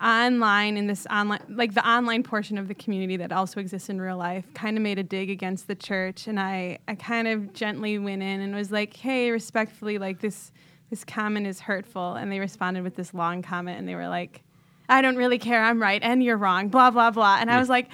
online 0.02 0.76
in 0.76 0.88
this 0.88 1.06
online 1.12 1.42
like 1.48 1.76
the 1.76 1.88
online 1.88 2.24
portion 2.24 2.58
of 2.58 2.68
the 2.68 2.74
community 2.74 3.16
that 3.18 3.32
also 3.32 3.60
exists 3.60 3.90
in 3.90 4.02
real 4.02 4.18
life 4.18 4.44
kind 4.56 4.76
of 4.76 4.82
made 4.82 4.98
a 4.98 5.04
dig 5.04 5.30
against 5.30 5.68
the 5.68 5.76
church 5.76 6.28
and 6.28 6.40
I 6.40 6.80
I 6.88 6.96
kind 6.96 7.28
of 7.28 7.54
gently 7.54 8.00
went 8.00 8.24
in 8.24 8.42
and 8.42 8.56
was 8.56 8.72
like, 8.72 8.96
"Hey, 8.96 9.30
respectfully, 9.30 10.00
like 10.00 10.20
this 10.20 10.52
this 10.90 11.06
comment 11.06 11.46
is 11.46 11.60
hurtful." 11.60 12.16
And 12.16 12.32
they 12.32 12.40
responded 12.40 12.84
with 12.84 12.96
this 12.96 13.14
long 13.14 13.44
comment 13.44 13.78
and 13.78 13.88
they 13.88 13.96
were 13.96 14.08
like, 14.08 14.42
I 14.90 15.02
don't 15.02 15.16
really 15.16 15.40
care. 15.40 15.64
I'm 15.64 15.82
right 15.82 16.02
and 16.04 16.24
you're 16.24 16.38
wrong. 16.38 16.70
Blah 16.70 16.92
blah 16.92 17.12
blah. 17.12 17.38
And 17.40 17.50
I 17.52 17.60
was 17.60 17.70
like, 17.70 17.90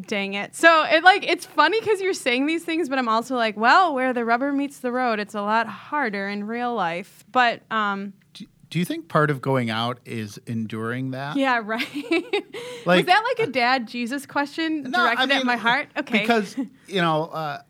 dang 0.00 0.34
it. 0.34 0.54
So 0.54 0.84
it 0.84 1.02
like 1.04 1.24
it's 1.28 1.46
funny 1.46 1.80
because 1.80 2.00
you're 2.00 2.14
saying 2.14 2.46
these 2.46 2.64
things, 2.64 2.88
but 2.88 2.98
I'm 2.98 3.08
also 3.08 3.36
like, 3.36 3.56
well, 3.56 3.94
where 3.94 4.12
the 4.12 4.24
rubber 4.24 4.52
meets 4.52 4.78
the 4.78 4.92
road, 4.92 5.18
it's 5.20 5.34
a 5.34 5.42
lot 5.42 5.66
harder 5.66 6.28
in 6.28 6.44
real 6.44 6.74
life. 6.74 7.24
But 7.30 7.62
um, 7.70 8.12
Do, 8.34 8.46
do 8.70 8.78
you 8.78 8.84
think 8.84 9.08
part 9.08 9.30
of 9.30 9.40
going 9.42 9.68
out 9.70 10.00
is 10.04 10.38
enduring 10.46 11.10
that? 11.12 11.36
yeah, 11.36 11.60
right. 11.64 11.82
Like- 12.86 12.98
was 12.98 13.06
that 13.06 13.22
like 13.36 13.48
a 13.48 13.50
dad 13.50 13.86
Jesus 13.88 14.26
question 14.26 14.84
No, 14.84 15.00
I 15.04 15.14
directed 15.14 15.36
at 15.36 15.44
my 15.44 15.56
heart? 15.56 15.88
Okay. 15.96 16.20
Because, 16.20 16.56
you 16.86 17.00
know, 17.00 17.24
uh, 17.26 17.60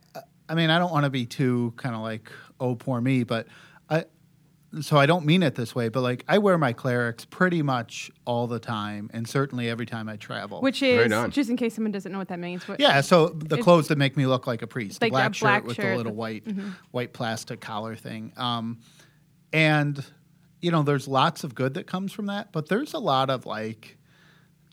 I 0.49 0.55
mean, 0.55 0.71
I 0.71 0.79
don't 0.79 0.93
want 0.93 1.05
to 1.05 1.11
be 1.11 1.27
too 1.27 1.73
kind 1.77 1.95
of 1.95 2.03
like, 2.03 2.31
oh, 2.61 2.75
poor 2.75 3.01
me, 3.01 3.25
but 3.25 3.47
I, 3.91 4.05
so 4.81 4.97
I 4.97 5.05
don't 5.07 5.27
mean 5.27 5.43
it 5.43 5.55
this 5.55 5.75
way, 5.75 5.89
but 5.91 6.01
like 6.01 6.25
I 6.29 6.39
wear 6.39 6.57
my 6.57 6.73
clerics 6.73 7.25
pretty 7.27 7.61
much 7.63 8.11
all 8.25 8.47
the 8.47 8.59
time 8.59 9.11
and 9.13 9.29
certainly 9.29 9.69
every 9.69 9.85
time 9.87 10.09
I 10.09 10.17
travel. 10.17 10.61
which 10.63 10.83
is 10.83 11.13
on. 11.13 11.31
just 11.31 11.51
in 11.51 11.57
case 11.57 11.75
someone 11.75 11.93
doesn't 11.93 12.11
know 12.11 12.19
what 12.19 12.29
that 12.29 12.39
means. 12.39 12.67
What, 12.67 12.81
Yeah, 12.81 13.01
so 13.03 13.29
the 13.29 13.59
clothes 13.59 13.89
that 13.89 13.99
make 13.99 14.17
me 14.17 14.25
look 14.27 14.47
like 14.47 14.63
a 14.63 14.67
priest, 14.67 15.01
the 15.01 15.07
Like 15.07 15.11
a 15.11 15.13
black 15.13 15.35
shirt 15.35 15.47
black 15.47 15.65
with 15.67 15.77
the 15.77 15.97
little 15.97 16.05
the- 16.05 16.19
white 16.19 16.45
white 16.91 17.13
plastic 17.13 17.61
collar 17.61 17.97
thing. 17.97 18.33
Um, 18.37 18.79
and 19.53 20.05
you 20.61 20.71
know, 20.71 20.83
there's 20.83 21.09
lots 21.09 21.43
of 21.45 21.55
good 21.55 21.75
that 21.75 21.87
comes 21.87 22.13
from 22.13 22.27
that, 22.27 22.53
but 22.53 22.69
there's 22.69 22.95
a 22.95 22.99
lot 22.99 23.31
of 23.31 23.45
like 23.47 23.99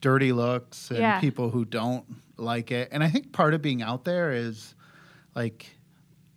dirty 0.02 0.32
looks 0.32 0.90
and 0.92 1.00
Yeah. 1.00 1.20
people 1.20 1.50
who 1.50 1.66
don't 1.66 2.06
like 2.38 2.72
it. 2.72 2.90
And 2.92 3.04
I 3.04 3.10
think 3.10 3.34
part 3.34 3.54
of 3.54 3.62
being 3.62 3.82
out 3.82 4.06
there 4.06 4.32
is 4.32 4.76
like 5.36 5.66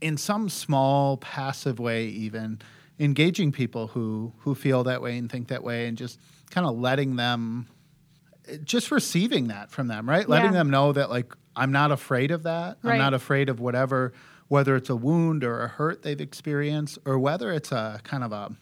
in 0.01 0.17
some 0.17 0.49
small 0.49 1.17
passive 1.19 1.79
way 1.79 2.07
even 2.07 2.61
engaging 3.03 3.51
people 3.51 3.89
who 3.89 4.33
who 4.39 4.55
feel 4.55 4.85
that 4.85 5.03
way 5.03 5.19
and 5.19 5.31
think 5.31 5.49
that 5.49 5.65
way 5.65 5.87
and 5.87 5.99
just 5.99 6.21
kind 6.51 6.67
of 6.67 6.79
letting 6.79 7.17
them 7.17 7.67
just 8.65 8.91
receiving 8.91 9.49
that 9.49 9.71
from 9.71 9.89
them 9.89 10.09
right? 10.09 10.29
Letting 10.29 10.53
them 10.53 10.71
know 10.71 10.93
that 10.93 11.11
like 11.11 11.35
i'm 11.57 11.73
not 11.73 11.91
afraid 11.93 12.31
of 12.31 12.45
that. 12.45 12.79
I'm 12.85 12.99
not 12.99 13.13
afraid 13.13 13.49
of 13.49 13.61
whatever 13.61 14.13
whether 14.49 14.77
it's 14.77 14.91
a 14.91 14.97
wound 14.97 15.43
or 15.45 15.63
a 15.63 15.69
hurt 15.69 16.03
they've 16.03 16.21
experienced 16.21 16.99
or 17.05 17.19
whether 17.19 17.53
it's 17.53 17.73
a 17.73 18.01
kind 18.05 18.23
of 18.23 18.33
a 18.33 18.55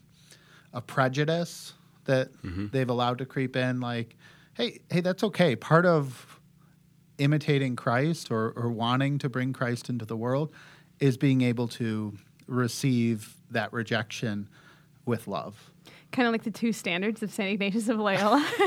a 0.72 0.80
prejudice 0.80 1.74
that 2.04 2.32
mm-hmm. 2.42 2.68
they've 2.68 2.88
allowed 2.88 3.18
to 3.18 3.26
creep 3.26 3.56
in 3.56 3.80
like 3.80 4.16
hey 4.54 4.78
hey 4.90 5.00
that's 5.00 5.22
okay. 5.22 5.54
Part 5.54 5.84
of 5.84 6.40
imitating 7.18 7.76
Christ 7.76 8.30
or, 8.30 8.52
or 8.56 8.70
wanting 8.70 9.18
to 9.18 9.28
bring 9.28 9.52
Christ 9.52 9.90
into 9.90 10.06
the 10.06 10.16
world 10.16 10.50
is 10.98 11.18
being 11.18 11.42
able 11.42 11.68
to 11.68 12.16
receive 12.50 13.36
that 13.50 13.72
rejection 13.72 14.48
with 15.06 15.26
love. 15.26 15.70
kind 16.12 16.26
of 16.26 16.32
like 16.32 16.42
the 16.42 16.50
two 16.50 16.72
standards 16.72 17.22
of 17.22 17.30
Saint 17.30 17.52
Ignatius 17.52 17.88
of 17.88 17.98
Loyola. 17.98 18.44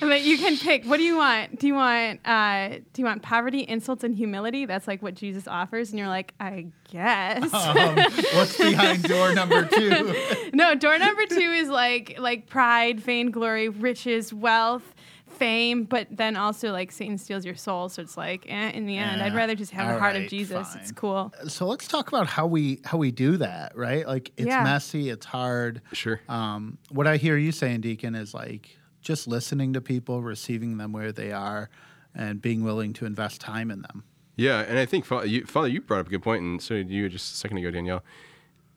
and 0.00 0.10
that 0.10 0.22
you 0.24 0.36
can 0.38 0.56
pick. 0.56 0.84
What 0.84 0.96
do 0.96 1.04
you 1.04 1.16
want? 1.16 1.60
Do 1.60 1.68
you 1.68 1.74
want? 1.74 2.20
Uh, 2.26 2.68
do 2.92 3.00
you 3.00 3.04
want 3.04 3.22
poverty, 3.22 3.64
insults, 3.66 4.02
and 4.02 4.14
humility? 4.14 4.66
That's 4.66 4.88
like 4.88 5.00
what 5.00 5.14
Jesus 5.14 5.46
offers, 5.46 5.90
and 5.90 5.98
you're 5.98 6.08
like, 6.08 6.34
I 6.40 6.66
guess. 6.90 7.54
Um, 7.54 7.96
what's 8.34 8.58
behind 8.58 9.04
door 9.04 9.32
number 9.34 9.66
two? 9.66 10.14
no, 10.52 10.74
door 10.74 10.98
number 10.98 11.26
two 11.26 11.38
is 11.38 11.68
like 11.68 12.16
like 12.18 12.48
pride, 12.48 12.98
vainglory, 13.00 13.68
riches, 13.68 14.34
wealth. 14.34 14.94
Fame, 15.38 15.84
but 15.84 16.08
then 16.10 16.36
also 16.36 16.72
like 16.72 16.90
Satan 16.92 17.16
steals 17.18 17.44
your 17.44 17.54
soul, 17.54 17.88
so 17.88 18.02
it's 18.02 18.16
like 18.16 18.44
eh, 18.48 18.70
in 18.70 18.86
the 18.86 18.96
end, 18.96 19.22
I'd 19.22 19.34
rather 19.34 19.54
just 19.54 19.72
have 19.72 19.88
the 19.88 19.98
heart 19.98 20.14
right, 20.14 20.24
of 20.24 20.30
Jesus. 20.30 20.72
fine. 20.72 20.82
It's 20.82 20.92
cool. 20.92 21.32
so 21.46 21.66
let's 21.66 21.86
talk 21.88 22.08
about 22.08 22.26
how 22.26 22.46
we 22.46 22.80
how 22.84 22.98
we 22.98 23.10
do 23.10 23.36
that, 23.38 23.76
right? 23.76 24.06
Like 24.06 24.32
it's 24.36 24.48
Yeah. 24.48 24.64
messy, 24.64 25.10
it's 25.10 25.26
hard. 25.26 25.80
Sure. 25.92 26.20
Um, 26.28 26.78
what 26.90 27.06
I 27.06 27.16
hear 27.16 27.36
you 27.36 27.52
saying, 27.52 27.80
Deacon, 27.82 28.14
is 28.14 28.34
like 28.34 28.76
just 29.00 29.28
listening 29.28 29.72
to 29.74 29.80
people, 29.80 30.22
receiving 30.22 30.76
them 30.78 30.92
where 30.92 31.12
they 31.12 31.32
are, 31.32 31.70
and 32.14 32.42
being 32.42 32.64
willing 32.64 32.92
to 32.94 33.06
invest 33.06 33.40
time 33.40 33.70
in 33.70 33.82
them. 33.82 34.04
Yeah, 34.36 34.60
and 34.60 34.78
I 34.78 34.86
think 34.86 35.04
Father 35.04 35.26
you, 35.26 35.46
Father, 35.46 35.68
you 35.68 35.80
brought 35.80 36.00
up 36.00 36.06
a 36.06 36.10
good 36.10 36.22
point, 36.22 36.42
and 36.42 36.60
so 36.62 36.74
did 36.74 36.90
you 36.90 37.08
just 37.08 37.34
a 37.34 37.36
second 37.36 37.58
ago, 37.58 37.70
Danielle. 37.70 38.04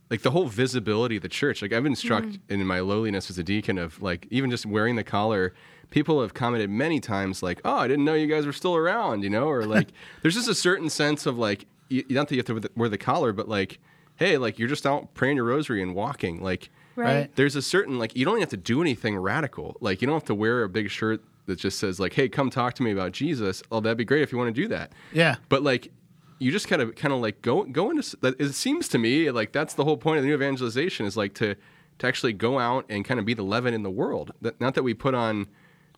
Like 0.10 0.24
the 0.24 0.32
whole 0.32 0.48
visibility 0.48 1.16
of 1.16 1.22
the 1.22 1.30
church. 1.30 1.62
Like 1.62 1.72
I've 1.72 1.84
been 1.84 1.96
struck 1.96 2.26
in 2.50 2.66
my 2.66 2.82
lowliness 2.82 3.30
as 3.30 3.38
a 3.38 3.44
deacon 3.44 3.78
of 3.78 4.02
like 4.02 4.28
even 4.30 4.50
just 4.52 4.66
wearing 4.66 4.96
the 4.98 5.06
collar. 5.06 5.54
People 5.92 6.22
have 6.22 6.34
commented 6.34 6.70
many 6.70 7.00
times 7.00 7.44
like, 7.44 7.62
"Oh, 7.64 7.76
I 7.76 7.88
didn't 7.88 8.06
know 8.06 8.16
you 8.16 8.28
guys 8.28 8.46
were 8.46 8.54
still 8.54 8.76
around," 8.76 9.24
you 9.24 9.30
know, 9.30 9.48
or 9.48 9.66
like 9.66 9.90
there's 10.24 10.34
just 10.34 10.50
a 10.50 10.56
certain 10.56 10.90
sense 10.90 11.26
of 11.28 11.38
like 11.38 11.66
you, 11.90 12.04
not 12.10 12.28
that 12.28 12.36
you 12.36 12.40
have 12.40 12.48
to 12.48 12.54
wear 12.54 12.62
the, 12.62 12.72
wear 12.76 12.90
the 12.90 12.98
collar, 12.98 13.32
but 13.32 13.48
like, 13.48 13.78
hey, 14.16 14.38
like 14.38 14.58
you're 14.58 14.68
just 14.68 14.88
out 14.88 15.14
praying 15.14 15.36
your 15.36 15.46
rosary 15.46 15.82
and 15.84 15.94
walking, 15.96 16.42
like. 16.42 16.70
Right. 16.98 17.16
Right. 17.16 17.36
There's 17.38 17.56
a 17.56 17.62
certain 17.62 18.00
like 18.00 18.18
you 18.18 18.26
don't 18.26 18.34
even 18.34 18.42
have 18.42 18.50
to 18.50 18.58
do 18.58 18.82
anything 18.82 19.16
radical. 19.18 19.78
Like 19.80 20.02
you 20.02 20.08
don't 20.08 20.16
have 20.16 20.26
to 20.26 20.36
wear 20.36 20.64
a 20.64 20.70
big 20.70 20.90
shirt 20.90 21.22
that 21.46 21.58
just 21.58 21.80
says 21.80 22.02
like, 22.02 22.14
"Hey, 22.14 22.28
come 22.28 22.50
talk 22.50 22.74
to 22.76 22.84
me 22.84 22.92
about 22.92 23.14
Jesus." 23.14 23.64
Oh, 23.72 23.80
that'd 23.80 23.98
be 23.98 24.04
great 24.04 24.24
if 24.24 24.32
you 24.34 24.38
want 24.38 24.54
to 24.54 24.62
do 24.62 24.68
that. 24.68 24.92
Yeah. 25.14 25.38
But 25.48 25.64
like, 25.64 25.90
you 26.40 26.52
just 26.52 26.68
kind 26.68 26.82
of 26.82 26.94
kind 26.96 27.14
of 27.14 27.22
like 27.22 27.42
go 27.42 27.64
go 27.64 27.92
into. 27.92 28.18
It 28.24 28.54
seems 28.56 28.90
to 28.90 28.98
me 28.98 29.32
like 29.32 29.54
that's 29.54 29.74
the 29.74 29.86
whole 29.86 29.96
point 29.96 30.18
of 30.18 30.24
the 30.24 30.28
new 30.28 30.36
evangelization 30.36 31.06
is 31.06 31.16
like 31.16 31.34
to 31.36 31.56
to 32.00 32.08
actually 32.08 32.34
go 32.34 32.60
out 32.60 32.86
and 32.90 33.06
kind 33.06 33.20
of 33.20 33.26
be 33.26 33.34
the 33.34 33.44
leaven 33.44 33.74
in 33.74 33.84
the 33.84 33.92
world. 33.92 34.32
That, 34.42 34.60
not 34.60 34.74
that 34.74 34.84
we 34.84 34.94
put 34.94 35.14
on 35.14 35.48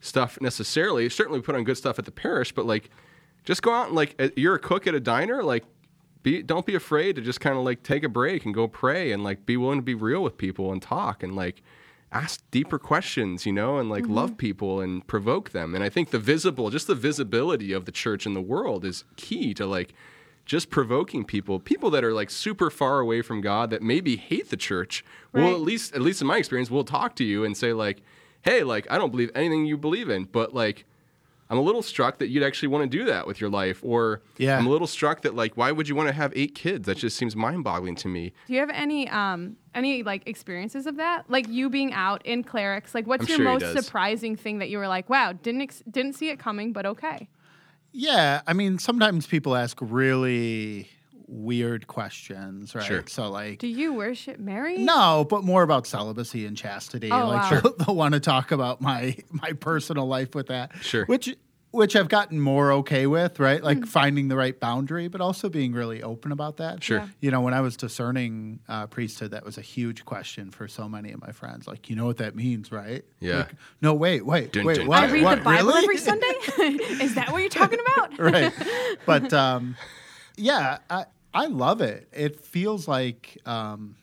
stuff 0.04 0.38
necessarily. 0.42 1.10
Certainly, 1.10 1.40
we 1.40 1.44
put 1.44 1.56
on 1.56 1.64
good 1.64 1.78
stuff 1.78 1.98
at 1.98 2.06
the 2.06 2.12
parish, 2.12 2.52
but 2.52 2.66
like, 2.66 2.92
just 3.44 3.64
go 3.64 3.74
out 3.74 3.88
and 3.88 3.96
like 3.96 4.34
you're 4.36 4.56
a 4.56 4.60
cook 4.60 4.86
at 4.86 4.94
a 4.94 5.00
diner, 5.00 5.44
like. 5.44 5.64
Be, 6.22 6.42
don't 6.42 6.66
be 6.66 6.74
afraid 6.74 7.18
to 7.18 7.22
just 7.22 7.42
kind 7.42 7.58
of 7.58 7.66
like 7.66 7.84
take 7.84 8.02
a 8.06 8.08
break 8.08 8.46
and 8.46 8.54
go 8.54 8.66
pray 8.66 9.12
and 9.12 9.26
like 9.26 9.46
be 9.46 9.58
willing 9.58 9.80
to 9.80 9.84
be 9.84 9.94
real 9.94 10.24
with 10.24 10.38
people 10.38 10.72
and 10.72 10.82
talk 10.82 11.22
and 11.22 11.36
like 11.36 11.62
ask 12.14 12.50
deeper 12.50 12.80
questions, 12.80 13.46
you 13.46 13.52
know, 13.52 13.78
and 13.78 13.90
like 13.90 14.08
love 14.08 14.30
mm-hmm. 14.30 14.38
people 14.38 14.80
and 14.80 15.06
provoke 15.06 15.50
them. 15.50 15.76
And 15.76 15.84
I 15.84 15.90
think 15.90 16.12
the 16.12 16.20
visible, 16.20 16.70
just 16.70 16.88
the 16.88 16.96
visibility 16.96 17.74
of 17.74 17.84
the 17.84 17.92
church 17.92 18.26
in 18.26 18.36
the 18.36 18.42
world 18.42 18.86
is 18.86 19.04
key 19.18 19.54
to 19.56 19.66
like 19.66 19.94
just 20.46 20.70
provoking 20.70 21.26
people, 21.26 21.60
people 21.60 21.90
that 21.90 22.06
are 22.06 22.14
like 22.14 22.30
super 22.30 22.70
far 22.70 23.00
away 23.00 23.22
from 23.22 23.42
God 23.42 23.70
that 23.72 23.82
maybe 23.82 24.16
hate 24.16 24.50
the 24.50 24.56
church. 24.56 25.04
Well, 25.34 25.52
at 25.52 25.60
least 25.60 25.94
at 25.94 26.02
least 26.02 26.22
in 26.22 26.28
my 26.28 26.38
experience, 26.38 26.72
will 26.72 26.86
talk 26.86 27.18
to 27.18 27.26
you 27.26 27.44
and 27.44 27.58
say 27.58 27.74
like, 27.74 28.02
"Hey, 28.44 28.64
like 28.64 28.88
I 28.90 28.98
don't 28.98 29.12
believe 29.12 29.32
anything 29.36 29.66
you 29.66 29.78
believe 29.78 30.10
in, 30.10 30.26
but 30.26 30.54
like 30.54 30.86
I'm 31.50 31.58
a 31.58 31.62
little 31.62 31.82
struck 31.84 32.18
that 32.20 32.30
you'd 32.30 32.42
actually 32.42 32.70
want 32.70 32.90
to 32.90 32.98
do 32.98 33.06
that 33.06 33.28
with 33.28 33.40
your 33.40 33.50
life 33.50 33.80
or 33.84 34.22
Yeah. 34.38 34.58
I'm 34.58 34.66
a 34.66 34.70
little 34.70 34.88
struck 34.88 35.22
that 35.22 35.36
like 35.36 35.56
why 35.58 35.72
would 35.72 35.88
you 35.88 35.96
want 35.96 36.08
to 36.10 36.14
have 36.14 36.32
8 36.36 36.56
kids? 36.56 36.86
That 36.88 36.98
just 36.98 37.16
seems 37.18 37.36
mind-boggling 37.36 37.96
to 37.98 38.08
me. 38.08 38.34
Do 38.48 38.54
you 38.54 38.60
have 38.60 38.72
any 38.72 39.08
um 39.10 39.58
any 39.76 40.04
like 40.04 40.24
experiences 40.28 40.88
of 40.88 40.98
that? 40.98 41.30
Like 41.30 41.48
you 41.48 41.70
being 41.70 41.94
out 41.94 42.26
in 42.26 42.44
clerics, 42.44 42.96
like 42.96 43.06
what's 43.06 43.24
I'm 43.24 43.28
your 43.28 43.38
sure 43.38 43.60
most 43.60 43.86
surprising 43.86 44.36
thing 44.36 44.60
that 44.60 44.70
you 44.70 44.78
were 44.78 44.88
like, 44.88 45.10
wow, 45.10 45.34
didn't 45.34 45.62
ex- 45.62 45.84
didn't 45.90 46.14
see 46.14 46.30
it 46.30 46.40
coming, 46.40 46.74
but 46.74 46.86
okay. 46.86 47.28
Yeah, 47.92 48.42
I 48.48 48.54
mean, 48.54 48.80
sometimes 48.80 49.28
people 49.28 49.56
ask 49.56 49.78
really 49.80 50.90
weird 51.28 51.88
questions, 51.88 52.76
right? 52.76 52.84
Sure. 52.86 53.04
So, 53.08 53.30
like, 53.30 53.60
Do 53.60 53.68
you 53.68 53.94
worship 53.94 54.40
Mary? 54.40 54.78
no, 54.78 55.26
but 55.30 55.44
more 55.44 55.64
about 55.64 55.88
celibacy 55.88 56.46
and 56.46 56.56
chastity. 56.58 57.12
Oh, 57.12 57.28
like, 57.28 57.52
wow. 57.52 57.60
they'll, 57.62 57.74
they'll 57.86 57.96
want 57.96 58.14
to 58.14 58.20
talk 58.20 58.52
about 58.52 58.82
my 58.82 59.16
my 59.32 59.54
personal 59.54 60.08
life 60.08 60.36
with 60.36 60.48
that. 60.48 60.72
Sure. 60.82 61.06
Which 61.06 61.36
which 61.72 61.96
I've 61.96 62.08
gotten 62.08 62.40
more 62.40 62.72
okay 62.72 63.08
with, 63.08 63.40
right? 63.40 63.64
Like 63.64 63.80
Mm. 63.80 63.88
finding 63.88 64.28
the 64.28 64.36
right 64.36 64.60
boundary, 64.60 65.08
but 65.08 65.22
also 65.22 65.50
being 65.50 65.74
really 65.74 66.04
open 66.04 66.32
about 66.32 66.58
that. 66.58 66.84
Sure. 66.84 67.00
Yeah. 67.00 67.08
You 67.20 67.32
know, 67.32 67.42
when 67.42 67.56
I 67.56 67.62
was 67.62 67.76
discerning 67.76 68.60
uh, 68.70 68.86
priesthood, 68.86 69.32
that 69.32 69.44
was 69.44 69.58
a 69.58 69.62
huge 69.62 70.06
question 70.06 70.52
for 70.52 70.68
so 70.68 70.88
many 70.88 71.12
of 71.14 71.20
my 71.20 71.32
friends. 71.32 71.66
Like, 71.66 71.90
you 71.90 71.96
know 71.96 72.06
what 72.06 72.18
that 72.18 72.36
means, 72.36 72.72
right? 72.72 73.04
Yeah. 73.20 73.38
Like, 73.38 73.56
no, 73.82 73.96
wait, 73.96 74.24
wait, 74.24 74.54
Dun, 74.54 74.66
wait. 74.66 74.76
dun, 74.78 74.88
what? 74.88 75.04
I 75.04 75.12
read 75.12 75.24
what, 75.24 75.40
the 75.40 75.44
Bible 75.46 75.70
really? 75.70 75.84
every 75.84 75.98
Sunday. 75.98 76.28
Is 77.04 77.16
that 77.16 77.32
what 77.32 77.40
you're 77.40 77.50
talking 77.50 77.80
about? 77.88 78.20
right. 78.20 78.54
But 79.08 79.34
um, 79.34 79.76
yeah, 80.36 80.80
I 80.90 81.06
I 81.34 81.46
love 81.48 81.82
it. 81.82 82.08
It 82.14 82.40
feels 82.40 82.88
like 82.88 83.38
um, 83.46 83.96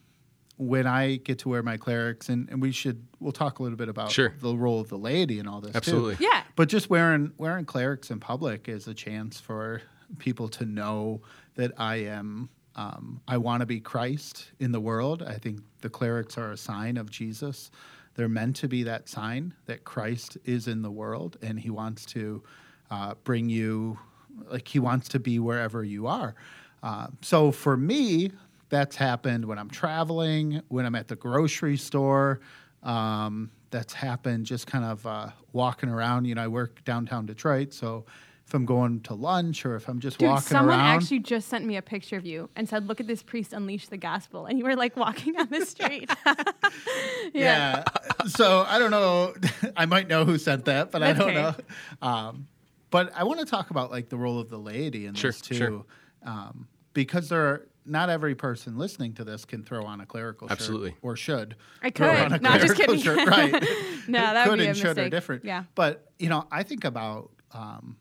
when 0.56 0.86
I 0.86 1.16
get 1.16 1.38
to 1.40 1.48
wear 1.48 1.62
my 1.62 1.76
clerics, 1.76 2.28
and, 2.28 2.48
and 2.50 2.60
we 2.60 2.72
should 2.72 3.06
we'll 3.20 3.32
talk 3.32 3.58
a 3.58 3.62
little 3.62 3.78
bit 3.78 3.88
about 3.88 4.10
Sure. 4.10 4.34
the 4.40 4.54
role 4.56 4.80
of 4.80 4.88
the 4.88 4.98
laity 4.98 5.38
and 5.38 5.48
all 5.48 5.60
this. 5.60 5.72
too. 5.72 5.76
Absolutely. 5.76 6.16
Yeah. 6.26 6.42
But 6.56 6.68
just 6.68 6.90
wearing 6.90 7.32
wearing 7.38 7.64
clerics 7.64 8.10
in 8.10 8.20
public 8.20 8.68
is 8.68 8.86
a 8.88 8.94
chance 8.94 9.38
for 9.40 9.82
people 10.18 10.48
to 10.48 10.64
know 10.64 11.20
that 11.54 11.72
I 11.78 11.96
am. 11.96 12.48
Um, 12.76 13.20
I 13.26 13.36
want 13.36 13.60
to 13.60 13.66
be 13.66 13.80
Christ 13.80 14.52
in 14.60 14.70
the 14.72 14.80
world. 14.80 15.22
I 15.22 15.34
think 15.34 15.60
the 15.80 15.90
clerics 15.90 16.38
are 16.38 16.52
a 16.52 16.56
sign 16.56 16.96
of 16.96 17.10
Jesus. 17.10 17.70
They're 18.14 18.28
meant 18.28 18.56
to 18.56 18.68
be 18.68 18.84
that 18.84 19.08
sign 19.08 19.54
that 19.66 19.84
Christ 19.84 20.38
is 20.44 20.66
in 20.68 20.82
the 20.82 20.90
world, 20.90 21.36
and 21.42 21.58
He 21.58 21.70
wants 21.70 22.04
to 22.06 22.42
uh, 22.90 23.14
bring 23.24 23.48
you, 23.48 23.98
like 24.50 24.68
He 24.68 24.78
wants 24.78 25.08
to 25.10 25.18
be 25.18 25.38
wherever 25.38 25.84
you 25.84 26.06
are. 26.06 26.34
Uh, 26.82 27.08
so 27.20 27.52
for 27.52 27.76
me, 27.76 28.30
that's 28.68 28.96
happened 28.96 29.44
when 29.44 29.58
I'm 29.58 29.68
traveling, 29.68 30.62
when 30.68 30.86
I'm 30.86 30.94
at 30.94 31.08
the 31.08 31.16
grocery 31.16 31.76
store. 31.76 32.40
Um, 32.82 33.50
that's 33.70 33.92
happened 33.92 34.46
just 34.46 34.66
kind 34.66 34.84
of 34.84 35.06
uh, 35.06 35.28
walking 35.52 35.88
around. 35.88 36.24
You 36.24 36.34
know, 36.34 36.42
I 36.42 36.48
work 36.48 36.82
downtown 36.84 37.26
Detroit, 37.26 37.72
so 37.72 38.04
if 38.50 38.54
I'm 38.54 38.66
going 38.66 39.00
to 39.02 39.14
lunch 39.14 39.64
or 39.64 39.76
if 39.76 39.86
I'm 39.86 40.00
just 40.00 40.18
Dude, 40.18 40.28
walking 40.28 40.42
someone 40.42 40.80
around, 40.80 40.96
actually 40.96 41.20
just 41.20 41.48
sent 41.48 41.64
me 41.64 41.76
a 41.76 41.82
picture 41.82 42.16
of 42.16 42.26
you 42.26 42.48
and 42.56 42.68
said, 42.68 42.88
"Look 42.88 42.98
at 42.98 43.06
this 43.06 43.22
priest 43.22 43.52
unleash 43.52 43.86
the 43.86 43.96
gospel," 43.96 44.46
and 44.46 44.58
you 44.58 44.64
were 44.64 44.74
like 44.74 44.96
walking 44.96 45.34
down 45.34 45.48
the 45.50 45.64
street. 45.66 46.10
yeah. 47.32 47.84
so 48.26 48.64
I 48.66 48.80
don't 48.80 48.90
know. 48.90 49.34
I 49.76 49.86
might 49.86 50.08
know 50.08 50.24
who 50.24 50.36
sent 50.36 50.64
that, 50.64 50.90
but 50.90 51.00
I 51.02 51.12
don't 51.12 51.30
okay. 51.30 51.34
know. 51.34 51.54
Um, 52.02 52.48
but 52.90 53.12
I 53.14 53.24
want 53.24 53.40
to 53.40 53.46
talk 53.46 53.70
about 53.70 53.90
like 53.90 54.08
the 54.08 54.16
role 54.16 54.38
of 54.38 54.48
the 54.50 54.58
laity 54.58 55.06
in 55.06 55.14
Sure, 55.14 55.30
this 55.30 55.40
too, 55.40 55.54
sure. 55.54 55.84
um, 56.24 56.68
because 56.92 57.28
there 57.28 57.40
are, 57.46 57.66
not 57.86 58.10
every 58.10 58.34
person 58.34 58.76
listening 58.76 59.14
to 59.14 59.24
this 59.24 59.44
can 59.46 59.64
throw 59.64 59.84
on 59.84 60.00
a 60.02 60.06
clerical 60.06 60.46
shirt 60.48 60.60
Absolutely. 60.60 60.94
or 61.02 61.16
should. 61.16 61.56
I 61.82 61.90
throw 61.90 62.10
could. 62.10 62.18
on 62.20 62.32
a 62.34 62.38
No, 62.38 62.50
I'm 62.50 62.60
just 62.60 62.76
kidding. 62.76 62.98
shirt, 63.00 63.26
right? 63.26 63.52
No, 64.06 64.18
that 64.20 64.46
would 64.48 64.52
could 64.52 64.58
be 64.58 64.66
a 64.66 64.68
and 64.68 64.76
should 64.78 64.98
are 64.98 65.08
different. 65.08 65.44
Yeah. 65.44 65.64
But 65.74 66.12
you 66.18 66.28
know, 66.28 66.46
I 66.52 66.62
think 66.62 66.84
about 66.84 67.30
um, 67.52 67.96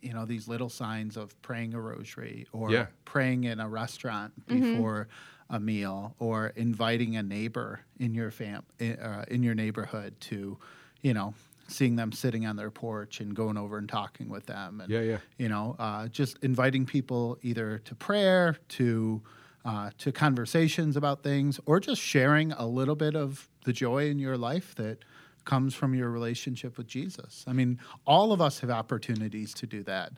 you 0.00 0.14
know 0.14 0.24
these 0.24 0.48
little 0.48 0.70
signs 0.70 1.16
of 1.18 1.40
praying 1.42 1.74
a 1.74 1.80
rosary 1.80 2.46
or 2.52 2.70
Yeah. 2.72 2.86
praying 3.04 3.44
in 3.44 3.60
a 3.60 3.68
restaurant 3.68 4.32
Mm-hmm. 4.48 4.72
before 4.72 5.08
a 5.50 5.60
meal 5.60 6.14
or 6.18 6.48
inviting 6.56 7.16
a 7.16 7.22
neighbor 7.22 7.80
in 7.98 8.14
your 8.14 8.30
fam 8.30 8.62
uh, 8.80 9.24
in 9.28 9.42
your 9.42 9.54
neighborhood 9.54 10.14
to 10.20 10.56
you 11.02 11.12
know 11.12 11.34
seeing 11.70 11.96
them 11.96 12.12
sitting 12.12 12.46
on 12.46 12.56
their 12.56 12.70
porch 12.70 13.20
and 13.20 13.34
going 13.34 13.56
over 13.56 13.78
and 13.78 13.88
talking 13.88 14.28
with 14.28 14.46
them 14.46 14.80
and 14.80 14.90
Yeah, 14.90 15.00
yeah. 15.00 15.18
you 15.38 15.48
know 15.48 15.76
uh, 15.78 16.08
just 16.08 16.38
inviting 16.42 16.86
people 16.86 17.38
either 17.42 17.78
to 17.78 17.94
prayer 17.94 18.56
to 18.70 19.22
uh, 19.64 19.90
to 19.98 20.10
conversations 20.12 20.96
about 20.96 21.22
things 21.22 21.60
or 21.66 21.80
just 21.80 22.00
sharing 22.00 22.52
a 22.52 22.66
little 22.66 22.96
bit 22.96 23.14
of 23.14 23.48
the 23.64 23.72
joy 23.72 24.08
in 24.08 24.18
your 24.18 24.38
life 24.38 24.74
that 24.76 24.98
comes 25.44 25.74
from 25.74 25.94
your 25.94 26.10
relationship 26.10 26.78
with 26.78 26.86
Jesus. 26.86 27.44
I 27.46 27.52
mean, 27.52 27.78
all 28.06 28.32
of 28.32 28.40
us 28.40 28.60
have 28.60 28.70
opportunities 28.70 29.52
to 29.54 29.66
do 29.66 29.82
that. 29.84 30.12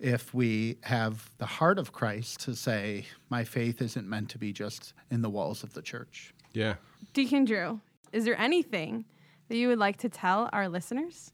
if 0.00 0.32
we 0.32 0.78
have 0.82 1.28
the 1.38 1.46
heart 1.46 1.76
of 1.78 1.92
Christ 1.92 2.38
to 2.40 2.54
say, 2.54 3.04
my 3.30 3.42
faith 3.42 3.82
isn't 3.82 4.08
meant 4.08 4.30
to 4.30 4.38
be 4.38 4.52
just 4.52 4.94
in 5.10 5.22
the 5.22 5.28
walls 5.30 5.64
of 5.64 5.74
the 5.74 5.82
church. 5.82 6.32
Yeah. 6.52 6.74
Deacon 7.14 7.44
Drew, 7.44 7.80
is 8.12 8.24
there 8.24 8.38
anything 8.38 9.04
that 9.48 9.56
you 9.56 9.68
would 9.68 9.78
like 9.78 9.96
to 9.98 10.08
tell 10.08 10.48
our 10.52 10.68
listeners? 10.68 11.32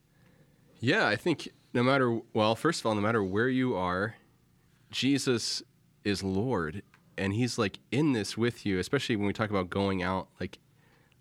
Yeah, 0.79 1.07
I 1.07 1.15
think 1.15 1.49
no 1.73 1.83
matter, 1.83 2.19
well, 2.33 2.55
first 2.55 2.79
of 2.79 2.85
all, 2.85 2.95
no 2.95 3.01
matter 3.01 3.23
where 3.23 3.49
you 3.49 3.75
are, 3.75 4.15
Jesus 4.91 5.63
is 6.03 6.23
Lord 6.23 6.83
and 7.17 7.33
he's 7.33 7.57
like 7.57 7.79
in 7.91 8.13
this 8.13 8.37
with 8.37 8.65
you, 8.65 8.79
especially 8.79 9.15
when 9.15 9.27
we 9.27 9.33
talk 9.33 9.49
about 9.49 9.69
going 9.69 10.03
out, 10.03 10.27
like 10.39 10.59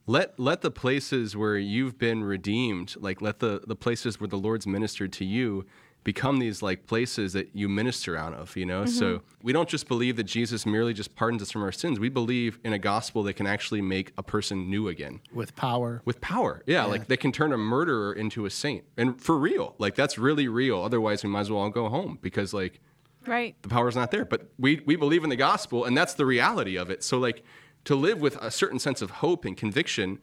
let 0.07 0.39
let 0.39 0.61
the 0.61 0.71
places 0.71 1.37
where 1.37 1.57
you've 1.57 1.99
been 1.99 2.25
redeemed, 2.25 2.95
like 2.99 3.23
let 3.23 3.39
the 3.39 3.63
the 3.67 3.77
places 3.77 4.21
where 4.21 4.29
the 4.29 4.37
Lord's 4.37 4.67
ministered 4.67 5.13
to 5.15 5.25
you 5.25 5.65
become 6.05 6.39
these 6.39 6.63
like 6.63 6.87
places 6.87 7.33
that 7.33 7.49
you 7.55 7.69
minister 7.69 8.17
out 8.17 8.35
of, 8.35 8.57
you 8.57 8.67
know? 8.67 8.83
Mm-hmm. 8.83 8.91
So 8.91 9.23
we 9.43 9.53
don't 9.53 9.69
just 9.69 9.89
believe 9.89 10.17
that 10.17 10.25
Jesus 10.25 10.67
merely 10.67 10.93
just 10.93 11.17
pardons 11.17 11.43
us 11.43 11.51
from 11.51 11.63
our 11.63 11.73
sins. 11.73 11.99
We 11.99 12.11
believe 12.11 12.59
in 12.63 12.73
a 12.73 12.79
gospel 12.79 13.23
that 13.25 13.33
can 13.33 13.47
actually 13.47 13.81
make 13.81 14.13
a 14.19 14.23
person 14.23 14.71
new 14.71 14.89
again. 14.89 15.21
With 15.33 15.57
power. 15.57 16.03
With 16.05 16.21
power. 16.21 16.63
Yeah, 16.67 16.83
yeah. 16.83 16.85
like 16.85 17.09
they 17.09 17.17
can 17.17 17.33
turn 17.33 17.53
a 17.53 17.59
murderer 17.59 18.13
into 18.13 18.45
a 18.45 18.51
saint. 18.51 18.85
And 18.97 19.21
for 19.21 19.39
real. 19.39 19.75
Like 19.79 19.95
that's 19.95 20.19
really 20.19 20.47
real. 20.47 20.83
Otherwise 20.83 21.25
we 21.25 21.31
might 21.31 21.41
as 21.41 21.51
well 21.51 21.61
all 21.61 21.71
go 21.71 21.89
home 21.89 22.19
because 22.21 22.53
like 22.53 22.81
Right. 23.27 23.57
The 23.63 23.69
power's 23.69 23.97
not 23.97 24.11
there. 24.11 24.25
But 24.25 24.51
we, 24.59 24.83
we 24.85 24.97
believe 24.97 25.25
in 25.25 25.31
the 25.31 25.37
gospel, 25.37 25.85
and 25.85 25.97
that's 25.97 26.15
the 26.15 26.27
reality 26.27 26.77
of 26.77 26.91
it. 26.91 27.03
So, 27.03 27.19
like, 27.19 27.43
to 27.85 27.95
live 27.95 28.21
with 28.21 28.37
a 28.37 28.51
certain 28.51 28.79
sense 28.79 29.03
of 29.03 29.11
hope 29.11 29.45
and 29.45 29.57
conviction 29.57 30.19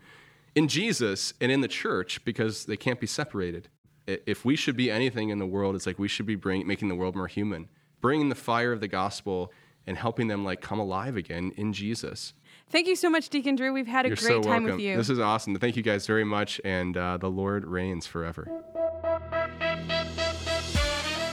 in 0.55 0.67
Jesus 0.67 1.33
and 1.39 1.51
in 1.51 1.61
the 1.61 1.67
church, 1.67 2.23
because 2.25 2.65
they 2.65 2.77
can't 2.77 2.99
be 2.99 3.07
separated. 3.07 3.69
If 4.07 4.43
we 4.43 4.55
should 4.55 4.75
be 4.75 4.89
anything 4.89 5.29
in 5.29 5.39
the 5.39 5.45
world, 5.45 5.75
it's 5.75 5.85
like 5.85 5.99
we 5.99 6.07
should 6.07 6.25
be 6.25 6.35
bring, 6.35 6.65
making 6.67 6.87
the 6.87 6.95
world 6.95 7.15
more 7.15 7.27
human, 7.27 7.69
bringing 8.01 8.29
the 8.29 8.35
fire 8.35 8.71
of 8.71 8.79
the 8.79 8.87
gospel 8.87 9.51
and 9.87 9.97
helping 9.97 10.27
them 10.27 10.43
like 10.43 10.61
come 10.61 10.79
alive 10.79 11.15
again 11.15 11.51
in 11.55 11.73
Jesus. 11.73 12.33
Thank 12.69 12.87
you 12.87 12.95
so 12.95 13.09
much, 13.09 13.29
Deacon 13.29 13.55
Drew. 13.55 13.73
We've 13.73 13.87
had 13.87 14.05
a 14.05 14.09
You're 14.09 14.15
great 14.15 14.27
so 14.27 14.41
time 14.41 14.63
welcome. 14.63 14.77
with 14.77 14.79
you. 14.79 14.97
This 14.97 15.09
is 15.09 15.19
awesome. 15.19 15.55
Thank 15.57 15.75
you 15.75 15.83
guys 15.83 16.07
very 16.07 16.23
much, 16.23 16.61
and 16.63 16.95
uh, 16.95 17.17
the 17.17 17.29
Lord 17.29 17.65
reigns 17.65 18.07
forever. 18.07 18.47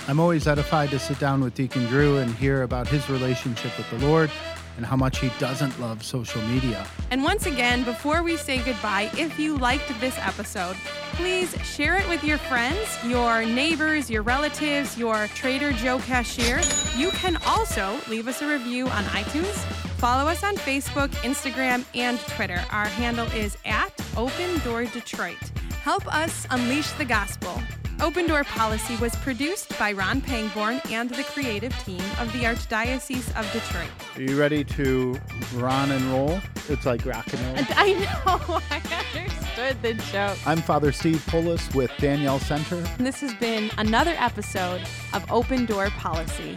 I'm 0.08 0.18
always 0.20 0.46
edified 0.46 0.90
to 0.90 0.98
sit 0.98 1.18
down 1.18 1.42
with 1.42 1.54
Deacon 1.54 1.84
Drew 1.86 2.16
and 2.16 2.34
hear 2.34 2.62
about 2.62 2.88
his 2.88 3.08
relationship 3.10 3.76
with 3.76 3.90
the 3.90 3.98
Lord 4.06 4.30
and 4.78 4.86
how 4.86 4.96
much 4.96 5.18
he 5.18 5.30
doesn't 5.38 5.78
love 5.80 6.02
social 6.02 6.40
media. 6.42 6.86
And 7.10 7.22
once 7.22 7.46
again, 7.46 7.84
before 7.84 8.22
we 8.22 8.36
say 8.36 8.58
goodbye, 8.62 9.10
if 9.18 9.38
you 9.38 9.58
liked 9.58 9.88
this 10.00 10.16
episode, 10.18 10.76
please 11.18 11.52
share 11.64 11.96
it 11.96 12.08
with 12.08 12.22
your 12.22 12.38
friends, 12.38 12.78
your 13.04 13.44
neighbors, 13.44 14.08
your 14.08 14.22
relatives, 14.22 14.96
your 14.96 15.26
Trader 15.34 15.72
Joe 15.72 15.98
cashier. 15.98 16.60
You 16.96 17.10
can 17.10 17.36
also 17.44 17.98
leave 18.08 18.28
us 18.28 18.40
a 18.40 18.48
review 18.48 18.86
on 18.86 19.02
iTunes. 19.06 19.56
Follow 19.98 20.30
us 20.30 20.44
on 20.44 20.54
Facebook, 20.58 21.08
Instagram, 21.24 21.84
and 21.96 22.20
Twitter. 22.20 22.64
Our 22.70 22.86
handle 22.86 23.26
is 23.32 23.58
at 23.64 23.90
Open 24.16 24.60
Door 24.60 24.84
Detroit. 24.86 25.42
Help 25.82 26.06
us 26.14 26.46
unleash 26.50 26.92
the 26.92 27.04
gospel. 27.04 27.60
Open 28.00 28.28
Door 28.28 28.44
Policy 28.44 28.94
was 28.96 29.16
produced 29.16 29.76
by 29.76 29.90
Ron 29.90 30.20
Pangborn 30.20 30.80
and 30.90 31.10
the 31.10 31.24
creative 31.24 31.76
team 31.84 32.00
of 32.20 32.32
the 32.32 32.44
Archdiocese 32.44 33.28
of 33.36 33.50
Detroit. 33.52 33.90
Are 34.14 34.22
you 34.22 34.38
ready 34.38 34.62
to 34.62 35.20
run 35.54 35.90
and 35.90 36.04
roll? 36.04 36.40
It's 36.68 36.86
like 36.86 37.04
rock 37.04 37.26
and 37.32 37.40
roll. 37.46 37.66
I 37.70 37.92
know. 37.94 38.60
I 38.70 39.18
understood 39.18 39.82
the 39.82 39.94
joke. 40.12 40.38
I'm 40.46 40.62
Father 40.62 40.92
Steve 40.92 41.24
Pullis 41.26 41.74
with 41.74 41.90
Danielle 41.98 42.38
Center. 42.38 42.76
And 42.98 43.06
this 43.06 43.20
has 43.20 43.34
been 43.34 43.68
another 43.78 44.14
episode 44.18 44.82
of 45.12 45.28
Open 45.30 45.66
Door 45.66 45.90
Policy. 45.90 46.54